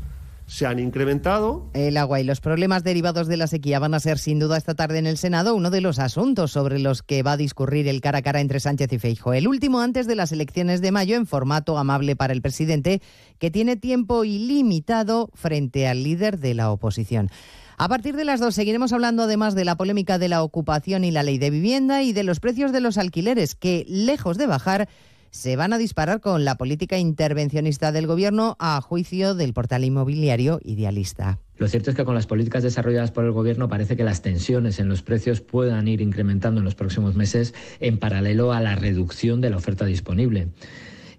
se 0.49 0.65
han 0.65 0.79
incrementado. 0.79 1.69
El 1.73 1.95
agua 1.95 2.19
y 2.19 2.23
los 2.23 2.41
problemas 2.41 2.83
derivados 2.83 3.27
de 3.27 3.37
la 3.37 3.45
sequía 3.45 3.77
van 3.77 3.93
a 3.93 3.99
ser 3.99 4.17
sin 4.17 4.39
duda 4.39 4.57
esta 4.57 4.73
tarde 4.73 4.97
en 4.97 5.05
el 5.05 5.17
Senado 5.17 5.55
uno 5.55 5.69
de 5.69 5.79
los 5.79 5.99
asuntos 5.99 6.51
sobre 6.51 6.79
los 6.79 7.03
que 7.03 7.21
va 7.21 7.33
a 7.33 7.37
discurrir 7.37 7.87
el 7.87 8.01
cara 8.01 8.17
a 8.17 8.21
cara 8.23 8.41
entre 8.41 8.59
Sánchez 8.59 8.91
y 8.91 8.99
Feijo. 8.99 9.33
El 9.33 9.47
último 9.47 9.79
antes 9.79 10.07
de 10.07 10.15
las 10.15 10.31
elecciones 10.31 10.81
de 10.81 10.91
mayo 10.91 11.15
en 11.15 11.27
formato 11.27 11.77
amable 11.77 12.15
para 12.15 12.33
el 12.33 12.41
presidente 12.41 13.01
que 13.37 13.51
tiene 13.51 13.75
tiempo 13.75 14.25
ilimitado 14.25 15.29
frente 15.35 15.87
al 15.87 16.03
líder 16.03 16.39
de 16.39 16.55
la 16.55 16.71
oposición. 16.71 17.29
A 17.77 17.87
partir 17.87 18.15
de 18.17 18.25
las 18.25 18.41
dos 18.41 18.55
seguiremos 18.55 18.91
hablando 18.91 19.23
además 19.23 19.55
de 19.55 19.63
la 19.63 19.77
polémica 19.77 20.17
de 20.17 20.27
la 20.29 20.43
ocupación 20.43 21.05
y 21.05 21.11
la 21.11 21.23
ley 21.23 21.37
de 21.37 21.51
vivienda 21.51 22.01
y 22.01 22.11
de 22.11 22.23
los 22.23 22.39
precios 22.39 22.73
de 22.73 22.81
los 22.81 22.97
alquileres 22.97 23.55
que, 23.55 23.85
lejos 23.87 24.37
de 24.37 24.47
bajar, 24.47 24.89
se 25.31 25.55
van 25.55 25.73
a 25.73 25.77
disparar 25.77 26.21
con 26.21 26.45
la 26.45 26.55
política 26.55 26.97
intervencionista 26.97 27.91
del 27.91 28.07
Gobierno 28.07 28.55
a 28.59 28.81
juicio 28.81 29.35
del 29.35 29.53
portal 29.53 29.83
inmobiliario 29.83 30.59
Idealista. 30.63 31.39
Lo 31.57 31.67
cierto 31.67 31.89
es 31.89 31.97
que 31.97 32.05
con 32.05 32.15
las 32.15 32.27
políticas 32.27 32.63
desarrolladas 32.63 33.11
por 33.11 33.25
el 33.25 33.31
Gobierno 33.31 33.67
parece 33.67 33.97
que 33.97 34.03
las 34.03 34.21
tensiones 34.21 34.79
en 34.79 34.87
los 34.87 35.01
precios 35.01 35.41
puedan 35.41 35.87
ir 35.87 36.01
incrementando 36.01 36.59
en 36.59 36.65
los 36.65 36.75
próximos 36.75 37.15
meses 37.15 37.53
en 37.79 37.97
paralelo 37.97 38.53
a 38.53 38.61
la 38.61 38.75
reducción 38.75 39.41
de 39.41 39.49
la 39.49 39.57
oferta 39.57 39.85
disponible. 39.85 40.47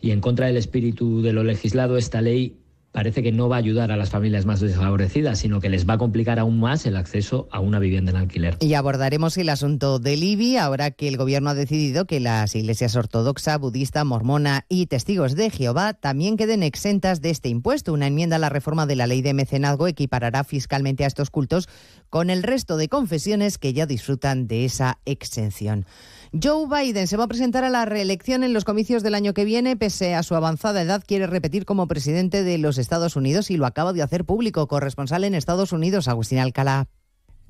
Y 0.01 0.13
en 0.13 0.21
contra 0.21 0.47
del 0.47 0.57
espíritu 0.57 1.21
de 1.21 1.35
lo 1.35 1.45
legislado, 1.45 1.99
esta 1.99 2.23
ley 2.23 2.60
parece 2.93 3.23
que 3.23 3.33
no 3.33 3.49
va 3.49 3.57
a 3.57 3.59
ayudar 3.61 3.93
a 3.93 3.97
las 3.97 4.11
familias 4.11 4.47
más 4.47 4.61
desfavorecidas, 4.61 5.39
sino 5.39 5.61
que 5.61 5.69
les 5.69 5.89
va 5.89 5.95
a 5.95 5.99
complicar 5.99 6.39
aún 6.39 6.59
más 6.59 6.87
el 6.87 6.97
acceso 6.97 7.49
a 7.53 7.61
una 7.61 7.79
vivienda 7.79 8.11
en 8.11 8.17
alquiler. 8.17 8.57
Y 8.61 8.75
abordaremos 8.75 9.37
el 9.37 9.49
asunto 9.49 9.99
del 9.99 10.23
IBI 10.23 10.57
ahora 10.57 10.91
que 10.91 11.09
el 11.09 11.17
gobierno 11.17 11.51
ha 11.51 11.55
decidido 11.55 12.07
que 12.07 12.21
las 12.21 12.55
iglesias 12.57 12.97
ortodoxa, 12.97 13.59
budista, 13.59 14.05
mormona 14.05 14.65
y 14.69 14.87
testigos 14.87 15.37
de 15.37 15.51
Jehová 15.51 15.95
también 15.95 16.37
queden 16.37 16.63
exentas 16.63 17.21
de 17.21 17.31
este 17.31 17.49
impuesto. 17.49 17.93
Una 17.93 18.09
enmienda 18.09 18.37
a 18.37 18.41
la 18.41 18.49
reforma 18.49 18.87
de 18.87 18.97
la 18.97 19.07
ley 19.07 19.23
de 19.23 19.35
mecenazgo 19.35 19.87
equiparará 19.87 20.45
fiscalmente 20.45 21.05
a 21.05 21.07
estos 21.07 21.31
cultos 21.31 21.69
con 22.09 22.29
el 22.29 22.43
resto 22.43 22.77
de 22.77 22.89
confesiones 22.89 23.59
que 23.59 23.73
ya 23.73 23.87
disfrutan 23.87 24.49
de 24.49 24.65
esa 24.65 24.99
exención. 25.05 25.87
Joe 26.33 26.69
Biden 26.69 27.09
se 27.09 27.17
va 27.17 27.25
a 27.25 27.29
presentar 27.29 27.65
a 27.65 27.71
la 27.71 27.85
reelección 27.87 28.45
en 28.45 28.53
los 28.53 28.65
comicios 28.65 29.03
del 29.03 29.17
año 29.17 29.35
que 29.35 29.45
viene. 29.45 29.77
Pese 29.77 30.15
a 30.15 30.23
su 30.23 30.37
avanzada 30.37 30.81
edad, 30.81 31.03
quiere 31.05 31.27
repetir 31.27 31.65
como 31.65 31.89
presidente 31.89 32.45
de 32.45 32.57
los 32.57 32.79
Estados 32.79 33.17
Unidos 33.17 33.51
y 33.51 33.57
lo 33.57 33.67
acaba 33.67 33.93
de 33.93 34.03
hacer 34.03 34.25
público. 34.25 34.69
Corresponsal 34.69 35.25
en 35.25 35.35
Estados 35.35 35.73
Unidos, 35.73 36.07
Agustín 36.07 36.39
Alcalá. 36.39 36.87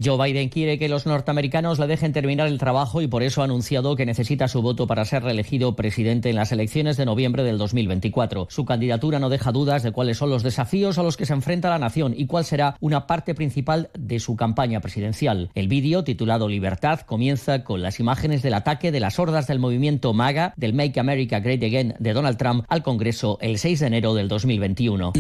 Joe 0.03 0.17
Biden 0.17 0.49
quiere 0.49 0.79
que 0.79 0.89
los 0.89 1.05
norteamericanos 1.05 1.79
le 1.79 1.87
dejen 1.87 2.15
terminar 2.15 2.49
el 2.49 2.57
trabajo 2.57 3.03
y 3.03 3.07
por 3.07 3.23
eso 3.23 3.43
ha 3.43 3.45
anunciado 3.45 3.97
que 3.97 4.07
necesita 4.07 4.49
su 4.49 4.63
voto 4.63 4.87
para 4.87 5.05
ser 5.05 5.23
reelegido 5.23 5.77
presidente 5.77 6.31
en 6.31 6.37
las 6.37 6.53
elecciones 6.53 6.97
de 6.97 7.05
noviembre 7.05 7.43
del 7.43 7.59
2024. 7.59 8.47
Su 8.49 8.65
candidatura 8.65 9.19
no 9.19 9.29
deja 9.29 9.53
dudas 9.53 9.83
de 9.83 9.93
cuáles 9.93 10.17
son 10.17 10.31
los 10.31 10.43
desafíos 10.43 10.97
a 10.97 11.03
los 11.03 11.19
que 11.19 11.27
se 11.27 11.35
enfrenta 11.35 11.69
la 11.69 11.79
nación 11.79 12.15
y 12.17 12.27
cuál 12.27 12.47
será 12.47 12.79
una 12.81 13.07
parte 13.07 13.35
principal 13.35 13.91
de 13.93 14.21
su 14.21 14.37
campaña 14.37 14.81
presidencial. 14.81 15.51
El 15.55 15.69
vídeo, 15.69 16.03
titulado 16.03 16.49
Libertad, 16.49 17.01
comienza 17.01 17.63
con 17.63 17.83
las 17.83 18.01
imágenes 18.01 18.41
del 18.41 18.55
ataque 18.55 18.93
de 18.93 19.01
las 19.01 19.19
hordas 19.19 19.49
del 19.49 19.59
movimiento 19.59 20.15
MAGA 20.15 20.55
del 20.57 20.73
Make 20.73 20.99
America 20.99 21.41
Great 21.41 21.63
Again 21.63 21.97
de 21.99 22.15
Donald 22.15 22.39
Trump 22.39 22.65
al 22.71 22.83
Congreso 22.83 23.37
el 23.43 23.59
6 23.59 23.81
de 23.81 23.87
enero 23.89 24.15
del 24.15 24.29
2021. 24.29 25.13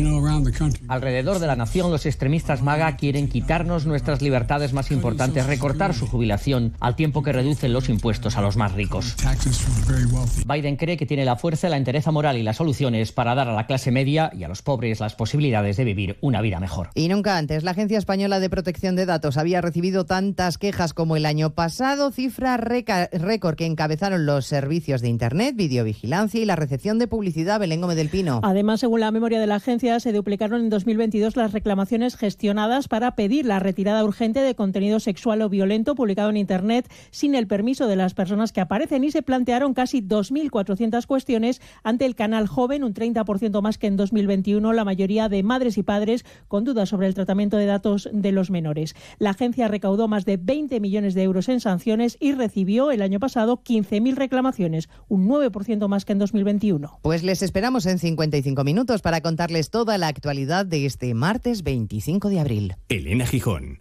Alrededor 0.88 1.38
de 1.38 1.46
la 1.46 1.56
nación, 1.56 1.90
los 1.90 2.06
extremistas 2.06 2.62
MAGA 2.62 2.96
quieren 2.96 3.28
quitarnos 3.28 3.84
nuestras 3.84 4.22
libertades 4.22 4.69
es 4.70 4.74
más 4.74 4.92
importante 4.92 5.42
recortar 5.42 5.94
su 5.94 6.06
jubilación 6.06 6.74
al 6.78 6.94
tiempo 6.94 7.24
que 7.24 7.32
reducen 7.32 7.72
los 7.72 7.88
impuestos 7.88 8.36
a 8.36 8.40
los 8.40 8.56
más 8.56 8.72
ricos. 8.72 9.16
Biden 10.46 10.76
cree 10.76 10.96
que 10.96 11.06
tiene 11.06 11.24
la 11.24 11.34
fuerza, 11.34 11.68
la 11.68 11.76
entereza 11.76 12.12
moral 12.12 12.38
y 12.38 12.44
las 12.44 12.58
soluciones 12.58 13.10
para 13.10 13.34
dar 13.34 13.48
a 13.48 13.52
la 13.52 13.66
clase 13.66 13.90
media 13.90 14.30
y 14.32 14.44
a 14.44 14.48
los 14.48 14.62
pobres 14.62 15.00
las 15.00 15.16
posibilidades 15.16 15.76
de 15.76 15.82
vivir 15.82 16.18
una 16.20 16.40
vida 16.40 16.60
mejor. 16.60 16.90
Y 16.94 17.08
nunca 17.08 17.36
antes 17.36 17.64
la 17.64 17.72
Agencia 17.72 17.98
Española 17.98 18.38
de 18.38 18.48
Protección 18.48 18.94
de 18.94 19.06
Datos 19.06 19.38
había 19.38 19.60
recibido 19.60 20.06
tantas 20.06 20.56
quejas 20.56 20.94
como 20.94 21.16
el 21.16 21.26
año 21.26 21.50
pasado, 21.50 22.12
cifra 22.12 22.56
récord 22.56 23.56
que 23.56 23.66
encabezaron 23.66 24.24
los 24.24 24.46
servicios 24.46 25.00
de 25.00 25.08
Internet, 25.08 25.56
videovigilancia 25.56 26.40
y 26.40 26.44
la 26.44 26.54
recepción 26.54 27.00
de 27.00 27.08
publicidad 27.08 27.58
Belén 27.58 27.80
Gómez 27.80 27.96
del 27.96 28.08
Pino. 28.08 28.40
Además, 28.44 28.78
según 28.78 29.00
la 29.00 29.10
memoria 29.10 29.40
de 29.40 29.48
la 29.48 29.56
agencia, 29.56 29.98
se 29.98 30.12
duplicaron 30.12 30.60
en 30.60 30.70
2022 30.70 31.34
las 31.34 31.52
reclamaciones 31.52 32.16
gestionadas 32.16 32.86
para 32.86 33.16
pedir 33.16 33.46
la 33.46 33.58
retirada 33.58 34.04
urgente 34.04 34.38
de 34.40 34.54
contenido 34.60 35.00
sexual 35.00 35.40
o 35.40 35.48
violento 35.48 35.94
publicado 35.94 36.28
en 36.28 36.36
Internet 36.36 36.86
sin 37.10 37.34
el 37.34 37.46
permiso 37.46 37.86
de 37.86 37.96
las 37.96 38.12
personas 38.12 38.52
que 38.52 38.60
aparecen 38.60 39.04
y 39.04 39.10
se 39.10 39.22
plantearon 39.22 39.72
casi 39.72 40.02
2.400 40.02 41.06
cuestiones 41.06 41.62
ante 41.82 42.04
el 42.04 42.14
canal 42.14 42.46
joven, 42.46 42.84
un 42.84 42.92
30% 42.92 43.62
más 43.62 43.78
que 43.78 43.86
en 43.86 43.96
2021, 43.96 44.74
la 44.74 44.84
mayoría 44.84 45.30
de 45.30 45.42
madres 45.42 45.78
y 45.78 45.82
padres 45.82 46.26
con 46.46 46.64
dudas 46.64 46.90
sobre 46.90 47.06
el 47.06 47.14
tratamiento 47.14 47.56
de 47.56 47.64
datos 47.64 48.10
de 48.12 48.32
los 48.32 48.50
menores. 48.50 48.94
La 49.18 49.30
agencia 49.30 49.66
recaudó 49.66 50.08
más 50.08 50.26
de 50.26 50.36
20 50.36 50.78
millones 50.78 51.14
de 51.14 51.22
euros 51.22 51.48
en 51.48 51.60
sanciones 51.60 52.18
y 52.20 52.32
recibió 52.32 52.90
el 52.90 53.00
año 53.00 53.18
pasado 53.18 53.62
15.000 53.64 54.14
reclamaciones, 54.14 54.90
un 55.08 55.26
9% 55.26 55.88
más 55.88 56.04
que 56.04 56.12
en 56.12 56.18
2021. 56.18 56.98
Pues 57.00 57.22
les 57.22 57.40
esperamos 57.40 57.86
en 57.86 57.98
55 57.98 58.62
minutos 58.62 59.00
para 59.00 59.22
contarles 59.22 59.70
toda 59.70 59.96
la 59.96 60.08
actualidad 60.08 60.66
de 60.66 60.84
este 60.84 61.14
martes 61.14 61.62
25 61.62 62.28
de 62.28 62.40
abril. 62.40 62.74
Elena 62.90 63.24
Gijón, 63.24 63.80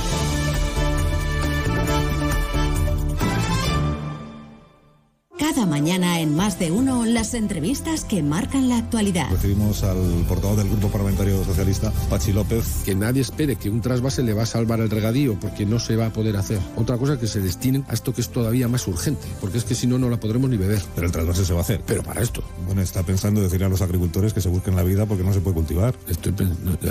Cada 5.41 5.65
mañana 5.65 6.19
en 6.19 6.35
más 6.35 6.59
de 6.59 6.69
uno 6.69 7.03
las 7.03 7.33
entrevistas 7.33 8.05
que 8.05 8.21
marcan 8.21 8.69
la 8.69 8.77
actualidad. 8.77 9.27
Recibimos 9.31 9.83
al 9.83 9.97
portavoz 10.27 10.57
del 10.57 10.69
Grupo 10.69 10.89
Parlamentario 10.89 11.43
Socialista, 11.43 11.91
Pachi 12.11 12.31
López. 12.31 12.83
Que 12.85 12.93
nadie 12.93 13.23
espere 13.23 13.55
que 13.55 13.67
un 13.71 13.81
trasvase 13.81 14.21
le 14.21 14.33
va 14.33 14.43
a 14.43 14.45
salvar 14.45 14.81
el 14.81 14.91
regadío, 14.91 15.39
porque 15.39 15.65
no 15.65 15.79
se 15.79 15.95
va 15.95 16.05
a 16.05 16.13
poder 16.13 16.37
hacer. 16.37 16.59
Otra 16.75 16.99
cosa 16.99 17.19
que 17.19 17.25
se 17.25 17.39
destinen 17.39 17.83
a 17.89 17.93
esto 17.93 18.13
que 18.13 18.21
es 18.21 18.29
todavía 18.29 18.67
más 18.67 18.87
urgente, 18.87 19.25
porque 19.41 19.57
es 19.57 19.63
que 19.63 19.73
si 19.73 19.87
no, 19.87 19.97
no 19.97 20.11
la 20.11 20.19
podremos 20.19 20.47
ni 20.47 20.57
beber. 20.57 20.79
Pero 20.93 21.07
el 21.07 21.11
trasvase 21.11 21.43
se 21.43 21.53
va 21.53 21.61
a 21.61 21.63
hacer. 21.63 21.81
Pero 21.87 22.03
para 22.03 22.21
esto. 22.21 22.43
Bueno, 22.67 22.83
está 22.83 23.01
pensando 23.01 23.41
decir 23.41 23.63
a 23.63 23.69
los 23.69 23.81
agricultores 23.81 24.33
que 24.33 24.41
se 24.41 24.49
busquen 24.49 24.75
la 24.75 24.83
vida 24.83 25.07
porque 25.07 25.23
no 25.23 25.33
se 25.33 25.41
puede 25.41 25.55
cultivar. 25.55 25.95
Estoy, 26.07 26.35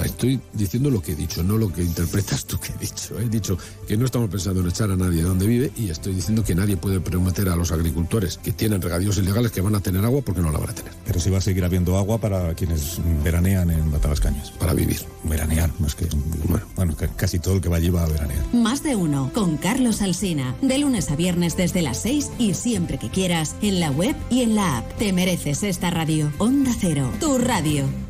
estoy 0.04 0.40
diciendo 0.54 0.90
lo 0.90 1.00
que 1.00 1.12
he 1.12 1.16
dicho, 1.16 1.44
no 1.44 1.56
lo 1.56 1.72
que 1.72 1.84
interpretas 1.84 2.44
tú 2.46 2.58
que 2.58 2.72
he 2.72 2.78
dicho. 2.78 3.16
He 3.16 3.28
dicho 3.28 3.56
que 3.86 3.96
no 3.96 4.06
estamos 4.06 4.28
pensando 4.28 4.60
en 4.60 4.66
echar 4.66 4.90
a 4.90 4.96
nadie 4.96 5.22
donde 5.22 5.46
vive 5.46 5.70
y 5.76 5.90
estoy 5.90 6.14
diciendo 6.14 6.42
que 6.42 6.56
nadie 6.56 6.76
puede 6.76 6.98
prometer 6.98 7.48
a 7.48 7.54
los 7.54 7.70
agricultores 7.70 8.39
que 8.42 8.52
tienen 8.52 8.80
regadíos 8.80 9.18
ilegales 9.18 9.52
que 9.52 9.60
van 9.60 9.74
a 9.74 9.80
tener 9.80 10.04
agua 10.04 10.22
porque 10.22 10.40
no 10.40 10.50
la 10.50 10.58
van 10.58 10.70
a 10.70 10.74
tener. 10.74 10.92
Pero 11.04 11.20
si 11.20 11.30
va 11.30 11.38
a 11.38 11.40
seguir 11.40 11.64
habiendo 11.64 11.96
agua 11.96 12.18
para 12.18 12.54
quienes 12.54 12.98
veranean 13.22 13.70
en 13.70 13.90
Batalascañas. 13.90 14.50
Para 14.52 14.74
vivir. 14.74 15.00
Veranear, 15.24 15.70
es 15.86 15.94
que. 15.94 16.06
Bueno, 16.48 16.66
bueno, 16.76 16.96
casi 17.16 17.38
todo 17.38 17.54
el 17.54 17.60
que 17.60 17.68
va 17.68 17.76
allí 17.76 17.90
va 17.90 18.04
a 18.04 18.08
veranear. 18.08 18.54
Más 18.54 18.82
de 18.82 18.96
uno 18.96 19.30
con 19.34 19.56
Carlos 19.56 20.02
Alsina. 20.02 20.54
De 20.62 20.78
lunes 20.78 21.10
a 21.10 21.16
viernes 21.16 21.56
desde 21.56 21.82
las 21.82 21.98
6 22.02 22.30
y 22.38 22.54
siempre 22.54 22.98
que 22.98 23.10
quieras 23.10 23.56
en 23.62 23.80
la 23.80 23.90
web 23.90 24.16
y 24.30 24.42
en 24.42 24.54
la 24.54 24.78
app. 24.78 24.98
Te 24.98 25.12
mereces 25.12 25.62
esta 25.62 25.90
radio. 25.90 26.32
Onda 26.38 26.72
Cero, 26.78 27.10
tu 27.20 27.38
radio. 27.38 28.09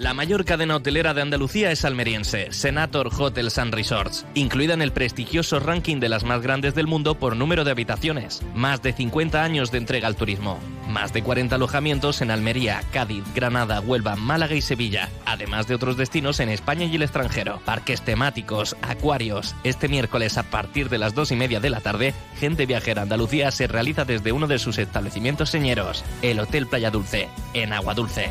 La 0.00 0.14
mayor 0.14 0.46
cadena 0.46 0.76
hotelera 0.76 1.12
de 1.12 1.20
Andalucía 1.20 1.70
es 1.70 1.84
almeriense, 1.84 2.50
Senator 2.52 3.10
Hotels 3.12 3.58
and 3.58 3.74
Resorts, 3.74 4.24
incluida 4.32 4.72
en 4.72 4.80
el 4.80 4.92
prestigioso 4.92 5.60
ranking 5.60 6.00
de 6.00 6.08
las 6.08 6.24
más 6.24 6.40
grandes 6.40 6.74
del 6.74 6.86
mundo 6.86 7.16
por 7.16 7.36
número 7.36 7.64
de 7.64 7.72
habitaciones. 7.72 8.40
Más 8.54 8.80
de 8.80 8.94
50 8.94 9.44
años 9.44 9.70
de 9.70 9.76
entrega 9.76 10.08
al 10.08 10.16
turismo. 10.16 10.58
Más 10.88 11.12
de 11.12 11.22
40 11.22 11.56
alojamientos 11.56 12.22
en 12.22 12.30
Almería, 12.30 12.80
Cádiz, 12.94 13.24
Granada, 13.34 13.82
Huelva, 13.82 14.16
Málaga 14.16 14.54
y 14.54 14.62
Sevilla, 14.62 15.10
además 15.26 15.68
de 15.68 15.74
otros 15.74 15.98
destinos 15.98 16.40
en 16.40 16.48
España 16.48 16.86
y 16.86 16.96
el 16.96 17.02
extranjero. 17.02 17.60
Parques 17.66 18.00
temáticos, 18.00 18.76
acuarios. 18.80 19.54
Este 19.64 19.86
miércoles 19.86 20.38
a 20.38 20.44
partir 20.44 20.88
de 20.88 20.96
las 20.96 21.14
2 21.14 21.32
y 21.32 21.36
media 21.36 21.60
de 21.60 21.68
la 21.68 21.82
tarde, 21.82 22.14
Gente 22.38 22.64
Viajera 22.64 23.02
Andalucía 23.02 23.50
se 23.50 23.66
realiza 23.66 24.06
desde 24.06 24.32
uno 24.32 24.46
de 24.46 24.58
sus 24.58 24.78
establecimientos 24.78 25.50
señeros, 25.50 26.02
el 26.22 26.40
Hotel 26.40 26.66
Playa 26.66 26.90
Dulce, 26.90 27.28
en 27.52 27.74
Agua 27.74 27.92
Dulce. 27.92 28.30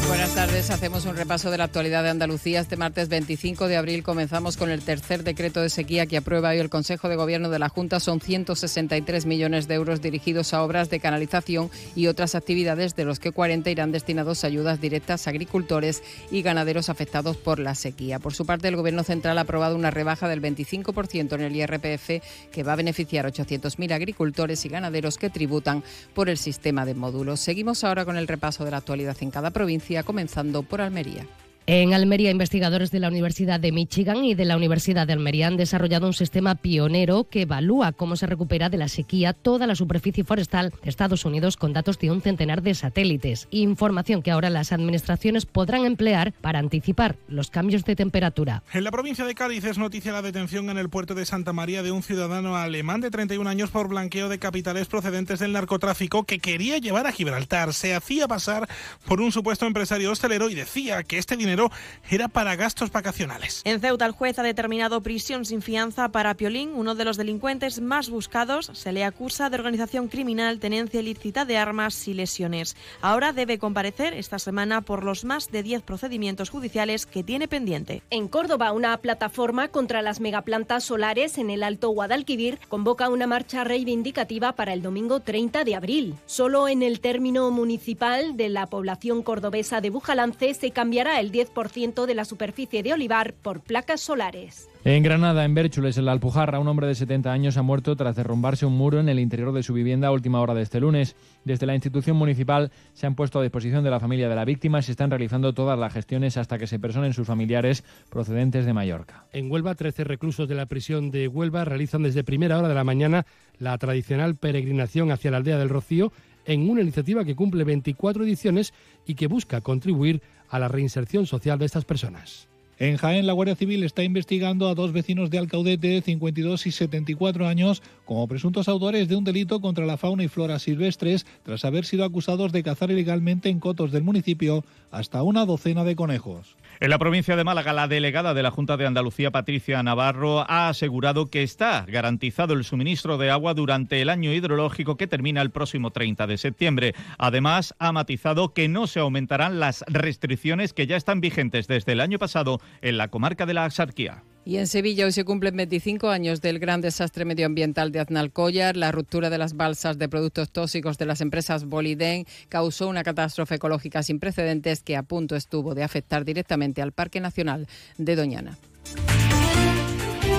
Buenas 0.11 0.35
tardes. 0.35 0.69
Hacemos 0.69 1.05
un 1.05 1.15
repaso 1.15 1.51
de 1.51 1.57
la 1.57 1.63
actualidad 1.63 2.03
de 2.03 2.09
Andalucía. 2.09 2.59
Este 2.59 2.75
martes 2.75 3.07
25 3.07 3.69
de 3.69 3.77
abril 3.77 4.03
comenzamos 4.03 4.57
con 4.57 4.69
el 4.69 4.81
tercer 4.81 5.23
decreto 5.23 5.61
de 5.61 5.69
sequía 5.69 6.05
que 6.05 6.17
aprueba 6.17 6.49
hoy 6.49 6.57
el 6.57 6.69
Consejo 6.69 7.07
de 7.07 7.15
Gobierno 7.15 7.49
de 7.49 7.59
la 7.59 7.69
Junta. 7.69 8.01
Son 8.01 8.19
163 8.19 9.25
millones 9.25 9.69
de 9.69 9.75
euros 9.75 10.01
dirigidos 10.01 10.53
a 10.53 10.63
obras 10.63 10.89
de 10.89 10.99
canalización 10.99 11.71
y 11.95 12.07
otras 12.07 12.35
actividades, 12.35 12.93
de 12.97 13.05
los 13.05 13.19
que 13.19 13.31
40 13.31 13.69
irán 13.69 13.93
destinados 13.93 14.43
a 14.43 14.47
ayudas 14.47 14.81
directas 14.81 15.27
a 15.27 15.29
agricultores 15.29 16.03
y 16.29 16.41
ganaderos 16.41 16.89
afectados 16.89 17.37
por 17.37 17.59
la 17.59 17.73
sequía. 17.73 18.19
Por 18.19 18.33
su 18.33 18.45
parte, 18.45 18.67
el 18.67 18.75
Gobierno 18.75 19.03
Central 19.03 19.37
ha 19.37 19.41
aprobado 19.41 19.77
una 19.77 19.91
rebaja 19.91 20.27
del 20.27 20.41
25% 20.41 21.35
en 21.35 21.41
el 21.41 21.55
IRPF 21.55 22.21
que 22.51 22.63
va 22.63 22.73
a 22.73 22.75
beneficiar 22.75 23.25
a 23.25 23.31
800.000 23.31 23.93
agricultores 23.93 24.65
y 24.65 24.69
ganaderos 24.69 25.17
que 25.17 25.29
tributan 25.29 25.85
por 26.13 26.27
el 26.27 26.37
sistema 26.37 26.85
de 26.85 26.95
módulos. 26.95 27.39
Seguimos 27.39 27.85
ahora 27.85 28.03
con 28.03 28.17
el 28.17 28.27
repaso 28.27 28.65
de 28.65 28.71
la 28.71 28.77
actualidad 28.77 29.15
en 29.21 29.31
cada 29.31 29.51
provincia 29.51 30.00
comenzando 30.03 30.63
por 30.63 30.81
Almería. 30.81 31.25
En 31.67 31.93
Almería, 31.93 32.31
investigadores 32.31 32.89
de 32.89 32.99
la 32.99 33.07
Universidad 33.07 33.59
de 33.59 33.71
Michigan 33.71 34.25
y 34.25 34.33
de 34.33 34.45
la 34.45 34.57
Universidad 34.57 35.05
de 35.05 35.13
Almería 35.13 35.45
han 35.45 35.57
desarrollado 35.57 36.07
un 36.07 36.13
sistema 36.13 36.55
pionero 36.55 37.25
que 37.25 37.43
evalúa 37.43 37.91
cómo 37.91 38.15
se 38.15 38.25
recupera 38.25 38.69
de 38.69 38.77
la 38.77 38.87
sequía 38.87 39.33
toda 39.33 39.67
la 39.67 39.75
superficie 39.75 40.23
forestal 40.23 40.73
de 40.83 40.89
Estados 40.89 41.23
Unidos 41.23 41.57
con 41.57 41.71
datos 41.71 41.99
de 41.99 42.09
un 42.09 42.21
centenar 42.21 42.63
de 42.63 42.73
satélites. 42.73 43.47
Información 43.51 44.23
que 44.23 44.31
ahora 44.31 44.49
las 44.49 44.71
administraciones 44.71 45.45
podrán 45.45 45.85
emplear 45.85 46.33
para 46.41 46.57
anticipar 46.57 47.17
los 47.27 47.51
cambios 47.51 47.85
de 47.85 47.95
temperatura. 47.95 48.63
En 48.73 48.83
la 48.83 48.91
provincia 48.91 49.23
de 49.23 49.35
Cádiz 49.35 49.63
es 49.63 49.77
noticia 49.77 50.13
la 50.13 50.23
detención 50.23 50.71
en 50.71 50.79
el 50.79 50.89
puerto 50.89 51.13
de 51.13 51.27
Santa 51.27 51.53
María 51.53 51.83
de 51.83 51.91
un 51.91 52.01
ciudadano 52.01 52.57
alemán 52.57 53.01
de 53.01 53.11
31 53.11 53.47
años 53.47 53.69
por 53.69 53.87
blanqueo 53.87 54.29
de 54.29 54.39
capitales 54.39 54.87
procedentes 54.87 55.39
del 55.39 55.53
narcotráfico 55.53 56.23
que 56.23 56.39
quería 56.39 56.79
llevar 56.79 57.05
a 57.05 57.11
Gibraltar. 57.11 57.75
Se 57.75 57.93
hacía 57.93 58.27
pasar 58.27 58.67
por 59.05 59.21
un 59.21 59.31
supuesto 59.31 59.67
empresario 59.67 60.11
hostelero 60.11 60.49
y 60.49 60.55
decía 60.55 61.03
que 61.03 61.19
este 61.19 61.37
dinero 61.51 61.71
era 62.09 62.27
para 62.27 62.55
gastos 62.55 62.91
vacacionales. 62.91 63.61
En 63.65 63.79
Ceuta, 63.79 64.05
el 64.05 64.11
juez 64.11 64.39
ha 64.39 64.43
determinado 64.43 65.01
prisión 65.01 65.45
sin 65.45 65.61
fianza 65.61 66.09
para 66.09 66.33
Piolín, 66.35 66.71
uno 66.73 66.95
de 66.95 67.05
los 67.05 67.17
delincuentes 67.17 67.81
más 67.81 68.09
buscados. 68.09 68.71
Se 68.73 68.91
le 68.91 69.03
acusa 69.03 69.49
de 69.49 69.57
organización 69.57 70.07
criminal, 70.07 70.59
tenencia 70.59 70.99
ilícita 70.99 71.45
de 71.45 71.57
armas 71.57 72.07
y 72.07 72.13
lesiones. 72.13 72.75
Ahora 73.01 73.33
debe 73.33 73.59
comparecer 73.59 74.13
esta 74.13 74.39
semana 74.39 74.81
por 74.81 75.03
los 75.03 75.25
más 75.25 75.51
de 75.51 75.63
10 75.63 75.83
procedimientos 75.83 76.49
judiciales 76.49 77.05
que 77.05 77.23
tiene 77.23 77.47
pendiente. 77.47 78.01
En 78.09 78.27
Córdoba, 78.27 78.71
una 78.71 78.97
plataforma 78.97 79.67
contra 79.67 80.01
las 80.01 80.19
megaplantas 80.19 80.83
solares 80.83 81.37
en 81.37 81.49
el 81.49 81.63
Alto 81.63 81.89
Guadalquivir 81.89 82.59
convoca 82.69 83.09
una 83.09 83.27
marcha 83.27 83.63
reivindicativa 83.63 84.53
para 84.53 84.73
el 84.73 84.81
domingo 84.81 85.19
30 85.19 85.63
de 85.63 85.75
abril. 85.75 86.15
Solo 86.25 86.67
en 86.67 86.81
el 86.81 86.99
término 86.99 87.51
municipal 87.51 88.37
de 88.37 88.49
la 88.49 88.67
población 88.67 89.23
cordobesa 89.23 89.81
de 89.81 89.89
Bujalance 89.89 90.53
se 90.53 90.71
cambiará 90.71 91.19
el 91.19 91.31
día 91.31 91.40
10% 91.45 92.05
de 92.05 92.15
la 92.15 92.25
superficie 92.25 92.83
de 92.83 92.93
olivar 92.93 93.33
por 93.33 93.61
placas 93.61 94.01
solares. 94.01 94.67
En 94.83 95.03
Granada, 95.03 95.45
en 95.45 95.53
Bérchules, 95.53 95.97
en 95.97 96.05
la 96.05 96.11
Alpujarra, 96.11 96.59
un 96.59 96.67
hombre 96.67 96.87
de 96.87 96.95
70 96.95 97.31
años 97.31 97.57
ha 97.57 97.61
muerto 97.61 97.95
tras 97.95 98.15
derrumbarse 98.15 98.65
un 98.65 98.75
muro 98.75 98.99
en 98.99 99.09
el 99.09 99.19
interior 99.19 99.53
de 99.53 99.61
su 99.61 99.73
vivienda 99.73 100.07
a 100.07 100.11
última 100.11 100.41
hora 100.41 100.55
de 100.55 100.63
este 100.63 100.79
lunes. 100.79 101.15
Desde 101.45 101.67
la 101.67 101.75
institución 101.75 102.17
municipal 102.17 102.71
se 102.93 103.05
han 103.05 103.15
puesto 103.15 103.39
a 103.39 103.43
disposición 103.43 103.83
de 103.83 103.91
la 103.91 103.99
familia 103.99 104.27
de 104.27 104.35
la 104.35 104.45
víctima 104.45 104.79
y 104.79 104.83
se 104.83 104.91
están 104.91 105.11
realizando 105.11 105.53
todas 105.53 105.77
las 105.77 105.93
gestiones 105.93 106.37
hasta 106.37 106.57
que 106.57 106.65
se 106.65 106.79
personen 106.79 107.13
sus 107.13 107.27
familiares 107.27 107.83
procedentes 108.09 108.65
de 108.65 108.73
Mallorca. 108.73 109.25
En 109.31 109.51
Huelva, 109.51 109.75
13 109.75 110.03
reclusos 110.03 110.47
de 110.47 110.55
la 110.55 110.65
prisión 110.65 111.11
de 111.11 111.27
Huelva 111.27 111.63
realizan 111.63 112.03
desde 112.03 112.23
primera 112.23 112.57
hora 112.57 112.67
de 112.67 112.75
la 112.75 112.83
mañana 112.83 113.25
la 113.59 113.77
tradicional 113.77 114.35
peregrinación 114.35 115.11
hacia 115.11 115.31
la 115.31 115.37
aldea 115.37 115.59
del 115.59 115.69
Rocío 115.69 116.11
en 116.45 116.69
una 116.69 116.81
iniciativa 116.81 117.23
que 117.23 117.35
cumple 117.35 117.63
24 117.63 118.23
ediciones 118.23 118.73
y 119.05 119.15
que 119.15 119.27
busca 119.27 119.61
contribuir 119.61 120.21
a 120.51 120.59
la 120.59 120.67
reinserción 120.67 121.25
social 121.25 121.57
de 121.57 121.65
estas 121.65 121.85
personas. 121.85 122.47
En 122.77 122.97
Jaén, 122.97 123.27
la 123.27 123.33
Guardia 123.33 123.55
Civil 123.55 123.83
está 123.83 124.03
investigando 124.03 124.67
a 124.67 124.73
dos 124.73 124.91
vecinos 124.91 125.29
de 125.29 125.37
Alcaudete 125.37 125.87
de 125.87 126.01
52 126.01 126.65
y 126.65 126.71
74 126.71 127.47
años 127.47 127.83
como 128.05 128.27
presuntos 128.27 128.67
autores 128.67 129.07
de 129.07 129.15
un 129.15 129.23
delito 129.23 129.61
contra 129.61 129.85
la 129.85 129.97
fauna 129.97 130.23
y 130.23 130.27
flora 130.27 130.57
silvestres 130.57 131.27
tras 131.43 131.63
haber 131.63 131.85
sido 131.85 132.03
acusados 132.03 132.51
de 132.51 132.63
cazar 132.63 132.89
ilegalmente 132.89 133.49
en 133.49 133.59
cotos 133.59 133.91
del 133.91 134.03
municipio 134.03 134.65
hasta 134.89 135.21
una 135.21 135.45
docena 135.45 135.83
de 135.83 135.95
conejos. 135.95 136.57
En 136.81 136.89
la 136.89 136.97
provincia 136.97 137.35
de 137.35 137.43
Málaga, 137.43 137.73
la 137.73 137.87
delegada 137.87 138.33
de 138.33 138.41
la 138.41 138.49
Junta 138.49 138.75
de 138.75 138.87
Andalucía, 138.87 139.29
Patricia 139.29 139.83
Navarro, 139.83 140.39
ha 140.49 140.67
asegurado 140.67 141.29
que 141.29 141.43
está 141.43 141.85
garantizado 141.87 142.55
el 142.55 142.63
suministro 142.63 143.19
de 143.19 143.29
agua 143.29 143.53
durante 143.53 144.01
el 144.01 144.09
año 144.09 144.33
hidrológico 144.33 144.97
que 144.97 145.05
termina 145.05 145.43
el 145.43 145.51
próximo 145.51 145.91
30 145.91 146.25
de 146.25 146.39
septiembre. 146.39 146.95
Además, 147.19 147.75
ha 147.77 147.91
matizado 147.91 148.55
que 148.55 148.67
no 148.67 148.87
se 148.87 148.99
aumentarán 148.99 149.59
las 149.59 149.85
restricciones 149.89 150.73
que 150.73 150.87
ya 150.87 150.95
están 150.95 151.21
vigentes 151.21 151.67
desde 151.67 151.91
el 151.91 152.01
año 152.01 152.17
pasado 152.17 152.59
en 152.81 152.97
la 152.97 153.09
comarca 153.09 153.45
de 153.45 153.53
la 153.53 153.65
Axarquía. 153.65 154.23
Y 154.43 154.57
en 154.57 154.65
Sevilla 154.65 155.05
hoy 155.05 155.11
se 155.11 155.23
cumplen 155.23 155.55
25 155.55 156.09
años 156.09 156.41
del 156.41 156.57
gran 156.57 156.81
desastre 156.81 157.25
medioambiental 157.25 157.91
de 157.91 157.99
Aznalcóllar. 157.99 158.75
La 158.75 158.91
ruptura 158.91 159.29
de 159.29 159.37
las 159.37 159.55
balsas 159.55 159.99
de 159.99 160.09
productos 160.09 160.51
tóxicos 160.51 160.97
de 160.97 161.05
las 161.05 161.21
empresas 161.21 161.65
Boliden 161.65 162.25
causó 162.49 162.87
una 162.87 163.03
catástrofe 163.03 163.55
ecológica 163.55 164.01
sin 164.01 164.19
precedentes 164.19 164.81
que 164.81 164.97
a 164.97 165.03
punto 165.03 165.35
estuvo 165.35 165.75
de 165.75 165.83
afectar 165.83 166.25
directamente 166.25 166.81
al 166.81 166.91
Parque 166.91 167.19
Nacional 167.19 167.67
de 167.97 168.15
Doñana. 168.15 168.57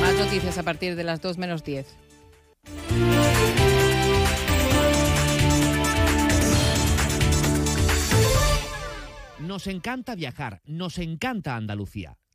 Más 0.01 0.15
noticias 0.19 0.59
a 0.59 0.65
partir 0.65 0.97
de 0.97 1.05
las 1.05 1.21
2 1.21 1.39
menos 1.39 1.63
10. 1.63 1.87
Nos 9.39 9.67
encanta 9.69 10.17
viajar, 10.17 10.61
nos 10.65 10.99
encanta 10.99 11.57
Andalucía. 11.57 12.17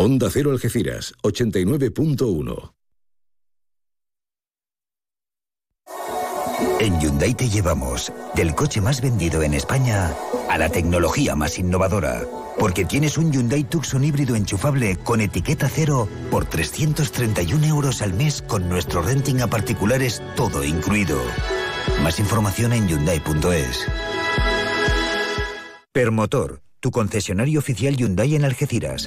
Onda 0.00 0.30
Cero 0.30 0.50
Algeciras, 0.50 1.12
89.1. 1.22 2.72
En 6.80 6.98
Hyundai 6.98 7.34
te 7.34 7.50
llevamos 7.50 8.10
del 8.34 8.54
coche 8.54 8.80
más 8.80 9.02
vendido 9.02 9.42
en 9.42 9.52
España 9.52 10.14
a 10.48 10.56
la 10.56 10.70
tecnología 10.70 11.36
más 11.36 11.58
innovadora. 11.58 12.22
Porque 12.58 12.86
tienes 12.86 13.18
un 13.18 13.30
Hyundai 13.30 13.64
Tucson 13.64 14.02
híbrido 14.02 14.36
enchufable 14.36 14.96
con 14.96 15.20
etiqueta 15.20 15.68
cero 15.68 16.08
por 16.30 16.46
331 16.46 17.66
euros 17.66 18.00
al 18.00 18.14
mes 18.14 18.40
con 18.40 18.70
nuestro 18.70 19.02
renting 19.02 19.42
a 19.42 19.48
particulares 19.48 20.22
todo 20.34 20.64
incluido. 20.64 21.20
Más 22.02 22.18
información 22.18 22.72
en 22.72 22.88
Hyundai.es. 22.88 23.86
Permotor, 25.92 26.62
tu 26.80 26.90
concesionario 26.90 27.58
oficial 27.58 27.96
Hyundai 27.96 28.34
en 28.34 28.46
Algeciras. 28.46 29.06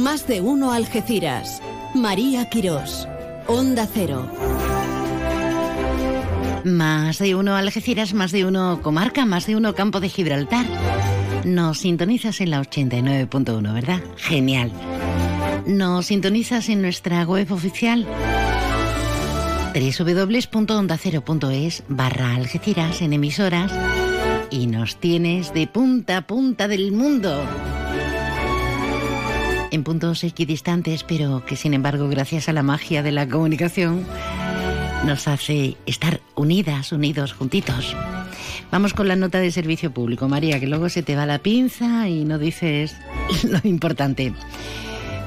Más 0.00 0.26
de 0.26 0.40
uno 0.40 0.72
Algeciras. 0.72 1.60
María 1.94 2.48
Quirós. 2.48 3.06
Onda 3.46 3.86
Cero. 3.86 4.26
Más 6.64 7.18
de 7.18 7.34
uno 7.34 7.54
Algeciras, 7.54 8.14
más 8.14 8.32
de 8.32 8.46
uno 8.46 8.80
comarca, 8.80 9.26
más 9.26 9.46
de 9.46 9.56
uno 9.56 9.74
campo 9.74 10.00
de 10.00 10.08
Gibraltar. 10.08 10.64
Nos 11.44 11.80
sintonizas 11.80 12.40
en 12.40 12.48
la 12.48 12.62
89.1, 12.62 13.74
¿verdad? 13.74 14.00
Genial. 14.16 14.72
Nos 15.66 16.06
sintonizas 16.06 16.70
en 16.70 16.80
nuestra 16.80 17.22
web 17.24 17.52
oficial 17.52 18.06
www.ondacero.es 19.74 21.82
barra 21.88 22.36
Algeciras 22.36 23.02
en 23.02 23.12
emisoras 23.12 23.70
y 24.50 24.66
nos 24.66 24.96
tienes 24.96 25.52
de 25.52 25.66
punta 25.66 26.16
a 26.16 26.26
punta 26.26 26.68
del 26.68 26.90
mundo. 26.90 27.44
En 29.70 29.84
puntos 29.84 30.24
equidistantes, 30.24 31.04
pero 31.04 31.44
que 31.44 31.56
sin 31.56 31.74
embargo, 31.74 32.08
gracias 32.08 32.48
a 32.48 32.52
la 32.52 32.62
magia 32.62 33.02
de 33.02 33.12
la 33.12 33.28
comunicación, 33.28 34.04
nos 35.04 35.28
hace 35.28 35.76
estar 35.86 36.20
unidas, 36.34 36.92
unidos, 36.92 37.32
juntitos. 37.32 37.96
Vamos 38.70 38.94
con 38.94 39.08
la 39.08 39.16
nota 39.16 39.38
de 39.38 39.50
servicio 39.50 39.92
público, 39.92 40.28
María, 40.28 40.60
que 40.60 40.66
luego 40.66 40.88
se 40.88 41.02
te 41.02 41.16
va 41.16 41.26
la 41.26 41.38
pinza 41.38 42.08
y 42.08 42.24
no 42.24 42.38
dices 42.38 42.94
lo 43.44 43.60
importante. 43.64 44.32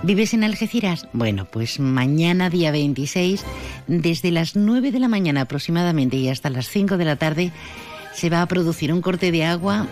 ¿Vives 0.03 0.33
en 0.33 0.43
Algeciras? 0.43 1.07
Bueno, 1.13 1.45
pues 1.45 1.79
mañana 1.79 2.49
día 2.49 2.71
26, 2.71 3.43
desde 3.87 4.31
las 4.31 4.55
9 4.55 4.91
de 4.91 4.99
la 4.99 5.07
mañana 5.07 5.41
aproximadamente 5.41 6.17
y 6.17 6.29
hasta 6.29 6.49
las 6.49 6.67
5 6.67 6.97
de 6.97 7.05
la 7.05 7.15
tarde, 7.15 7.51
se 8.13 8.29
va 8.29 8.41
a 8.41 8.47
producir 8.47 8.93
un 8.93 9.01
corte 9.01 9.31
de 9.31 9.45
agua 9.45 9.87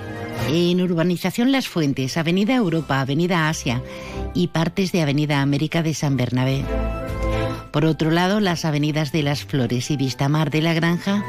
en 0.47 0.81
Urbanización 0.81 1.51
Las 1.51 1.67
Fuentes, 1.67 2.17
Avenida 2.17 2.55
Europa, 2.55 3.01
Avenida 3.01 3.49
Asia 3.49 3.81
y 4.33 4.47
partes 4.47 4.91
de 4.91 5.01
Avenida 5.01 5.41
América 5.41 5.83
de 5.83 5.93
San 5.93 6.17
Bernabé. 6.17 6.63
Por 7.71 7.85
otro 7.85 8.11
lado, 8.11 8.39
las 8.39 8.65
avenidas 8.65 9.11
de 9.11 9.23
Las 9.23 9.45
Flores 9.45 9.91
y 9.91 9.97
Vistamar 9.97 10.51
de 10.51 10.61
la 10.61 10.73
Granja, 10.73 11.23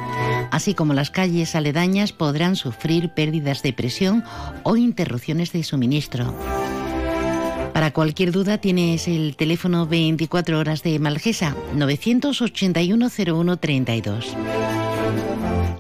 así 0.50 0.74
como 0.74 0.92
las 0.92 1.10
calles 1.10 1.54
aledañas, 1.54 2.12
podrán 2.12 2.56
sufrir 2.56 3.10
pérdidas 3.10 3.62
de 3.62 3.72
presión 3.72 4.24
o 4.64 4.76
interrupciones 4.76 5.52
de 5.52 5.62
suministro. 5.62 6.34
Para 7.72 7.92
cualquier 7.92 8.32
duda 8.32 8.58
tienes 8.58 9.08
el 9.08 9.36
teléfono 9.36 9.86
24 9.86 10.58
horas 10.58 10.82
de 10.82 10.98
Malgesa 10.98 11.56
981 11.74 13.08
0132. 13.08 14.36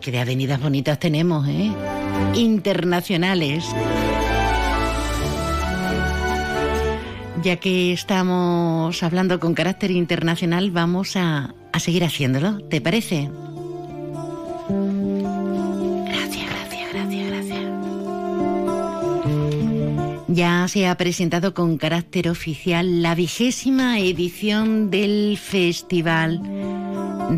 Qué 0.02 0.10
de 0.10 0.18
avenidas 0.18 0.60
bonitas 0.60 0.98
tenemos, 0.98 1.46
¿eh? 1.46 1.70
Internacionales. 2.34 3.64
Ya 7.44 7.56
que 7.56 7.92
estamos 7.92 9.00
hablando 9.04 9.38
con 9.38 9.54
carácter 9.54 9.92
internacional, 9.92 10.72
vamos 10.72 11.14
a, 11.14 11.54
a 11.72 11.78
seguir 11.78 12.02
haciéndolo. 12.02 12.58
¿Te 12.64 12.80
parece? 12.80 13.30
Gracias, 16.08 16.46
gracias, 16.50 16.92
gracias, 16.92 17.30
gracias. 17.30 17.60
Ya 20.26 20.66
se 20.66 20.88
ha 20.88 20.96
presentado 20.96 21.54
con 21.54 21.78
carácter 21.78 22.28
oficial 22.28 23.02
la 23.02 23.14
vigésima 23.14 24.00
edición 24.00 24.90
del 24.90 25.38
Festival 25.38 26.40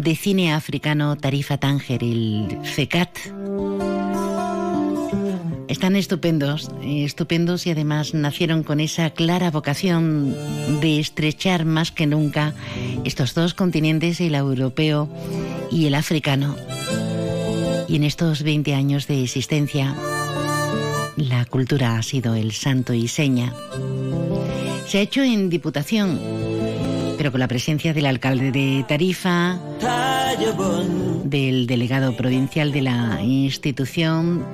de 0.01 0.17
Cine 0.17 0.53
Africano 0.53 1.17
Tarifa 1.17 1.59
Tánger, 1.59 2.03
el 2.03 2.59
FECAT. 2.63 3.19
Están 5.69 5.97
estupendos, 5.97 6.71
estupendos 6.83 7.67
y 7.67 7.71
además 7.71 8.15
nacieron 8.15 8.63
con 8.63 8.81
esa 8.81 9.11
clara 9.11 9.51
vocación 9.51 10.35
de 10.81 11.01
estrechar 11.01 11.65
más 11.65 11.93
que 11.93 12.07
nunca 12.07 12.55
estos 13.05 13.35
dos 13.35 13.55
continentes, 13.55 14.21
el 14.21 14.35
europeo 14.35 15.09
y 15.71 15.87
el 15.87 15.95
africano. 15.95 16.57
Y 17.89 17.97
en 17.97 18.05
estos 18.05 18.43
20 18.43 18.75
años 18.75 19.07
de 19.07 19.23
existencia, 19.23 19.95
la 21.17 21.45
cultura 21.45 21.97
ha 21.97 22.03
sido 22.03 22.35
el 22.35 22.53
santo 22.53 22.95
y 22.95 23.09
seña. 23.09 23.53
Se 24.87 24.99
ha 24.99 25.03
hecho 25.03 25.23
en 25.23 25.49
Diputación, 25.51 26.21
pero 27.17 27.31
con 27.31 27.41
la 27.41 27.49
presencia 27.49 27.93
del 27.95 28.07
alcalde 28.07 28.51
de 28.51 28.85
Tarifa, 28.87 29.59
del 31.25 31.67
delegado 31.67 32.17
provincial 32.17 32.73
de 32.73 32.83
la 32.83 33.21
institución 33.23 34.45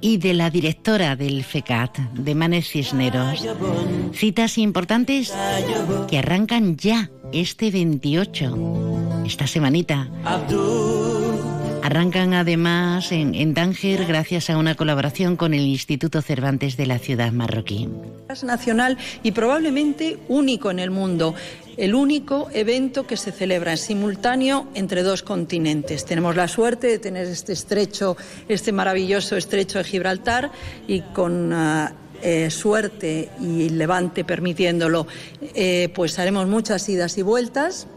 y 0.00 0.18
de 0.18 0.34
la 0.34 0.50
directora 0.50 1.16
del 1.16 1.44
FECAT, 1.44 1.98
de 2.12 2.34
Manes 2.34 2.68
Cisneros. 2.68 3.46
Citas 4.12 4.58
importantes 4.58 5.32
que 6.08 6.18
arrancan 6.18 6.76
ya 6.76 7.10
este 7.32 7.70
28, 7.70 9.24
esta 9.24 9.46
semanita. 9.46 10.08
Arrancan 11.84 12.32
además 12.32 13.12
en, 13.12 13.34
en, 13.34 13.52
Tánger 13.52 14.06
gracias 14.06 14.48
a 14.48 14.56
una 14.56 14.74
colaboración 14.74 15.36
con 15.36 15.52
el 15.52 15.60
Instituto 15.60 16.22
Cervantes 16.22 16.78
de 16.78 16.86
la 16.86 16.98
ciudad 16.98 17.30
marroquí. 17.30 17.90
Es 18.30 18.42
nacional 18.42 18.96
y 19.22 19.32
probablemente 19.32 20.16
único 20.28 20.70
en 20.70 20.78
el 20.78 20.90
mundo. 20.90 21.34
El 21.76 21.94
único 21.94 22.48
evento 22.54 23.06
que 23.06 23.18
se 23.18 23.32
celebra 23.32 23.72
en 23.72 23.76
simultáneo 23.76 24.66
entre 24.72 25.02
dos 25.02 25.22
continentes. 25.22 26.06
Tenemos 26.06 26.36
la 26.36 26.48
suerte 26.48 26.86
de 26.86 26.98
tener 26.98 27.26
este 27.26 27.52
estrecho, 27.52 28.16
este 28.48 28.72
maravilloso 28.72 29.36
estrecho 29.36 29.76
de 29.76 29.84
Gibraltar 29.84 30.50
y 30.88 31.02
con 31.02 31.52
uh, 31.52 31.88
eh, 32.22 32.50
suerte 32.50 33.28
y 33.38 33.68
levante 33.68 34.24
permitiéndolo, 34.24 35.06
eh, 35.54 35.90
pues 35.94 36.18
haremos 36.18 36.46
muchas 36.46 36.88
idas 36.88 37.18
y 37.18 37.22
vueltas 37.22 37.88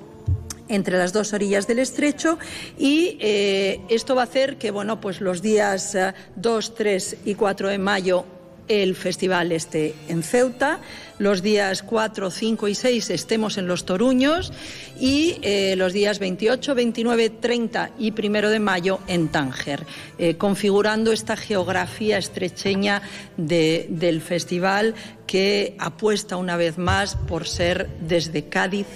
entre 0.69 0.97
las 0.97 1.13
dos 1.13 1.33
orillas 1.33 1.67
del 1.67 1.79
estrecho 1.79 2.37
y 2.77 3.17
eh, 3.19 3.81
esto 3.89 4.15
va 4.15 4.21
a 4.21 4.25
hacer 4.25 4.57
que 4.57 4.71
bueno 4.71 4.99
pues 5.01 5.21
los 5.21 5.41
días 5.41 5.95
eh, 5.95 6.13
2, 6.35 6.75
3 6.75 7.17
y 7.25 7.35
4 7.35 7.69
de 7.69 7.77
mayo 7.77 8.25
el 8.67 8.95
festival 8.95 9.51
esté 9.51 9.95
en 10.07 10.23
Ceuta, 10.23 10.79
los 11.19 11.41
días 11.41 11.83
4, 11.83 12.29
5 12.29 12.67
y 12.67 12.75
6 12.75 13.09
estemos 13.11 13.57
en 13.57 13.67
Los 13.67 13.85
Toruños 13.85 14.51
y 14.99 15.37
eh, 15.41 15.75
los 15.77 15.93
días 15.93 16.19
28, 16.19 16.75
29, 16.75 17.29
30 17.29 17.91
y 17.97 18.11
1 18.11 18.49
de 18.49 18.59
mayo 18.59 18.99
en 19.07 19.29
Tánger, 19.29 19.85
eh, 20.17 20.35
configurando 20.35 21.11
esta 21.11 21.37
geografía 21.37 22.17
estrecheña 22.17 23.01
de, 23.37 23.87
del 23.89 24.21
festival 24.21 24.95
que 25.25 25.75
apuesta 25.79 26.37
una 26.37 26.57
vez 26.57 26.77
más 26.77 27.15
por 27.15 27.47
ser 27.47 27.89
desde 28.01 28.49
Cádiz 28.49 28.87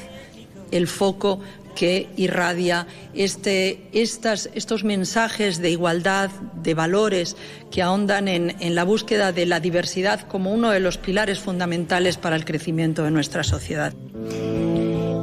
el 0.72 0.88
foco 0.88 1.41
que 1.76 2.09
irradia 2.15 2.88
este, 3.13 3.88
estas, 3.93 4.49
estos 4.53 4.84
mensajes 4.84 5.59
de 5.59 5.72
igualdad, 5.72 6.30
de 6.63 6.74
valores 6.74 7.36
que 7.72 7.82
ahondan 7.82 8.28
en, 8.28 8.55
en, 8.59 8.76
la 8.76 8.84
búsqueda 8.84 9.32
de 9.32 9.45
la 9.45 9.59
diversidad 9.59 10.22
como 10.28 10.53
uno 10.53 10.69
de 10.69 10.80
los 10.80 10.97
pilares 10.97 11.39
fundamentales 11.39 12.17
para 12.17 12.36
el 12.36 12.45
crecimiento 12.45 13.03
de 13.03 13.11
nuestra 13.11 13.43
sociedad. 13.43 13.93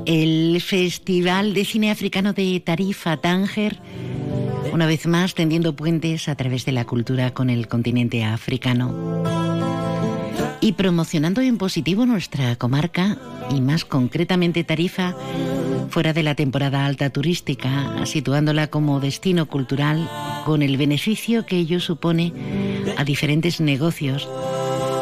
El 0.07 0.61
Festival 0.62 1.55
de 1.55 1.64
Cine 1.64 1.90
Africano 1.90 2.32
de 2.32 2.61
Tarifa 2.61 3.18
Tánger, 3.18 3.78
una 4.72 4.86
vez 4.86 5.07
más 5.07 5.34
tendiendo 5.34 5.76
puentes 5.76 6.28
a 6.28 6.34
través 6.34 6.64
de 6.64 6.72
la 6.72 6.84
cultura 6.84 7.34
con 7.34 7.51
el 7.51 7.68
continente 7.68 8.24
africano 8.24 9.22
y 10.61 10.72
promocionando 10.72 11.40
en 11.40 11.59
positivo 11.59 12.07
nuestra 12.07 12.57
comarca 12.57 13.16
y 13.51 13.61
más 13.61 13.84
concretamente 13.84 14.64
Tarifa 14.64 15.14
fuera 15.90 16.12
de 16.12 16.22
la 16.22 16.34
temporada 16.34 16.86
alta 16.86 17.11
turística, 17.11 18.05
situándola 18.05 18.68
como 18.68 19.01
destino 19.01 19.46
cultural 19.46 20.09
con 20.44 20.62
el 20.62 20.76
beneficio 20.76 21.46
que 21.46 21.57
ello 21.57 21.80
supone 21.80 22.32
a 22.96 23.05
diferentes 23.05 23.61
negocios, 23.61 24.28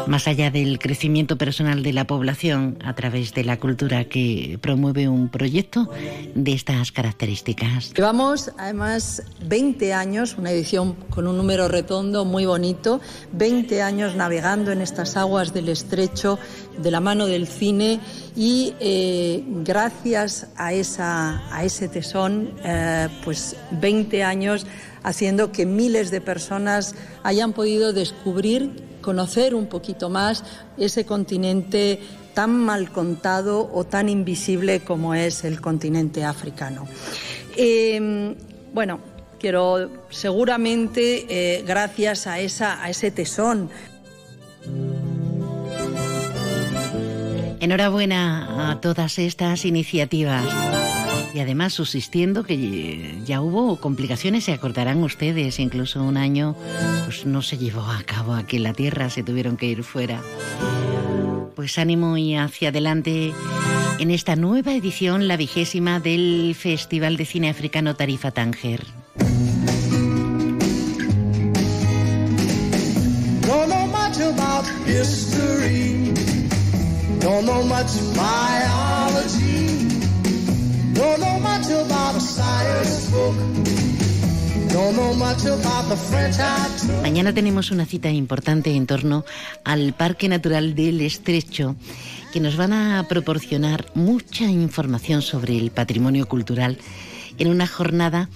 más 0.07 0.27
allá 0.27 0.51
del 0.51 0.79
crecimiento 0.79 1.37
personal 1.37 1.83
de 1.83 1.93
la 1.93 2.07
población 2.07 2.77
a 2.83 2.95
través 2.95 3.33
de 3.33 3.43
la 3.43 3.59
cultura 3.59 4.05
que 4.05 4.57
promueve 4.61 5.07
un 5.07 5.29
proyecto 5.29 5.89
de 6.35 6.53
estas 6.53 6.91
características. 6.91 7.93
Llevamos 7.93 8.51
además 8.57 9.23
20 9.45 9.93
años, 9.93 10.35
una 10.37 10.51
edición 10.51 10.93
con 11.09 11.27
un 11.27 11.37
número 11.37 11.67
redondo 11.67 12.25
muy 12.25 12.45
bonito, 12.45 13.01
20 13.33 13.81
años 13.81 14.15
navegando 14.15 14.71
en 14.71 14.81
estas 14.81 15.17
aguas 15.17 15.53
del 15.53 15.69
estrecho 15.69 16.39
de 16.77 16.91
la 16.91 16.99
mano 16.99 17.25
del 17.25 17.47
cine 17.47 17.99
y 18.35 18.73
eh, 18.79 19.43
gracias 19.63 20.47
a, 20.55 20.73
esa, 20.73 21.41
a 21.53 21.63
ese 21.63 21.87
tesón, 21.89 22.51
eh, 22.63 23.07
pues 23.23 23.55
20 23.71 24.23
años 24.23 24.65
haciendo 25.03 25.51
que 25.51 25.65
miles 25.65 26.11
de 26.11 26.21
personas 26.21 26.93
hayan 27.23 27.53
podido 27.53 27.93
descubrir, 27.93 28.86
conocer 29.07 29.55
un 29.55 29.67
poquito 29.67 30.09
más 30.09 30.43
ese 30.77 31.05
continente 31.05 31.97
tan 32.33 32.51
mal 32.53 32.91
contado 32.91 33.71
o 33.73 33.85
tan 33.85 34.09
invisible 34.09 34.81
como 34.81 35.15
es 35.15 35.45
el 35.45 35.61
continente 35.61 36.25
africano. 36.25 36.85
Eh, 37.55 38.35
bueno, 38.73 38.99
quiero 39.39 39.89
seguramente 40.09 41.25
eh, 41.29 41.63
gracias 41.65 42.27
a, 42.27 42.41
esa, 42.41 42.83
a 42.83 42.89
ese 42.89 43.09
tesón. 43.11 43.69
Enhorabuena 47.61 48.71
a 48.71 48.81
todas 48.81 49.19
estas 49.19 49.63
iniciativas. 49.63 50.43
Y 51.37 51.39
además 51.39 51.73
subsistiendo 51.73 52.43
que 52.43 53.21
ya 53.23 53.41
hubo 53.41 53.75
complicaciones, 53.75 54.45
se 54.45 54.53
acordarán 54.53 55.03
ustedes, 55.03 55.59
incluso 55.59 56.01
un 56.01 56.17
año 56.17 56.55
pues 57.05 57.27
no 57.27 57.43
se 57.43 57.59
llevó 57.59 57.83
a 57.83 58.01
cabo 58.01 58.33
aquí 58.33 58.55
en 58.55 58.63
la 58.63 58.73
Tierra, 58.73 59.11
se 59.11 59.21
tuvieron 59.21 59.55
que 59.55 59.67
ir 59.67 59.83
fuera. 59.83 60.19
Pues 61.55 61.77
ánimo 61.77 62.17
y 62.17 62.35
hacia 62.35 62.69
adelante 62.69 63.33
en 63.99 64.09
esta 64.09 64.35
nueva 64.35 64.73
edición, 64.73 65.27
la 65.27 65.37
vigésima 65.37 65.99
del 65.99 66.55
Festival 66.57 67.17
de 67.17 67.25
Cine 67.25 67.49
Africano 67.51 67.95
Tarifa 67.95 68.31
Tánger. 68.31 68.83
Don't 73.45 73.69
know 73.69 73.85
much 73.85 74.19
about 74.19 74.65
history. 74.87 76.13
Don't 77.19 77.45
know 77.45 77.61
much 77.61 77.93
biology. 78.15 79.76
Mañana 87.03 87.33
tenemos 87.33 87.69
una 87.71 87.85
cita 87.85 88.09
importante 88.09 88.75
en 88.75 88.87
torno 88.87 89.23
al 89.63 89.93
Parque 89.93 90.27
Natural 90.27 90.73
del 90.73 91.01
Estrecho, 91.01 91.75
que 92.33 92.39
nos 92.39 92.57
van 92.57 92.73
a 92.73 93.05
proporcionar 93.07 93.85
mucha 93.93 94.45
información 94.45 95.21
sobre 95.21 95.57
el 95.57 95.69
patrimonio 95.69 96.27
cultural 96.27 96.79
en 97.37 97.49
una 97.49 97.67
jornada 97.67 98.29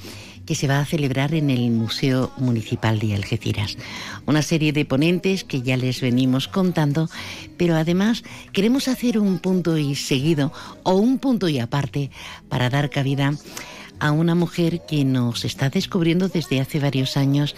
que 0.45 0.55
se 0.55 0.67
va 0.67 0.79
a 0.79 0.85
celebrar 0.85 1.33
en 1.33 1.49
el 1.49 1.71
Museo 1.71 2.31
Municipal 2.37 2.99
de 2.99 3.15
Algeciras. 3.15 3.77
Una 4.25 4.41
serie 4.41 4.73
de 4.73 4.85
ponentes 4.85 5.43
que 5.43 5.61
ya 5.61 5.77
les 5.77 6.01
venimos 6.01 6.47
contando, 6.47 7.09
pero 7.57 7.75
además 7.75 8.23
queremos 8.53 8.87
hacer 8.87 9.19
un 9.19 9.39
punto 9.39 9.77
y 9.77 9.95
seguido 9.95 10.51
o 10.83 10.93
un 10.95 11.19
punto 11.19 11.47
y 11.47 11.59
aparte 11.59 12.11
para 12.49 12.69
dar 12.69 12.89
cabida 12.89 13.33
a 13.99 14.11
una 14.11 14.33
mujer 14.33 14.81
que 14.87 15.05
nos 15.05 15.45
está 15.45 15.69
descubriendo 15.69 16.27
desde 16.27 16.59
hace 16.59 16.79
varios 16.79 17.17
años 17.17 17.55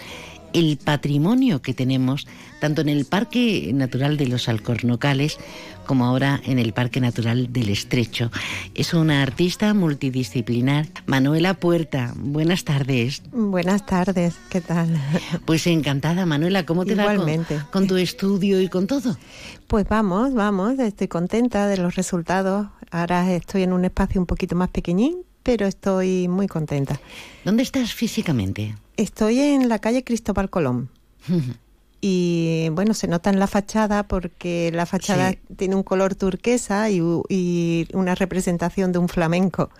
el 0.54 0.78
patrimonio 0.78 1.60
que 1.60 1.74
tenemos 1.74 2.26
tanto 2.60 2.80
en 2.80 2.88
el 2.88 3.04
Parque 3.04 3.70
Natural 3.74 4.16
de 4.16 4.26
los 4.26 4.48
Alcornocales 4.48 5.38
como 5.84 6.06
ahora 6.06 6.40
en 6.46 6.58
el 6.58 6.72
Parque 6.72 7.00
Natural 7.00 7.52
del 7.52 7.68
Estrecho. 7.68 8.30
Es 8.74 8.94
una 8.94 9.22
artista 9.22 9.74
multidisciplinar. 9.74 10.86
Manuela 11.04 11.54
Puerta, 11.54 12.14
buenas 12.16 12.64
tardes. 12.64 13.22
Buenas 13.32 13.84
tardes, 13.84 14.36
¿qué 14.48 14.62
tal? 14.62 14.98
Pues 15.44 15.66
encantada, 15.66 16.24
Manuela, 16.24 16.64
¿cómo 16.64 16.86
te 16.86 16.94
va 16.94 17.14
con, 17.14 17.46
con 17.70 17.86
tu 17.86 17.96
estudio 17.96 18.60
y 18.62 18.68
con 18.68 18.86
todo? 18.86 19.18
Pues 19.66 19.86
vamos, 19.88 20.32
vamos, 20.32 20.78
estoy 20.78 21.08
contenta 21.08 21.66
de 21.66 21.76
los 21.76 21.96
resultados. 21.96 22.68
Ahora 22.90 23.30
estoy 23.32 23.64
en 23.64 23.72
un 23.72 23.84
espacio 23.84 24.20
un 24.20 24.26
poquito 24.26 24.54
más 24.56 24.70
pequeñín, 24.70 25.16
pero 25.42 25.66
estoy 25.66 26.28
muy 26.28 26.46
contenta. 26.46 27.00
¿Dónde 27.44 27.62
estás 27.62 27.92
físicamente? 27.92 28.76
Estoy 28.96 29.40
en 29.40 29.68
la 29.68 29.78
calle 29.78 30.04
Cristóbal 30.04 30.50
Colón. 30.50 30.90
y 32.00 32.68
bueno, 32.72 32.94
se 32.94 33.08
nota 33.08 33.30
en 33.30 33.38
la 33.38 33.46
fachada 33.46 34.02
porque 34.02 34.70
la 34.72 34.86
fachada 34.86 35.30
Sí. 35.32 35.38
tiene 35.56 35.74
un 35.74 35.82
color 35.82 36.14
turquesa 36.14 36.90
y, 36.90 37.00
y 37.28 37.88
una 37.94 38.14
representación 38.14 38.92
de 38.92 38.98
un 38.98 39.08
flamenco. 39.08 39.70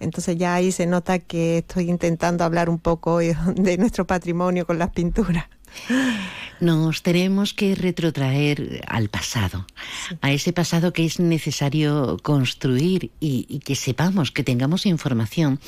Entonces 0.00 0.36
ya 0.38 0.54
ahí 0.54 0.72
se 0.72 0.86
nota 0.86 1.18
que 1.18 1.58
estoy 1.58 1.90
intentando 1.90 2.44
hablar 2.44 2.70
un 2.70 2.78
poco 2.78 3.18
de 3.18 3.76
nuestro 3.78 4.06
patrimonio 4.06 4.66
con 4.66 4.78
las 4.78 4.90
pinturas. 4.90 5.46
Nos 6.60 7.02
tenemos 7.02 7.54
que 7.54 7.76
retrotraer 7.76 8.84
al 8.88 9.08
pasado, 9.08 9.64
a 10.20 10.32
ese 10.32 10.52
pasado 10.52 10.92
que 10.92 11.04
es 11.04 11.20
necesario 11.20 12.16
construir 12.22 13.12
y, 13.20 13.46
y 13.48 13.60
que 13.60 13.76
sepamos, 13.76 14.32
que 14.32 14.42
tengamos 14.42 14.84
información. 14.84 15.60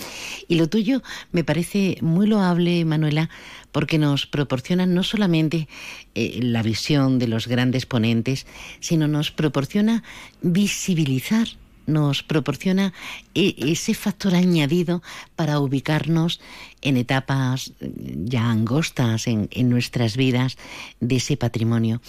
Y 0.48 0.57
lo 0.57 0.68
tuyo 0.68 1.03
me 1.30 1.44
parece 1.44 1.98
muy 2.01 2.26
loable, 2.26 2.84
Manuela, 2.84 3.30
porque 3.70 3.98
nos 3.98 4.26
proporciona 4.26 4.86
no 4.86 5.03
solamente 5.03 5.68
eh, 6.14 6.40
la 6.42 6.62
visión 6.62 7.18
de 7.18 7.28
los 7.28 7.46
grandes 7.46 7.86
ponentes, 7.86 8.46
sino 8.80 9.07
nos 9.07 9.30
proporciona 9.30 10.03
visibilizar 10.42 11.46
nos 11.91 12.22
proporciona 12.22 12.93
e- 13.34 13.55
ese 13.59 13.95
factor 13.95 14.34
añadido 14.34 15.03
para 15.36 15.61
ubicarnos 15.61 16.41
en 16.82 16.97
etapas 16.97 17.72
eh, 17.80 17.93
ya 18.24 18.51
angostas 18.51 19.26
en, 19.26 19.49
en 19.53 19.68
nuestras 19.68 20.16
vidas 20.16 20.57
de 21.01 21.16
ese 21.16 21.36
patrimonio. 21.36 22.01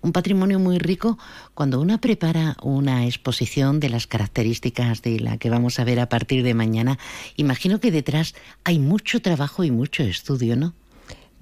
Un 0.00 0.12
patrimonio 0.12 0.58
muy 0.58 0.78
rico 0.78 1.18
cuando 1.54 1.80
uno 1.80 2.00
prepara 2.00 2.56
una 2.62 3.06
exposición 3.06 3.80
de 3.80 3.90
las 3.90 4.06
características 4.06 5.02
de 5.02 5.20
la 5.20 5.38
que 5.38 5.50
vamos 5.50 5.78
a 5.78 5.84
ver 5.84 6.00
a 6.00 6.08
partir 6.08 6.42
de 6.42 6.54
mañana. 6.54 6.98
Imagino 7.36 7.80
que 7.80 7.90
detrás 7.90 8.34
hay 8.64 8.78
mucho 8.78 9.20
trabajo 9.20 9.64
y 9.64 9.70
mucho 9.70 10.02
estudio, 10.02 10.56
¿no? 10.56 10.72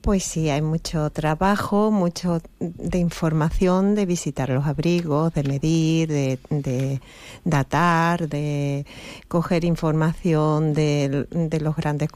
Pues 0.02 0.24
sí, 0.24 0.50
hay 0.50 0.62
mucho 0.62 1.10
trabajo, 1.10 1.92
mucho 1.92 2.42
de 2.58 2.98
información, 2.98 3.94
de 3.94 4.04
visitar 4.04 4.48
los 4.48 4.66
abrigos, 4.66 5.32
de 5.32 5.44
medir, 5.44 6.08
de, 6.08 7.00
datar, 7.44 8.28
de 8.28 8.84
coger 9.28 9.64
información 9.64 10.74
de, 10.74 11.28
los 11.60 11.76
grandes 11.76 12.10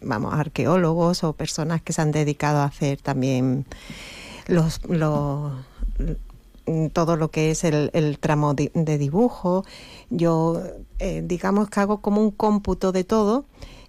vamos, 0.00 0.32
arqueólogos 0.32 1.24
o 1.24 1.34
personas 1.34 1.82
que 1.82 1.92
se 1.92 2.00
han 2.00 2.10
dedicado 2.10 2.60
a 2.60 2.64
hacer 2.64 2.98
también 3.02 3.66
los, 4.46 4.80
los 4.88 5.52
todo 6.94 7.16
lo 7.16 7.30
que 7.30 7.50
es 7.50 7.64
el, 7.64 8.18
tramo 8.18 8.54
de 8.54 8.98
dibujo. 8.98 9.62
Yo, 10.08 10.62
eh, 11.00 11.22
digamos 11.22 11.68
que 11.68 11.80
hago 11.80 12.00
como 12.00 12.22
un 12.22 12.30
cómputo 12.30 12.92
de 12.92 13.04
todo 13.04 13.44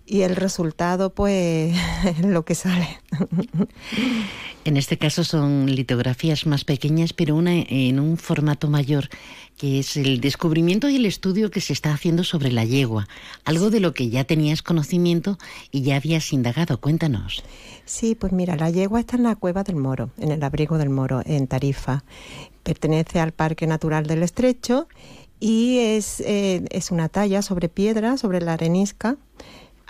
y 0.10 0.24
el 0.24 0.36
resultado, 0.36 1.14
pues, 1.14 1.76
es 2.04 2.20
lo 2.26 2.44
que 2.44 2.56
sale. 2.56 3.00
En 4.66 4.76
este 4.76 4.98
caso 4.98 5.24
son 5.24 5.68
litografías 5.68 6.48
más 6.48 6.66
pequeñas, 6.66 7.14
pero 7.14 7.36
una 7.36 7.54
en 7.54 8.00
un 8.00 8.18
formato 8.18 8.70
mayor, 8.70 9.08
que 9.56 9.80
es 9.80 9.96
el 9.98 10.20
descubrimiento 10.20 10.90
y 10.90 10.96
el 10.96 11.06
estudio 11.06 11.52
que 11.52 11.62
se 11.62 11.74
está 11.74 11.94
haciendo 11.94 12.24
sobre 12.24 12.52
la 12.52 12.66
yegua, 12.66 13.08
algo 13.46 13.70
de 13.70 13.80
lo 13.80 13.94
que 13.94 14.10
ya 14.10 14.24
tenías 14.24 14.64
conocimiento 14.64 15.38
y 15.72 15.84
ya 15.84 15.98
habías 15.98 16.34
indagado. 16.34 16.82
Cuéntanos. 16.82 17.44
Sí, 17.86 18.16
pues 18.16 18.34
mira, 18.34 18.56
la 18.56 18.70
yegua 18.72 19.00
está 19.00 19.16
en 19.16 19.24
la 19.24 19.36
cueva 19.36 19.64
del 19.64 19.76
Moro, 19.76 20.10
en 20.18 20.32
el 20.32 20.44
abrigo 20.44 20.78
del 20.78 20.90
Moro, 20.90 21.22
en 21.26 21.48
Tarifa. 21.48 22.04
Pertenece 22.64 23.20
al 23.20 23.32
Parque 23.32 23.68
Natural 23.68 24.08
del 24.08 24.24
Estrecho 24.24 24.88
y 25.40 25.78
es, 25.78 26.20
eh, 26.22 26.66
es 26.72 26.92
una 26.92 27.10
talla 27.10 27.42
sobre 27.42 27.70
piedra, 27.70 28.18
sobre 28.18 28.42
la 28.42 28.54
arenisca. 28.54 29.18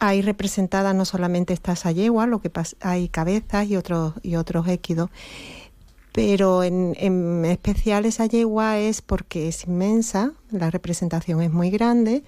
Hay 0.02 0.22
representada 0.22 0.94
no 0.94 1.04
solamente 1.06 1.54
esta 1.54 1.74
esa 1.74 1.92
yegua, 1.92 2.26
lo 2.26 2.40
que 2.40 2.52
pas- 2.52 2.76
hay 2.80 3.10
cabezas 3.10 3.68
y 3.68 3.76
otros 3.76 4.14
y 4.24 4.36
otros 4.38 4.68
équidos, 4.68 5.10
pero 6.14 6.64
en, 6.64 6.96
en 6.98 7.46
especial 7.46 8.06
esa 8.06 8.26
yegua 8.26 8.80
es 8.80 9.02
porque 9.02 9.48
es 9.50 9.66
inmensa, 9.66 10.32
la 10.52 10.72
representación 10.72 11.42
es 11.42 11.52
muy 11.52 11.70
grande 11.70 12.24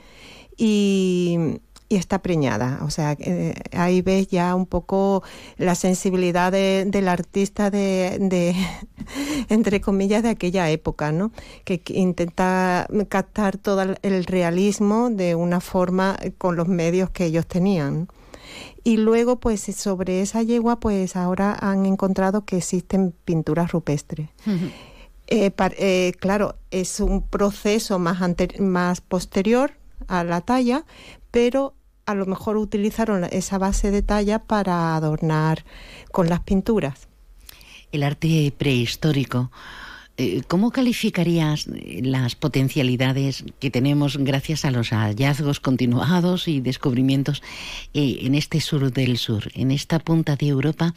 y, 0.57 1.59
y 1.91 1.97
está 1.97 2.21
preñada. 2.21 2.79
O 2.83 2.89
sea, 2.89 3.17
eh, 3.19 3.53
ahí 3.73 4.01
ves 4.01 4.27
ya 4.29 4.55
un 4.55 4.65
poco 4.65 5.23
la 5.57 5.75
sensibilidad 5.75 6.49
de- 6.51 6.85
del 6.87 7.09
artista 7.09 7.69
de, 7.69 8.17
de, 8.19 8.55
entre 9.49 9.81
comillas, 9.81 10.23
de 10.23 10.29
aquella 10.29 10.69
época, 10.69 11.11
¿no? 11.11 11.31
Que, 11.65 11.81
intenta 11.89 12.87
captar 13.09 13.57
todo 13.57 13.81
el- 14.01 14.23
realismo 14.25 15.09
de 15.09 15.35
una 15.35 15.59
forma 15.59 16.17
con 16.37 16.55
los 16.55 16.67
medios 16.69 17.09
que 17.09 17.25
ellos 17.25 17.45
tenían. 17.45 18.07
Y 18.83 18.97
luego, 18.97 19.39
pues 19.39 19.61
sobre 19.61 20.21
esa 20.21 20.41
yegua, 20.43 20.79
pues 20.79 21.15
ahora 21.17 21.57
han 21.59 21.85
encontrado 21.85 22.45
que 22.45 22.57
existen 22.57 23.13
pinturas 23.25 23.71
rupestres. 23.73 24.29
Eh, 25.27 25.51
par- 25.51 25.75
eh, 25.77 26.13
claro, 26.19 26.55
es 26.71 26.99
un 27.01 27.21
proceso 27.21 27.99
más, 27.99 28.19
más 28.59 29.01
posterior 29.01 29.73
a 30.07 30.23
la 30.23 30.41
talla, 30.41 30.85
pero 31.31 31.73
a 32.11 32.15
lo 32.15 32.25
mejor 32.25 32.57
utilizaron 32.57 33.23
esa 33.31 33.57
base 33.57 33.91
de 33.91 34.01
talla 34.01 34.39
para 34.39 34.95
adornar 34.95 35.65
con 36.11 36.29
las 36.29 36.41
pinturas. 36.41 37.07
El 37.91 38.03
arte 38.03 38.53
prehistórico. 38.57 39.51
eh, 40.17 40.41
¿Cómo 40.47 40.71
calificarías 40.71 41.67
eh, 41.67 42.01
las 42.03 42.35
potencialidades 42.35 43.43
que 43.59 43.71
tenemos 43.71 44.17
gracias 44.17 44.65
a 44.65 44.71
los 44.71 44.89
hallazgos 44.89 45.59
continuados 45.59 46.47
y 46.47 46.61
descubrimientos 46.61 47.41
eh, 47.93 48.19
en 48.21 48.35
este 48.35 48.61
sur 48.61 48.91
del 48.91 49.17
sur, 49.17 49.51
en 49.55 49.71
esta 49.71 49.99
punta 49.99 50.35
de 50.35 50.47
Europa, 50.47 50.93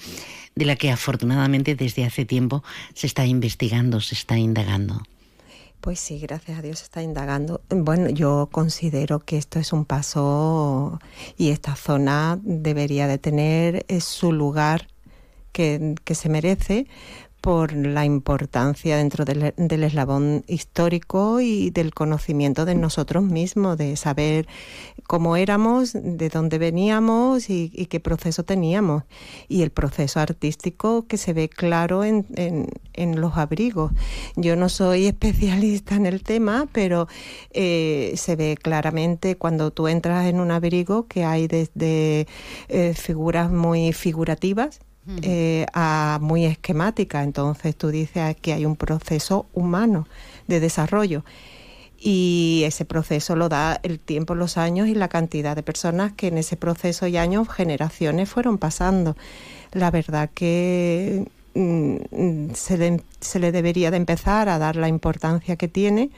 de 0.54 0.64
la 0.64 0.76
que 0.76 0.90
afortunadamente 0.90 1.74
desde 1.74 2.04
hace 2.04 2.24
tiempo 2.24 2.62
se 2.92 3.06
está 3.06 3.24
investigando, 3.24 4.00
se 4.00 4.14
está 4.14 4.36
indagando? 4.36 5.02
Pues 5.84 6.00
sí, 6.00 6.18
gracias 6.18 6.58
a 6.58 6.62
Dios 6.62 6.80
está 6.80 7.02
indagando. 7.02 7.60
Bueno, 7.68 8.08
yo 8.08 8.48
considero 8.50 9.20
que 9.20 9.36
esto 9.36 9.58
es 9.58 9.70
un 9.70 9.84
paso 9.84 10.98
y 11.36 11.50
esta 11.50 11.76
zona 11.76 12.38
debería 12.42 13.06
de 13.06 13.18
tener 13.18 13.84
eh, 13.88 14.00
su 14.00 14.32
lugar 14.32 14.88
que, 15.52 15.94
que 16.02 16.14
se 16.14 16.30
merece 16.30 16.86
por 17.44 17.74
la 17.74 18.06
importancia 18.06 18.96
dentro 18.96 19.26
del, 19.26 19.52
del 19.58 19.84
eslabón 19.84 20.44
histórico 20.46 21.42
y 21.42 21.68
del 21.68 21.92
conocimiento 21.92 22.64
de 22.64 22.74
nosotros 22.74 23.22
mismos, 23.22 23.76
de 23.76 23.96
saber 23.96 24.48
cómo 25.06 25.36
éramos, 25.36 25.92
de 25.92 26.30
dónde 26.30 26.56
veníamos 26.56 27.50
y, 27.50 27.68
qué 27.90 28.00
proceso 28.00 28.44
teníamos. 28.44 29.02
Y 29.46 29.60
el 29.60 29.72
proceso 29.72 30.20
artístico 30.20 31.06
que 31.06 31.18
se 31.18 31.34
ve 31.34 31.50
claro 31.50 32.02
en 32.02 33.20
los 33.20 33.36
abrigos. 33.36 33.92
Yo 34.36 34.56
no 34.56 34.70
soy 34.70 35.04
especialista 35.14 35.96
en 35.96 36.06
el 36.06 36.22
tema, 36.22 36.66
pero 36.72 37.08
eh, 37.50 38.14
se 38.16 38.36
ve 38.36 38.56
claramente 38.56 39.36
cuando 39.36 39.70
tú 39.70 39.86
entras 39.88 40.24
en 40.24 40.40
un 40.40 40.50
abrigo 40.50 41.08
que 41.08 41.24
hay 41.24 41.46
desde 41.46 42.26
eh, 42.68 42.94
figuras 42.94 43.50
muy 43.50 43.92
figurativas 43.92 44.80
eh, 45.22 45.66
a 45.74 46.18
muy 46.20 46.44
esquemática. 46.44 47.22
Entonces 47.22 47.76
tú 47.76 47.88
dices 47.88 48.36
que 48.40 48.52
hay 48.52 48.66
un 48.66 48.76
proceso 48.76 49.46
humano 49.52 50.06
de 50.46 50.60
desarrollo 50.60 51.24
y 52.04 52.62
ese 52.66 52.84
proceso 52.84 53.34
lo 53.34 53.48
da 53.48 53.80
el 53.82 53.98
tiempo, 53.98 54.34
los 54.34 54.58
años 54.58 54.88
y 54.88 54.94
la 54.94 55.08
cantidad 55.08 55.56
de 55.56 55.62
personas 55.62 56.12
que 56.12 56.28
en 56.28 56.36
ese 56.36 56.54
proceso 56.54 57.06
y 57.06 57.16
años, 57.16 57.48
generaciones 57.48 58.28
fueron 58.28 58.58
pasando. 58.58 59.16
La 59.72 59.90
verdad 59.90 60.28
que 60.34 61.26
mm, 61.54 62.52
se, 62.52 62.76
le, 62.76 63.00
se 63.20 63.38
le 63.38 63.52
debería 63.52 63.90
de 63.90 63.96
empezar 63.96 64.50
a 64.50 64.58
dar 64.58 64.76
la 64.76 64.88
importancia 64.88 65.56
que 65.56 65.66
tiene 65.66 66.10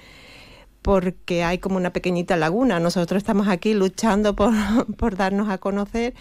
porque 0.82 1.44
hay 1.44 1.58
como 1.58 1.76
una 1.76 1.92
pequeñita 1.92 2.36
laguna. 2.36 2.80
Nosotros 2.80 3.18
estamos 3.18 3.46
aquí 3.46 3.72
luchando 3.72 4.34
por, 4.34 4.52
por 4.96 5.16
darnos 5.16 5.48
a 5.50 5.58
conocer 5.58 6.14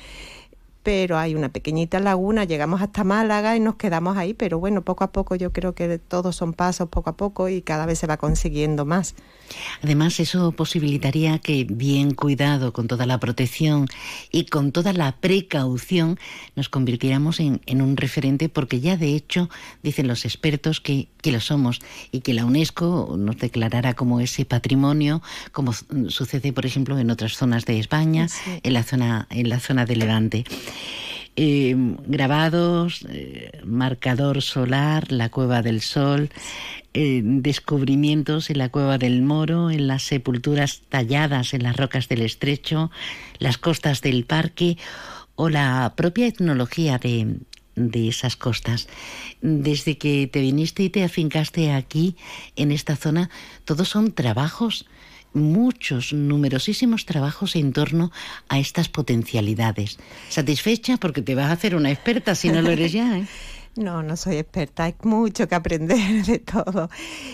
pero 0.85 1.17
hay 1.17 1.33
una 1.33 1.49
pequeñita 1.49 1.99
laguna, 1.99 2.43
llegamos 2.43 2.79
hasta 2.79 3.03
Málaga 3.03 3.57
y 3.57 3.59
nos 3.59 3.73
quedamos 3.73 4.17
ahí, 4.17 4.35
pero 4.35 4.59
bueno, 4.59 4.83
poco 4.83 5.03
a 5.03 5.11
poco 5.11 5.33
yo 5.33 5.51
creo 5.51 5.73
que 5.73 5.97
todos 5.97 6.35
son 6.35 6.53
pasos, 6.53 6.89
poco 6.89 7.09
a 7.09 7.17
poco 7.17 7.49
y 7.49 7.63
cada 7.63 7.87
vez 7.87 7.97
se 7.97 8.05
va 8.05 8.17
consiguiendo 8.17 8.85
más. 8.85 9.15
Además, 9.81 10.19
eso 10.19 10.51
posibilitaría 10.51 11.39
que, 11.39 11.65
bien 11.67 12.13
cuidado, 12.13 12.71
con 12.71 12.87
toda 12.87 13.07
la 13.07 13.19
protección 13.19 13.87
y 14.31 14.45
con 14.45 14.71
toda 14.71 14.93
la 14.93 15.13
precaución, 15.13 16.19
nos 16.55 16.69
convirtiéramos 16.69 17.39
en, 17.39 17.61
un 17.81 17.97
referente, 17.97 18.47
porque 18.47 18.79
ya 18.79 18.95
de 18.95 19.15
hecho 19.15 19.49
dicen 19.81 20.07
los 20.07 20.23
expertos 20.23 20.81
que, 20.81 21.07
lo 21.23 21.39
somos 21.39 21.79
y 22.11 22.19
que 22.19 22.35
la 22.35 22.45
UNESCO 22.45 23.15
nos 23.17 23.39
declarará 23.39 23.95
como 23.95 24.19
ese 24.19 24.45
patrimonio, 24.45 25.23
como 25.51 25.73
sucede, 25.73 26.53
por 26.53 26.67
ejemplo, 26.67 26.99
en 26.99 27.09
otras 27.09 27.35
zonas 27.35 27.65
de 27.65 27.79
España, 27.79 28.27
en, 28.61 28.73
la 28.73 28.83
zona, 28.83 29.27
en 29.31 29.49
la 29.49 29.59
zona 29.59 29.87
de 29.87 29.95
Levante. 29.95 30.45
Eh, 31.37 31.75
grabados, 32.07 33.05
eh, 33.09 33.59
marcador 33.65 34.41
solar, 34.41 35.11
la 35.11 35.27
cueva 35.27 35.61
del 35.61 35.81
sol, 35.81 36.29
eh, 36.93 37.21
descubrimientos 37.23 38.49
en 38.49 38.59
la 38.59 38.69
cueva 38.69 38.97
del 38.97 39.21
Moro, 39.21 39.69
en 39.69 39.87
las 39.87 40.03
sepulturas 40.03 40.83
talladas 40.87 41.53
en 41.53 41.63
las 41.63 41.75
rocas 41.75 42.07
del 42.07 42.21
estrecho, 42.21 42.89
las 43.37 43.57
costas 43.57 44.01
del 44.01 44.23
parque 44.23 44.77
o 45.35 45.49
la 45.49 45.91
propia 45.97 46.27
etnología 46.27 46.99
de, 46.99 47.39
de 47.75 48.07
esas 48.07 48.37
costas. 48.37 48.87
Desde 49.41 49.97
que 49.97 50.27
te 50.27 50.39
viniste 50.39 50.83
y 50.83 50.89
te 50.89 51.03
afincaste 51.03 51.73
aquí, 51.73 52.15
en 52.55 52.71
esta 52.71 52.95
zona, 52.95 53.29
todos 53.65 53.89
son 53.89 54.13
trabajos 54.13 54.85
muchos, 55.35 56.13
numerosísimos 56.13 57.05
trabajos 57.05 57.55
en 57.55 57.73
torno 57.73 58.11
a 58.49 58.59
estas 58.59 58.89
potencialidades. 58.89 59.97
¿Satisfecha? 60.29 60.97
Porque 60.97 61.21
te 61.21 61.35
vas 61.35 61.47
a 61.47 61.53
hacer 61.53 61.75
una 61.75 61.91
experta 61.91 62.35
si 62.35 62.49
no 62.49 62.61
lo 62.61 62.71
eres 62.71 62.91
ya. 62.91 63.17
¿eh? 63.17 63.27
No, 63.75 64.01
no 64.01 64.15
soy 64.15 64.37
experta, 64.37 64.85
hay 64.85 64.95
mucho 65.03 65.49
que 65.49 65.55
aprender 65.55 66.25
de 66.25 66.39
todo. 66.39 66.89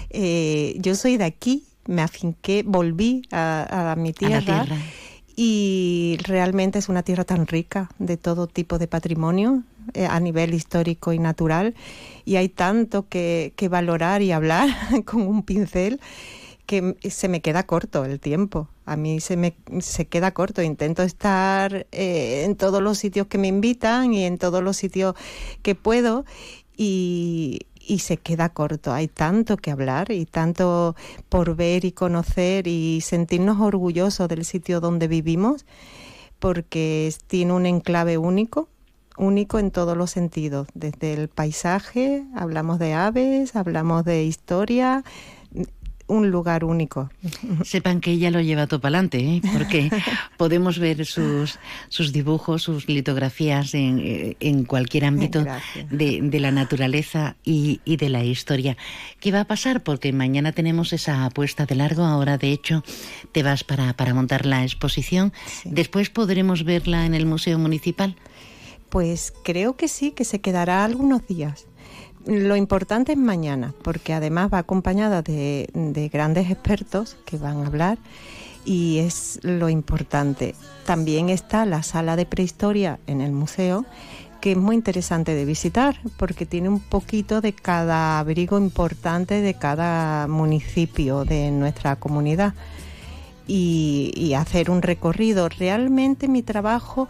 Eh, 0.09 0.75
yo 0.79 0.95
soy 0.95 1.17
de 1.17 1.25
aquí, 1.25 1.65
me 1.85 2.01
afinqué, 2.01 2.63
volví 2.65 3.21
a, 3.31 3.93
mi 3.95 4.11
tierra, 4.11 4.65
y 5.35 6.17
realmente 6.23 6.79
es 6.79 6.89
una 6.89 7.03
tierra 7.03 7.25
tan 7.25 7.45
rica 7.45 7.89
de 7.99 8.17
todo 8.17 8.47
tipo 8.47 8.79
de 8.79 8.87
patrimonio 8.87 9.63
eh, 9.93 10.05
a 10.05 10.19
nivel 10.19 10.53
histórico 10.53 11.13
y 11.13 11.19
natural 11.19 11.75
y 12.25 12.35
hay 12.35 12.49
tanto 12.49 13.07
que, 13.07 13.53
que 13.55 13.67
valorar 13.67 14.21
y 14.21 14.31
hablar 14.31 14.69
con 15.05 15.21
un 15.21 15.43
pincel 15.43 15.99
que 16.71 16.95
se 17.09 17.27
me 17.27 17.41
queda 17.41 17.63
corto 17.63 18.05
el 18.05 18.21
tiempo. 18.21 18.69
A 18.85 18.95
mí 18.95 19.19
se 19.19 19.35
me 19.35 19.55
se 19.81 20.05
queda 20.05 20.31
corto. 20.31 20.61
Intento 20.61 21.03
estar 21.03 21.85
eh, 21.91 22.43
en 22.45 22.55
todos 22.55 22.81
los 22.81 22.97
sitios 22.97 23.27
que 23.27 23.37
me 23.37 23.49
invitan 23.49 24.13
y 24.13 24.23
en 24.23 24.37
todos 24.37 24.63
los 24.63 24.77
sitios 24.77 25.15
que 25.63 25.75
puedo 25.75 26.23
y, 26.77 27.67
y 27.85 27.99
se 27.99 28.15
queda 28.15 28.47
corto. 28.47 28.93
Hay 28.93 29.09
tanto 29.09 29.57
que 29.57 29.69
hablar 29.69 30.13
y 30.13 30.25
tanto 30.25 30.95
por 31.27 31.57
ver 31.57 31.83
y 31.83 31.91
conocer 31.91 32.67
y 32.67 33.01
sentirnos 33.01 33.59
orgullosos 33.59 34.29
del 34.29 34.45
sitio 34.45 34.79
donde 34.79 35.09
vivimos 35.09 35.65
porque 36.39 37.13
tiene 37.27 37.51
un 37.51 37.65
enclave 37.65 38.17
único 38.17 38.69
único 39.17 39.59
en 39.59 39.71
todos 39.71 39.95
los 39.95 40.09
sentidos, 40.09 40.67
desde 40.73 41.13
el 41.13 41.27
paisaje, 41.27 42.23
hablamos 42.33 42.79
de 42.79 42.93
aves, 42.93 43.55
hablamos 43.55 44.03
de 44.05 44.23
historia, 44.23 45.03
un 46.11 46.29
lugar 46.29 46.65
único. 46.65 47.09
Sepan 47.63 48.01
que 48.01 48.11
ella 48.11 48.31
lo 48.31 48.41
lleva 48.41 48.67
todo 48.67 48.81
para 48.81 48.97
adelante, 48.97 49.19
¿eh? 49.19 49.41
porque 49.53 49.89
podemos 50.37 50.77
ver 50.77 51.05
sus, 51.05 51.57
sus 51.87 52.11
dibujos, 52.11 52.63
sus 52.63 52.89
litografías 52.89 53.73
en, 53.73 54.35
en 54.39 54.65
cualquier 54.65 55.05
ámbito 55.05 55.45
de, 55.89 56.19
de, 56.21 56.39
la 56.39 56.51
naturaleza 56.51 57.37
y, 57.45 57.79
y, 57.85 57.95
de 57.95 58.09
la 58.09 58.25
historia. 58.25 58.75
¿Qué 59.21 59.31
va 59.31 59.41
a 59.41 59.45
pasar? 59.45 59.83
Porque 59.83 60.11
mañana 60.11 60.51
tenemos 60.51 60.91
esa 60.91 61.25
apuesta 61.25 61.65
de 61.65 61.75
largo, 61.75 62.03
ahora 62.03 62.37
de 62.37 62.51
hecho 62.51 62.83
te 63.31 63.41
vas 63.41 63.63
para, 63.63 63.93
para 63.93 64.13
montar 64.13 64.45
la 64.45 64.63
exposición. 64.63 65.31
Después 65.63 66.09
podremos 66.09 66.65
verla 66.65 67.05
en 67.05 67.13
el 67.13 67.25
Museo 67.25 67.57
Municipal. 67.57 68.17
Pues 68.89 69.33
creo 69.45 69.77
que 69.77 69.87
sí, 69.87 70.11
que 70.11 70.25
se 70.25 70.41
quedará 70.41 70.83
algunos 70.83 71.25
días. 71.25 71.67
Lo 72.25 72.55
importante 72.55 73.13
es 73.13 73.17
mañana, 73.17 73.73
porque 73.83 74.13
además 74.13 74.53
va 74.53 74.59
acompañada 74.59 75.21
de, 75.23 76.09
grandes 76.13 76.51
expertos 76.51 77.17
que 77.25 77.37
van 77.37 77.63
a 77.63 77.67
hablar 77.67 77.97
y 78.63 78.99
es 78.99 79.39
lo 79.41 79.69
importante. 79.69 80.53
También 80.85 81.29
está 81.29 81.65
la 81.65 81.81
sala 81.81 82.15
de 82.15 82.27
prehistoria 82.27 82.99
en 83.07 83.21
el 83.21 83.31
museo, 83.31 83.85
que 84.39 84.51
es 84.51 84.57
muy 84.57 84.75
interesante 84.75 85.33
de 85.33 85.45
visitar 85.45 85.99
porque 86.17 86.45
tiene 86.45 86.69
un 86.69 86.79
poquito 86.79 87.41
de 87.41 87.53
cada 87.53 88.19
abrigo 88.19 88.57
importante 88.59 89.41
de 89.41 89.53
cada 89.55 90.27
municipio 90.27 91.25
de 91.25 91.49
nuestra 91.49 91.95
comunidad 91.95 92.53
y, 93.47 94.11
y 94.15 94.35
hacer 94.35 94.69
un 94.69 94.83
recorrido. 94.83 95.49
Realmente 95.49 96.27
mi 96.27 96.43
trabajo 96.43 97.07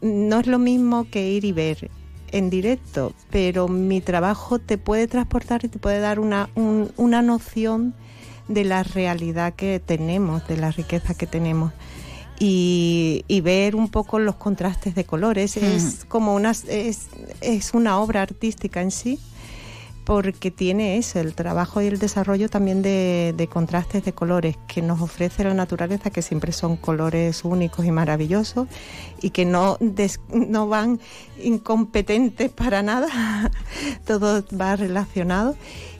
no 0.00 0.40
es 0.40 0.46
lo 0.48 0.58
mismo 0.58 1.08
que 1.10 1.30
ir 1.30 1.44
y 1.44 1.52
ver 1.52 1.90
en 2.32 2.50
directo, 2.50 3.12
pero 3.30 3.68
mi 3.68 4.00
trabajo 4.00 4.58
te 4.58 4.78
puede 4.78 5.06
transportar 5.06 5.64
y 5.64 5.68
te 5.68 5.78
puede 5.78 6.00
dar 6.00 6.20
una, 6.20 6.48
una 6.54 7.22
noción 7.22 7.94
de 8.48 8.64
la 8.64 8.82
realidad 8.82 9.54
que 9.54 9.80
tenemos, 9.80 10.46
de 10.48 10.56
la 10.56 10.70
riqueza 10.70 11.14
que 11.14 11.26
tenemos. 11.26 11.72
Y, 12.40 13.24
ver 13.42 13.74
un 13.74 13.88
poco 13.88 14.18
los 14.20 14.36
contrastes 14.36 14.94
de 14.94 15.04
colores. 15.04 15.56
Es 15.56 16.04
hmm. 16.04 16.08
como 16.08 16.34
una, 16.34 16.52
es, 16.52 17.08
es 17.40 17.74
una 17.74 17.98
obra 17.98 18.22
artística 18.22 18.80
en 18.80 18.92
sí 18.92 19.18
porque 20.08 20.50
tiene 20.50 20.96
eso, 20.96 21.20
el 21.20 21.34
trabajo 21.34 21.82
y 21.82 21.86
el 21.86 21.98
desarrollo 21.98 22.48
también 22.48 22.80
de, 22.80 23.48
contrastes 23.52 24.06
de 24.06 24.14
colores 24.14 24.56
que 24.66 24.80
nos 24.80 25.02
ofrece 25.02 25.44
la 25.44 25.52
naturaleza, 25.52 26.08
que 26.08 26.22
siempre 26.22 26.52
son 26.52 26.78
colores 26.78 27.44
únicos 27.44 27.84
y 27.84 27.90
maravillosos 27.90 28.68
y 29.20 29.28
que 29.28 29.44
no, 29.44 29.76
no 30.30 30.66
van 30.66 30.98
incompetentes 31.44 32.50
para 32.50 32.82
nada, 32.82 33.50
todo 34.06 34.42
va 34.58 34.76
relacionado. 34.76 35.56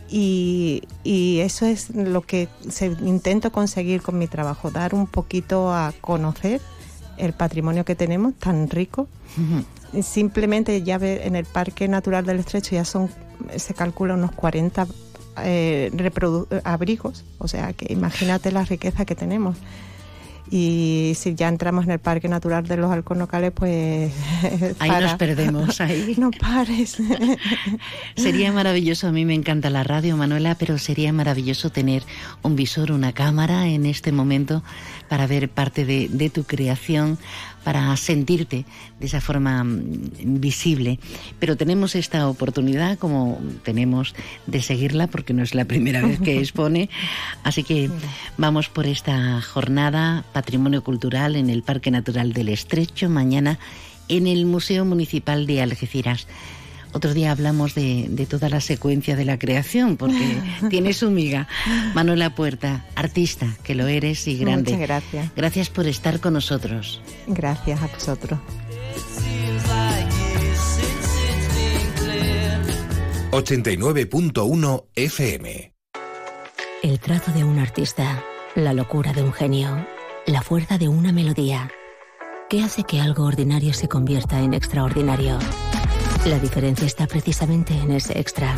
Y, 0.09 0.85
eso 1.05 1.67
es 1.67 1.91
lo 1.91 2.23
que 2.23 2.49
intento 3.03 3.53
conseguir 3.53 4.01
con 4.01 4.17
mi 4.17 4.27
trabajo, 4.27 4.71
dar 4.71 4.95
un 4.95 5.07
poquito 5.07 5.71
a 5.71 5.93
conocer 6.01 6.63
el 7.19 7.35
patrimonio 7.35 7.85
que 7.85 7.95
tenemos 7.95 8.33
tan 8.37 8.71
rico. 8.71 9.07
Simplemente 10.03 10.82
ya 10.82 10.99
ver 10.99 11.22
en 11.26 11.36
el 11.36 11.45
Parque 11.45 11.89
Natural 11.89 12.24
del 12.24 12.41
Estrecho 12.41 12.74
ya 12.74 12.84
son 12.84 13.09
se 13.57 13.74
calcula 13.74 14.14
unos 14.14 14.32
40 14.32 14.86
eh, 15.45 15.91
abrigos, 16.64 17.24
o 17.39 17.49
sea 17.49 17.72
que 17.72 17.93
imagínate 17.93 18.51
la 18.51 18.64
riqueza 18.64 19.05
que 19.05 19.14
tenemos. 19.14 19.57
Y 20.51 21.12
si 21.14 21.34
ya 21.34 21.49
entramos 21.49 21.84
en 21.84 21.91
el 21.91 21.99
Parque 21.99 22.26
Natural 22.26 22.66
de 22.66 22.78
los 22.78 22.91
Alcornocales, 22.91 23.53
pues... 23.53 24.11
Ahí 24.78 24.91
nos 24.91 25.14
perdemos, 25.16 25.78
ahí. 25.82 26.14
No 26.16 26.30
pares. 26.30 26.97
sería 28.16 28.51
maravilloso, 28.51 29.09
a 29.09 29.12
mí 29.12 29.26
me 29.26 29.34
encanta 29.34 29.68
la 29.68 29.84
radio, 29.84 30.16
Manuela, 30.16 30.55
pero 30.55 30.78
sería 30.78 31.12
maravilloso 31.12 31.68
tener 31.68 32.03
un 32.42 32.57
visor, 32.57 32.92
una 32.92 33.13
cámara 33.13 33.67
en 33.67 33.84
este 33.84 34.11
momento 34.11 34.63
para 35.11 35.26
ver 35.26 35.50
parte 35.50 35.84
de, 35.84 36.08
de 36.08 36.30
tu 36.30 36.45
creación, 36.45 37.18
para 37.64 37.97
sentirte 37.97 38.64
de 39.01 39.07
esa 39.07 39.21
forma 39.21 39.64
mm, 39.64 40.41
visible. 40.41 40.99
Pero 41.39 41.57
tenemos 41.57 41.95
esta 41.95 42.29
oportunidad, 42.29 42.99
como 42.99 43.41
tenemos, 43.64 44.14
de 44.47 44.63
seguirla, 44.63 45.07
porque 45.07 45.35
no 45.35 45.43
es 45.43 45.55
la 45.55 45.64
primera 45.64 46.03
vez 46.03 46.21
que 46.21 46.39
expone. 46.41 46.89
Así 47.43 47.64
que 47.64 47.91
vamos 48.37 48.68
por 48.68 48.87
esta 48.87 49.41
jornada 49.43 50.25
Patrimonio 50.33 50.83
Cultural 50.83 51.37
en 51.37 51.51
el 51.51 51.63
Parque 51.63 51.91
Natural 51.91 52.33
del 52.33 52.49
Estrecho, 52.49 53.09
mañana 53.09 53.59
en 54.09 54.26
el 54.26 54.47
Museo 54.47 54.85
Municipal 54.85 55.47
de 55.47 55.63
Algeciras. 55.63 56.26
Otro 56.93 57.15
día 57.15 57.33
hablamos 57.33 57.75
de, 57.75 58.27
toda 58.29 58.49
la 58.49 58.61
secuencia 58.61 59.17
de 59.17 59.25
la 59.25 59.39
creación, 59.39 59.97
porque 59.97 60.41
tiene 60.71 60.93
su 60.93 61.11
miga. 61.11 61.49
Manuela 61.95 62.35
Puerta, 62.35 62.87
artista, 62.95 63.47
que 63.63 63.75
lo 63.75 63.87
eres 63.87 64.27
y 64.27 64.39
grande. 64.39 64.73
Muchas 64.73 64.87
gracias. 64.87 65.31
Gracias 65.37 65.71
por 65.71 65.87
estar 65.87 66.21
con 66.21 66.35
nosotros. 66.35 67.01
Gracias 67.27 67.83
a 67.83 67.87
vosotros. 67.87 68.39
89.1 73.31 74.85
FM. 74.95 75.73
El 76.83 76.99
trazo 76.99 77.33
de 77.33 77.45
un 77.45 77.59
artista, 77.59 78.25
la 78.55 78.73
locura 78.73 79.13
de 79.13 79.23
un 79.23 79.33
genio, 79.33 79.87
la 80.27 80.43
fuerza 80.43 80.79
de 80.79 80.89
una 80.89 81.13
melodía. 81.13 81.71
¿Qué 82.49 82.63
hace 82.63 82.85
que 82.85 83.01
algo 83.01 83.25
ordinario 83.25 83.75
se 83.75 83.89
convierta 83.89 84.41
en 84.41 84.55
extraordinario? 84.55 85.39
La 86.29 86.38
diferencia 86.38 86.84
está 86.84 87.07
precisamente 87.07 87.72
en 87.72 87.91
ese 87.91 88.18
extra. 88.18 88.55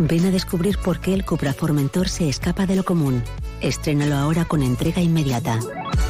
Ven 0.00 0.26
a 0.26 0.32
descubrir 0.32 0.78
por 0.78 1.00
qué 1.00 1.14
el 1.14 1.24
Cupra 1.24 1.52
Formentor 1.52 2.08
se 2.08 2.28
escapa 2.28 2.66
de 2.66 2.74
lo 2.74 2.84
común. 2.84 3.22
Estrénalo 3.60 4.16
ahora 4.16 4.46
con 4.46 4.64
entrega 4.64 5.00
inmediata. 5.00 5.60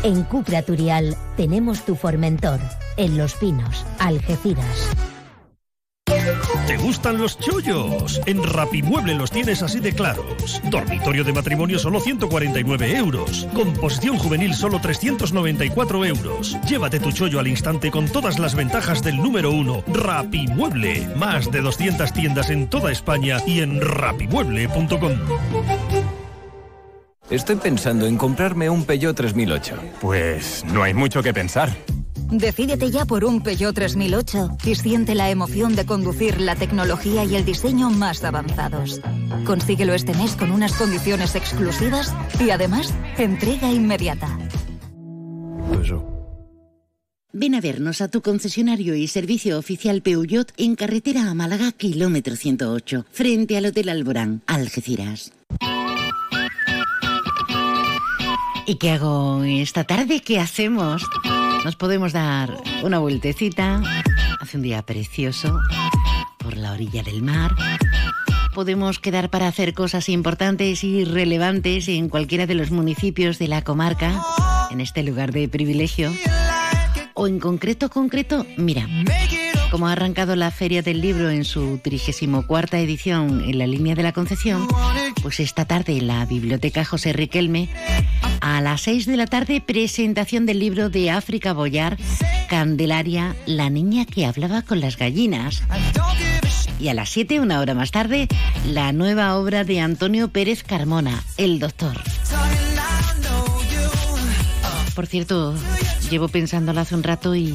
En 0.02 0.22
Cupra 0.22 0.62
Turial 0.62 1.14
tenemos 1.36 1.84
tu 1.84 1.94
Formentor. 1.94 2.58
En 2.96 3.18
Los 3.18 3.34
Pinos, 3.34 3.84
Algeciras. 3.98 4.88
¿Te 6.66 6.76
gustan 6.76 7.18
los 7.18 7.38
chollos? 7.38 8.20
En 8.26 8.42
Rapimueble 8.42 9.14
los 9.14 9.30
tienes 9.30 9.62
así 9.62 9.80
de 9.80 9.92
claros. 9.92 10.60
Dormitorio 10.70 11.24
de 11.24 11.32
matrimonio 11.32 11.78
solo 11.78 12.00
149 12.00 12.96
euros. 12.96 13.46
Composición 13.54 14.18
juvenil 14.18 14.54
solo 14.54 14.80
394 14.80 16.04
euros. 16.04 16.56
Llévate 16.66 17.00
tu 17.00 17.12
chollo 17.12 17.40
al 17.40 17.48
instante 17.48 17.90
con 17.90 18.06
todas 18.06 18.38
las 18.38 18.54
ventajas 18.54 19.02
del 19.02 19.16
número 19.16 19.50
uno. 19.50 19.82
Rapimueble. 19.86 21.06
Más 21.16 21.50
de 21.50 21.60
200 21.60 22.12
tiendas 22.12 22.50
en 22.50 22.68
toda 22.68 22.90
España 22.90 23.38
y 23.46 23.60
en 23.60 23.80
rapimueble.com. 23.80 25.12
Estoy 27.30 27.56
pensando 27.56 28.06
en 28.06 28.16
comprarme 28.16 28.68
un 28.68 28.84
Peugeot 28.84 29.16
3008. 29.16 29.76
Pues 30.00 30.64
no 30.72 30.82
hay 30.82 30.94
mucho 30.94 31.22
que 31.22 31.32
pensar. 31.32 31.70
Decídete 32.30 32.90
ya 32.90 33.04
por 33.04 33.24
un 33.24 33.42
Peugeot 33.42 33.74
3008 33.74 34.58
y 34.64 34.74
siente 34.74 35.14
la 35.14 35.30
emoción 35.30 35.76
de 35.76 35.86
conducir 35.86 36.40
la 36.40 36.56
tecnología 36.56 37.24
y 37.24 37.36
el 37.36 37.44
diseño 37.44 37.90
más 37.90 38.24
avanzados. 38.24 39.00
Consíguelo 39.44 39.94
este 39.94 40.14
mes 40.14 40.34
con 40.36 40.50
unas 40.50 40.72
condiciones 40.74 41.34
exclusivas 41.34 42.14
y 42.40 42.50
además 42.50 42.92
entrega 43.18 43.70
inmediata. 43.70 44.38
Ven 47.32 47.56
a 47.56 47.60
vernos 47.60 48.00
a 48.00 48.08
tu 48.08 48.22
concesionario 48.22 48.94
y 48.94 49.08
servicio 49.08 49.58
oficial 49.58 50.02
Peugeot 50.02 50.52
en 50.56 50.76
carretera 50.76 51.28
a 51.28 51.34
Málaga, 51.34 51.72
kilómetro 51.72 52.36
108, 52.36 53.06
frente 53.10 53.56
al 53.56 53.66
Hotel 53.66 53.88
Alborán, 53.88 54.42
Algeciras. 54.46 55.32
¿Y 58.66 58.76
qué 58.76 58.90
hago 58.92 59.42
esta 59.44 59.84
tarde? 59.84 60.20
¿Qué 60.20 60.38
hacemos? 60.38 61.02
Nos 61.64 61.76
podemos 61.76 62.12
dar 62.12 62.54
una 62.82 62.98
vueltecita. 62.98 63.80
Hace 64.38 64.58
un 64.58 64.62
día 64.62 64.82
precioso 64.82 65.58
por 66.36 66.58
la 66.58 66.72
orilla 66.72 67.02
del 67.02 67.22
mar. 67.22 67.52
Podemos 68.54 68.98
quedar 68.98 69.30
para 69.30 69.48
hacer 69.48 69.72
cosas 69.72 70.10
importantes 70.10 70.84
y 70.84 71.06
relevantes 71.06 71.88
en 71.88 72.10
cualquiera 72.10 72.46
de 72.46 72.54
los 72.54 72.70
municipios 72.70 73.38
de 73.38 73.48
la 73.48 73.64
comarca, 73.64 74.20
en 74.70 74.82
este 74.82 75.02
lugar 75.02 75.32
de 75.32 75.48
privilegio. 75.48 76.12
O 77.14 77.26
en 77.26 77.40
concreto, 77.40 77.88
concreto, 77.88 78.44
mira, 78.58 78.86
como 79.74 79.88
ha 79.88 79.92
arrancado 79.92 80.36
la 80.36 80.52
Feria 80.52 80.82
del 80.82 81.00
Libro 81.00 81.30
en 81.30 81.44
su 81.44 81.80
34 81.82 82.78
edición 82.78 83.42
en 83.44 83.58
la 83.58 83.66
línea 83.66 83.96
de 83.96 84.04
la 84.04 84.12
Concepción, 84.12 84.68
pues 85.20 85.40
esta 85.40 85.64
tarde 85.64 85.96
en 85.96 86.06
la 86.06 86.24
Biblioteca 86.26 86.84
José 86.84 87.12
Riquelme, 87.12 87.68
a 88.40 88.60
las 88.60 88.82
6 88.82 89.06
de 89.06 89.16
la 89.16 89.26
tarde, 89.26 89.60
presentación 89.60 90.46
del 90.46 90.60
libro 90.60 90.90
de 90.90 91.10
África 91.10 91.52
Boyar, 91.52 91.98
Candelaria, 92.48 93.34
la 93.46 93.68
niña 93.68 94.04
que 94.04 94.26
hablaba 94.26 94.62
con 94.62 94.78
las 94.78 94.96
gallinas. 94.96 95.64
Y 96.78 96.86
a 96.86 96.94
las 96.94 97.08
7, 97.08 97.40
una 97.40 97.58
hora 97.58 97.74
más 97.74 97.90
tarde, 97.90 98.28
la 98.68 98.92
nueva 98.92 99.36
obra 99.36 99.64
de 99.64 99.80
Antonio 99.80 100.28
Pérez 100.28 100.62
Carmona, 100.62 101.24
El 101.36 101.58
Doctor. 101.58 102.00
Por 104.94 105.08
cierto, 105.08 105.52
llevo 106.10 106.28
pensándolo 106.28 106.80
hace 106.80 106.94
un 106.94 107.02
rato 107.02 107.34
y, 107.34 107.52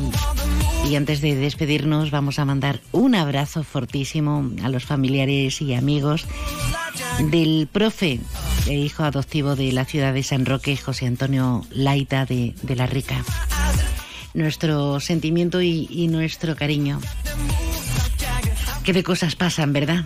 y 0.88 0.96
antes 0.96 1.22
de 1.22 1.36
despedirnos 1.36 2.12
vamos 2.12 2.40
a 2.40 2.46
mandar 2.46 2.82
un 2.92 3.16
abrazo 3.16 3.64
fortísimo 3.64 4.52
a 4.64 4.70
los 4.70 4.86
familiares 4.86 5.62
y 5.62 5.74
amigos 5.74 6.26
del 7.32 7.68
profe 7.72 8.20
e 8.68 8.74
hijo 8.74 9.04
adoptivo 9.04 9.56
de 9.56 9.72
la 9.72 9.86
ciudad 9.86 10.14
de 10.14 10.24
San 10.24 10.46
Roque, 10.46 10.78
José 10.78 11.08
Antonio 11.08 11.66
Laita 11.72 12.26
de, 12.26 12.56
de 12.62 12.76
la 12.76 12.86
Rica. 12.86 13.24
Nuestro 14.34 15.00
sentimiento 15.00 15.62
y, 15.62 15.88
y 15.90 16.08
nuestro 16.08 16.56
cariño. 16.56 17.00
Qué 18.84 18.94
de 18.94 19.04
cosas 19.04 19.36
pasan, 19.36 19.74
¿verdad? 19.74 20.06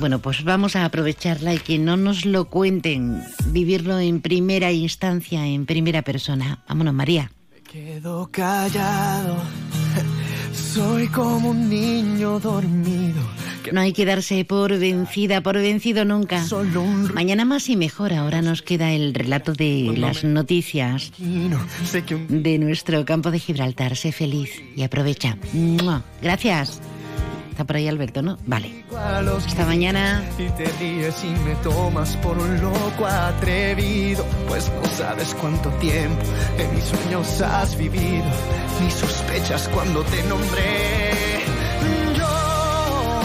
Bueno, 0.00 0.18
pues 0.20 0.42
vamos 0.44 0.76
a 0.76 0.84
aprovecharla 0.84 1.54
y 1.54 1.58
que 1.58 1.78
no 1.78 1.96
nos 1.96 2.24
lo 2.24 2.46
cuenten, 2.46 3.22
vivirlo 3.46 3.98
en 3.98 4.20
primera 4.20 4.72
instancia, 4.72 5.46
en 5.46 5.66
primera 5.66 6.02
persona. 6.02 6.62
Vámonos, 6.68 6.94
María. 6.94 7.30
Quedo 7.70 8.28
callado, 8.30 9.36
soy 10.72 11.06
como 11.08 11.50
un 11.50 11.68
niño 11.68 12.40
dormido. 12.40 13.20
No 13.72 13.80
hay 13.80 13.92
que 13.92 14.06
darse 14.06 14.44
por 14.44 14.78
vencida, 14.78 15.42
por 15.42 15.56
vencido 15.56 16.04
nunca. 16.04 16.44
Mañana 17.12 17.44
más 17.44 17.68
y 17.68 17.76
mejor. 17.76 18.12
Ahora 18.12 18.40
nos 18.40 18.62
queda 18.62 18.90
el 18.92 19.12
relato 19.12 19.52
de 19.52 19.92
las 19.96 20.24
noticias 20.24 21.12
de 21.18 22.58
nuestro 22.58 23.04
campo 23.04 23.30
de 23.30 23.38
Gibraltar. 23.38 23.96
Sé 23.96 24.12
feliz 24.12 24.62
y 24.74 24.82
aprovecha. 24.82 25.36
Gracias. 26.22 26.80
Está 27.62 27.68
por 27.68 27.76
ahí 27.76 27.86
Alberto, 27.86 28.22
¿no? 28.22 28.38
Vale. 28.44 28.84
Hasta 29.46 29.64
mañana. 29.64 30.20
Y 30.36 30.48
te 30.50 30.64
ríes 30.80 31.22
y 31.22 31.28
me 31.44 31.54
tomas 31.62 32.16
por 32.16 32.36
un 32.36 32.60
loco 32.60 33.06
atrevido, 33.06 34.26
pues 34.48 34.68
no 34.82 34.88
sabes 34.88 35.32
cuánto 35.40 35.70
tiempo 35.74 36.22
en 36.58 36.74
mis 36.74 36.82
sueños 36.82 37.40
has 37.40 37.78
vivido, 37.78 38.24
ni 38.82 38.90
sospechas 38.90 39.68
cuando 39.68 40.02
te 40.02 40.24
nombré. 40.24 41.44
Yo, 42.16 43.22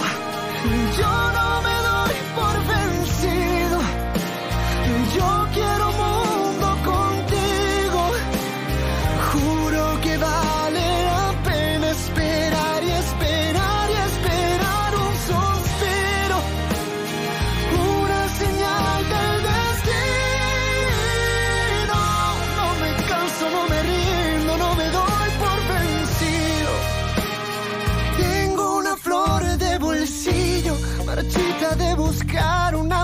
yo 1.01 1.36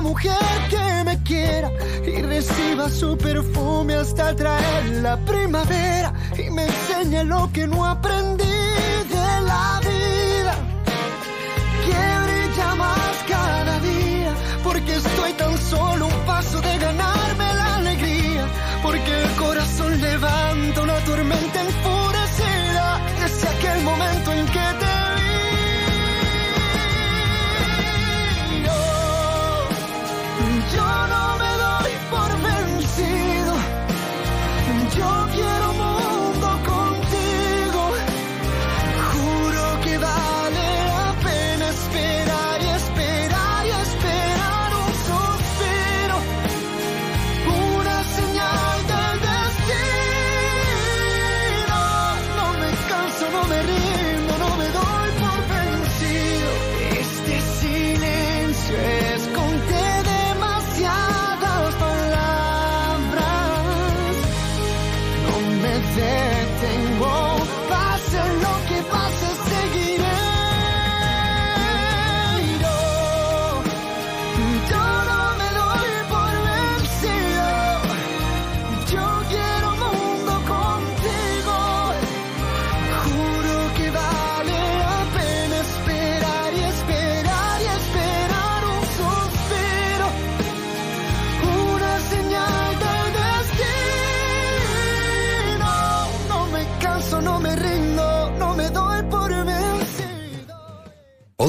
mujer 0.03 0.38
que 0.69 1.03
me 1.05 1.23
quiera 1.23 1.71
y 2.05 2.21
reciba 2.21 2.89
su 2.89 3.17
perfume 3.17 3.95
hasta 3.95 4.35
traer 4.35 4.85
la 5.01 5.17
primavera 5.25 6.13
y 6.38 6.49
me 6.51 6.65
enseñe 6.65 7.23
lo 7.23 7.49
que 7.51 7.65
no 7.65 7.85
aprendí 7.85 8.43
de 8.43 9.41
la 9.47 9.80
vida. 9.81 10.02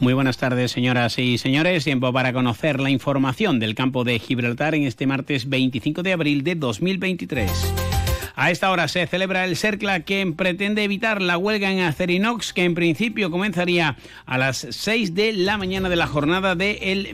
Muy 0.00 0.14
buenas 0.14 0.38
tardes, 0.38 0.72
señoras 0.72 1.18
y 1.18 1.36
señores. 1.36 1.84
Tiempo 1.84 2.10
para 2.10 2.32
conocer 2.32 2.80
la 2.80 2.88
información 2.88 3.60
del 3.60 3.74
campo 3.74 4.02
de 4.02 4.18
Gibraltar 4.18 4.74
en 4.74 4.84
este 4.84 5.06
martes 5.06 5.50
25 5.50 6.02
de 6.02 6.14
abril 6.14 6.42
de 6.42 6.54
2023. 6.54 7.50
A 8.34 8.50
esta 8.50 8.70
hora 8.70 8.88
se 8.88 9.06
celebra 9.06 9.44
el 9.44 9.58
CERCLA 9.58 10.00
que 10.00 10.32
pretende 10.34 10.82
evitar 10.82 11.20
la 11.20 11.36
huelga 11.36 11.70
en 11.70 11.80
Acerinox 11.80 12.54
que 12.54 12.64
en 12.64 12.74
principio 12.74 13.30
comenzaría 13.30 13.98
a 14.24 14.38
las 14.38 14.66
6 14.70 15.14
de 15.14 15.34
la 15.34 15.58
mañana 15.58 15.90
de 15.90 15.96
la 15.96 16.06
jornada 16.06 16.54
del 16.54 17.06